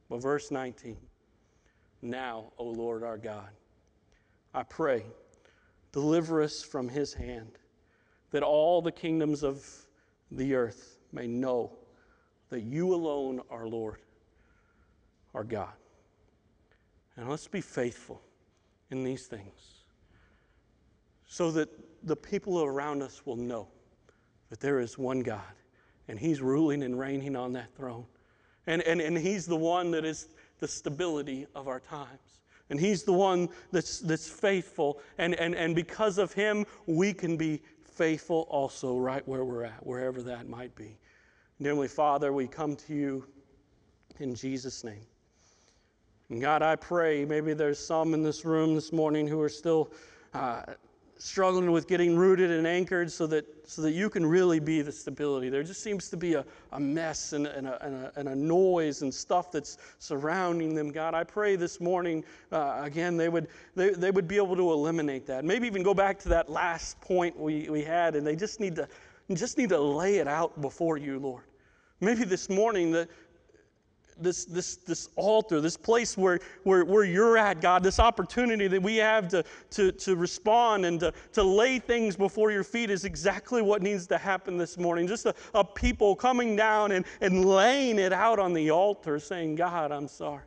But 0.09 0.19
verse 0.23 0.49
19, 0.49 0.97
now, 2.01 2.45
O 2.57 2.63
Lord 2.63 3.03
our 3.03 3.19
God, 3.19 3.49
I 4.51 4.63
pray, 4.63 5.05
deliver 5.91 6.41
us 6.41 6.63
from 6.63 6.89
his 6.89 7.13
hand, 7.13 7.59
that 8.31 8.41
all 8.41 8.81
the 8.81 8.91
kingdoms 8.91 9.43
of 9.43 9.63
the 10.31 10.55
earth 10.55 10.97
may 11.11 11.27
know 11.27 11.71
that 12.49 12.61
you 12.61 12.95
alone 12.95 13.41
are 13.51 13.67
Lord, 13.67 13.99
our 15.35 15.43
God. 15.43 15.73
And 17.17 17.27
let's 17.27 17.47
be 17.47 17.61
faithful 17.61 18.21
in 18.91 19.03
these 19.03 19.25
things 19.25 19.77
so 21.25 21.51
that 21.51 21.69
the 22.03 22.15
people 22.15 22.63
around 22.63 23.01
us 23.01 23.25
will 23.25 23.35
know 23.35 23.67
that 24.49 24.59
there 24.59 24.79
is 24.79 24.97
one 24.97 25.21
God 25.21 25.41
and 26.07 26.17
He's 26.17 26.41
ruling 26.41 26.83
and 26.83 26.97
reigning 26.97 27.35
on 27.35 27.53
that 27.53 27.75
throne. 27.75 28.05
And, 28.65 28.81
and, 28.83 29.01
and 29.01 29.17
He's 29.17 29.45
the 29.45 29.55
one 29.55 29.91
that 29.91 30.05
is 30.05 30.29
the 30.59 30.67
stability 30.67 31.47
of 31.53 31.67
our 31.67 31.79
times. 31.79 32.39
And 32.69 32.79
He's 32.79 33.03
the 33.03 33.13
one 33.13 33.49
that's, 33.71 33.99
that's 33.99 34.29
faithful. 34.29 35.01
And, 35.17 35.35
and, 35.35 35.55
and 35.55 35.75
because 35.75 36.17
of 36.17 36.33
Him, 36.33 36.65
we 36.85 37.13
can 37.13 37.35
be 37.35 37.61
faithful 37.83 38.47
also 38.49 38.97
right 38.97 39.27
where 39.27 39.43
we're 39.43 39.63
at, 39.63 39.85
wherever 39.85 40.21
that 40.21 40.47
might 40.47 40.75
be. 40.75 40.97
Dearly 41.61 41.87
Father, 41.87 42.31
we 42.31 42.47
come 42.47 42.75
to 42.75 42.93
you 42.93 43.25
in 44.19 44.35
Jesus' 44.35 44.83
name. 44.83 45.05
And 46.29 46.41
God, 46.41 46.61
I 46.61 46.75
pray 46.75 47.23
maybe 47.23 47.53
there's 47.53 47.79
some 47.79 48.13
in 48.13 48.21
this 48.21 48.43
room 48.43 48.75
this 48.75 48.91
morning 48.91 49.27
who 49.27 49.39
are 49.41 49.49
still 49.49 49.91
uh, 50.33 50.63
struggling 51.17 51.71
with 51.71 51.87
getting 51.87 52.17
rooted 52.17 52.51
and 52.51 52.67
anchored 52.67 53.11
so 53.11 53.25
that, 53.27 53.45
so 53.67 53.81
that 53.81 53.91
you 53.91 54.09
can 54.09 54.25
really 54.25 54.59
be 54.59 54.81
the 54.81 54.91
stability. 54.91 55.49
There 55.49 55.63
just 55.63 55.81
seems 55.81 56.09
to 56.09 56.17
be 56.17 56.33
a, 56.33 56.45
a 56.73 56.79
mess 56.79 57.33
and, 57.33 57.47
and, 57.47 57.67
a, 57.67 57.83
and, 57.85 57.95
a, 57.95 58.11
and 58.17 58.29
a 58.29 58.35
noise 58.35 59.01
and 59.03 59.13
stuff 59.13 59.51
that's 59.51 59.77
surrounding 59.99 60.75
them. 60.75 60.91
God, 60.91 61.13
I 61.13 61.23
pray 61.23 61.55
this 61.55 61.79
morning, 61.79 62.25
uh, 62.51 62.81
again, 62.83 63.15
they 63.15 63.29
would, 63.29 63.47
they, 63.75 63.91
they 63.91 64.11
would 64.11 64.27
be 64.27 64.35
able 64.35 64.55
to 64.57 64.71
eliminate 64.71 65.25
that. 65.27 65.45
Maybe 65.45 65.65
even 65.65 65.81
go 65.81 65.93
back 65.93 66.19
to 66.19 66.29
that 66.29 66.49
last 66.49 66.99
point 67.01 67.39
we, 67.39 67.69
we 67.69 67.83
had, 67.83 68.15
and 68.15 68.27
they 68.27 68.35
just 68.35 68.59
need 68.59 68.75
to, 68.75 68.87
just 69.33 69.57
need 69.57 69.69
to 69.69 69.79
lay 69.79 70.17
it 70.17 70.27
out 70.27 70.59
before 70.61 70.97
you, 70.97 71.19
Lord. 71.19 71.43
Maybe 71.99 72.25
this 72.25 72.47
morning 72.47 72.91
that 72.91 73.09
this, 74.19 74.45
this, 74.45 74.75
this 74.77 75.09
altar, 75.15 75.61
this 75.61 75.77
place 75.77 76.17
where, 76.17 76.39
where, 76.63 76.85
where 76.85 77.03
you're 77.03 77.37
at, 77.37 77.61
God, 77.61 77.83
this 77.83 77.99
opportunity 77.99 78.67
that 78.67 78.81
we 78.81 78.97
have 78.97 79.27
to, 79.29 79.43
to, 79.71 79.91
to 79.91 80.15
respond 80.15 80.85
and 80.85 80.99
to, 80.99 81.13
to 81.33 81.43
lay 81.43 81.79
things 81.79 82.15
before 82.15 82.51
your 82.51 82.63
feet 82.63 82.89
is 82.89 83.05
exactly 83.05 83.61
what 83.61 83.81
needs 83.81 84.07
to 84.07 84.17
happen 84.17 84.57
this 84.57 84.77
morning. 84.77 85.07
Just 85.07 85.25
a, 85.25 85.35
a 85.53 85.63
people 85.63 86.15
coming 86.15 86.55
down 86.55 86.91
and, 86.91 87.05
and 87.21 87.45
laying 87.45 87.99
it 87.99 88.13
out 88.13 88.39
on 88.39 88.53
the 88.53 88.71
altar, 88.71 89.19
saying, 89.19 89.55
God, 89.55 89.91
I'm 89.91 90.07
sorry. 90.07 90.43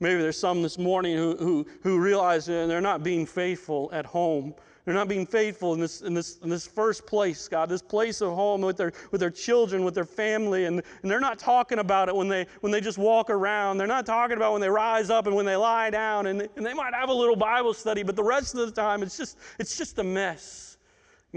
Maybe 0.00 0.20
there's 0.20 0.38
some 0.38 0.62
this 0.62 0.78
morning 0.78 1.16
who, 1.16 1.36
who, 1.36 1.66
who 1.82 2.00
realize 2.00 2.46
they're 2.46 2.80
not 2.80 3.04
being 3.04 3.24
faithful 3.24 3.88
at 3.92 4.04
home 4.04 4.54
they're 4.84 4.94
not 4.94 5.06
being 5.06 5.26
faithful 5.26 5.74
in 5.74 5.80
this, 5.80 6.00
in 6.00 6.12
this, 6.12 6.38
in 6.42 6.48
this 6.48 6.66
first 6.66 7.06
place, 7.06 7.46
God, 7.46 7.68
this 7.68 7.82
place 7.82 8.20
of 8.20 8.34
home 8.34 8.62
with 8.62 8.76
their, 8.76 8.92
with 9.12 9.20
their 9.20 9.30
children, 9.30 9.84
with 9.84 9.94
their 9.94 10.04
family. 10.04 10.64
And, 10.64 10.82
and 11.02 11.10
they're 11.10 11.20
not 11.20 11.38
talking 11.38 11.78
about 11.78 12.08
it 12.08 12.16
when 12.16 12.28
they, 12.28 12.46
when 12.60 12.72
they 12.72 12.80
just 12.80 12.98
walk 12.98 13.30
around. 13.30 13.78
They're 13.78 13.86
not 13.86 14.06
talking 14.06 14.36
about 14.36 14.52
when 14.52 14.60
they 14.60 14.68
rise 14.68 15.08
up 15.08 15.28
and 15.28 15.36
when 15.36 15.46
they 15.46 15.54
lie 15.54 15.90
down. 15.90 16.26
And, 16.26 16.48
and 16.56 16.66
they 16.66 16.74
might 16.74 16.94
have 16.94 17.10
a 17.10 17.14
little 17.14 17.36
Bible 17.36 17.74
study, 17.74 18.02
but 18.02 18.16
the 18.16 18.24
rest 18.24 18.56
of 18.56 18.66
the 18.66 18.72
time, 18.72 19.04
it's 19.04 19.16
just, 19.16 19.38
it's 19.60 19.78
just 19.78 19.98
a 19.98 20.04
mess. 20.04 20.71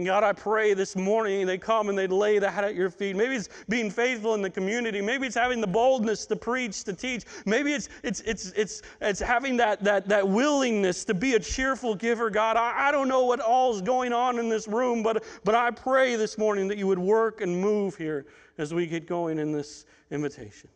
God, 0.03 0.25
I 0.25 0.33
pray 0.33 0.73
this 0.73 0.97
morning 0.97 1.45
they 1.45 1.57
come 1.57 1.87
and 1.87 1.97
they 1.97 2.07
lay 2.07 2.37
that 2.37 2.63
at 2.65 2.75
your 2.75 2.89
feet. 2.89 3.15
Maybe 3.15 3.35
it's 3.35 3.47
being 3.69 3.89
faithful 3.89 4.33
in 4.33 4.41
the 4.41 4.49
community. 4.49 5.01
Maybe 5.01 5.25
it's 5.25 5.37
having 5.37 5.61
the 5.61 5.67
boldness 5.67 6.25
to 6.25 6.35
preach, 6.35 6.83
to 6.83 6.93
teach. 6.93 7.23
Maybe 7.45 7.71
it's 7.71 7.87
it's 8.03 8.19
it's 8.21 8.51
it's 8.51 8.81
it's 8.99 9.21
having 9.21 9.55
that 9.57 9.81
that 9.85 10.09
that 10.09 10.27
willingness 10.27 11.05
to 11.05 11.13
be 11.13 11.35
a 11.35 11.39
cheerful 11.39 11.95
giver. 11.95 12.29
God, 12.29 12.57
I, 12.57 12.89
I 12.89 12.91
don't 12.91 13.07
know 13.07 13.23
what 13.23 13.39
all 13.39 13.73
is 13.73 13.81
going 13.81 14.11
on 14.11 14.37
in 14.37 14.49
this 14.49 14.67
room, 14.67 15.01
but 15.01 15.23
but 15.45 15.55
I 15.55 15.71
pray 15.71 16.17
this 16.17 16.37
morning 16.37 16.67
that 16.67 16.77
you 16.77 16.87
would 16.87 16.99
work 16.99 17.39
and 17.39 17.57
move 17.57 17.95
here 17.95 18.25
as 18.57 18.73
we 18.73 18.87
get 18.87 19.07
going 19.07 19.39
in 19.39 19.53
this 19.53 19.85
invitation. 20.11 20.69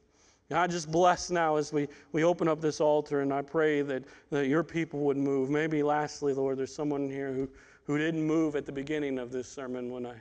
God, 0.49 0.71
just 0.71 0.89
bless 0.89 1.29
now 1.29 1.57
as 1.57 1.71
we, 1.71 1.87
we 2.11 2.23
open 2.23 2.47
up 2.47 2.59
this 2.59 2.81
altar, 2.81 3.21
and 3.21 3.31
I 3.31 3.43
pray 3.43 3.83
that, 3.83 4.03
that 4.31 4.47
your 4.47 4.63
people 4.63 5.01
would 5.01 5.15
move. 5.15 5.51
Maybe 5.51 5.83
lastly, 5.83 6.33
Lord, 6.33 6.57
there's 6.57 6.73
someone 6.73 7.07
here 7.07 7.31
who 7.31 7.47
who 7.89 7.97
didn't 7.97 8.21
move 8.21 8.55
at 8.55 8.67
the 8.67 8.71
beginning 8.71 9.17
of 9.17 9.31
this 9.31 9.47
sermon 9.47 9.89
when 9.91 10.05
I, 10.05 10.13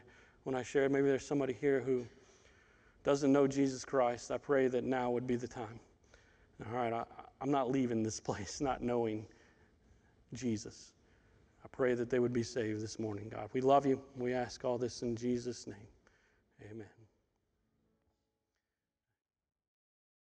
when 0.45 0.55
I 0.55 0.63
shared. 0.63 0.91
Maybe 0.91 1.07
there's 1.07 1.27
somebody 1.27 1.53
here 1.53 1.81
who 1.81 2.07
doesn't 3.05 3.31
know 3.31 3.47
Jesus 3.47 3.85
Christ. 3.85 4.31
I 4.31 4.39
pray 4.39 4.69
that 4.69 4.85
now 4.85 5.11
would 5.11 5.27
be 5.27 5.37
the 5.37 5.49
time. 5.49 5.79
All 6.67 6.75
right, 6.75 6.95
I, 6.95 7.05
I'm 7.43 7.51
not 7.51 7.71
leaving 7.71 8.03
this 8.03 8.21
place 8.29 8.63
not 8.63 8.81
knowing 8.81 9.27
Jesus. 10.33 10.93
I 11.63 11.69
pray 11.71 11.93
that 11.93 12.09
they 12.09 12.21
would 12.21 12.33
be 12.33 12.43
saved 12.43 12.81
this 12.81 12.99
morning, 12.99 13.29
God. 13.29 13.51
We 13.53 13.61
love 13.61 13.85
you. 13.85 14.01
We 14.17 14.33
ask 14.33 14.65
all 14.65 14.79
this 14.79 15.03
in 15.03 15.15
Jesus' 15.15 15.67
name. 15.67 15.77
Amen. 16.71 16.98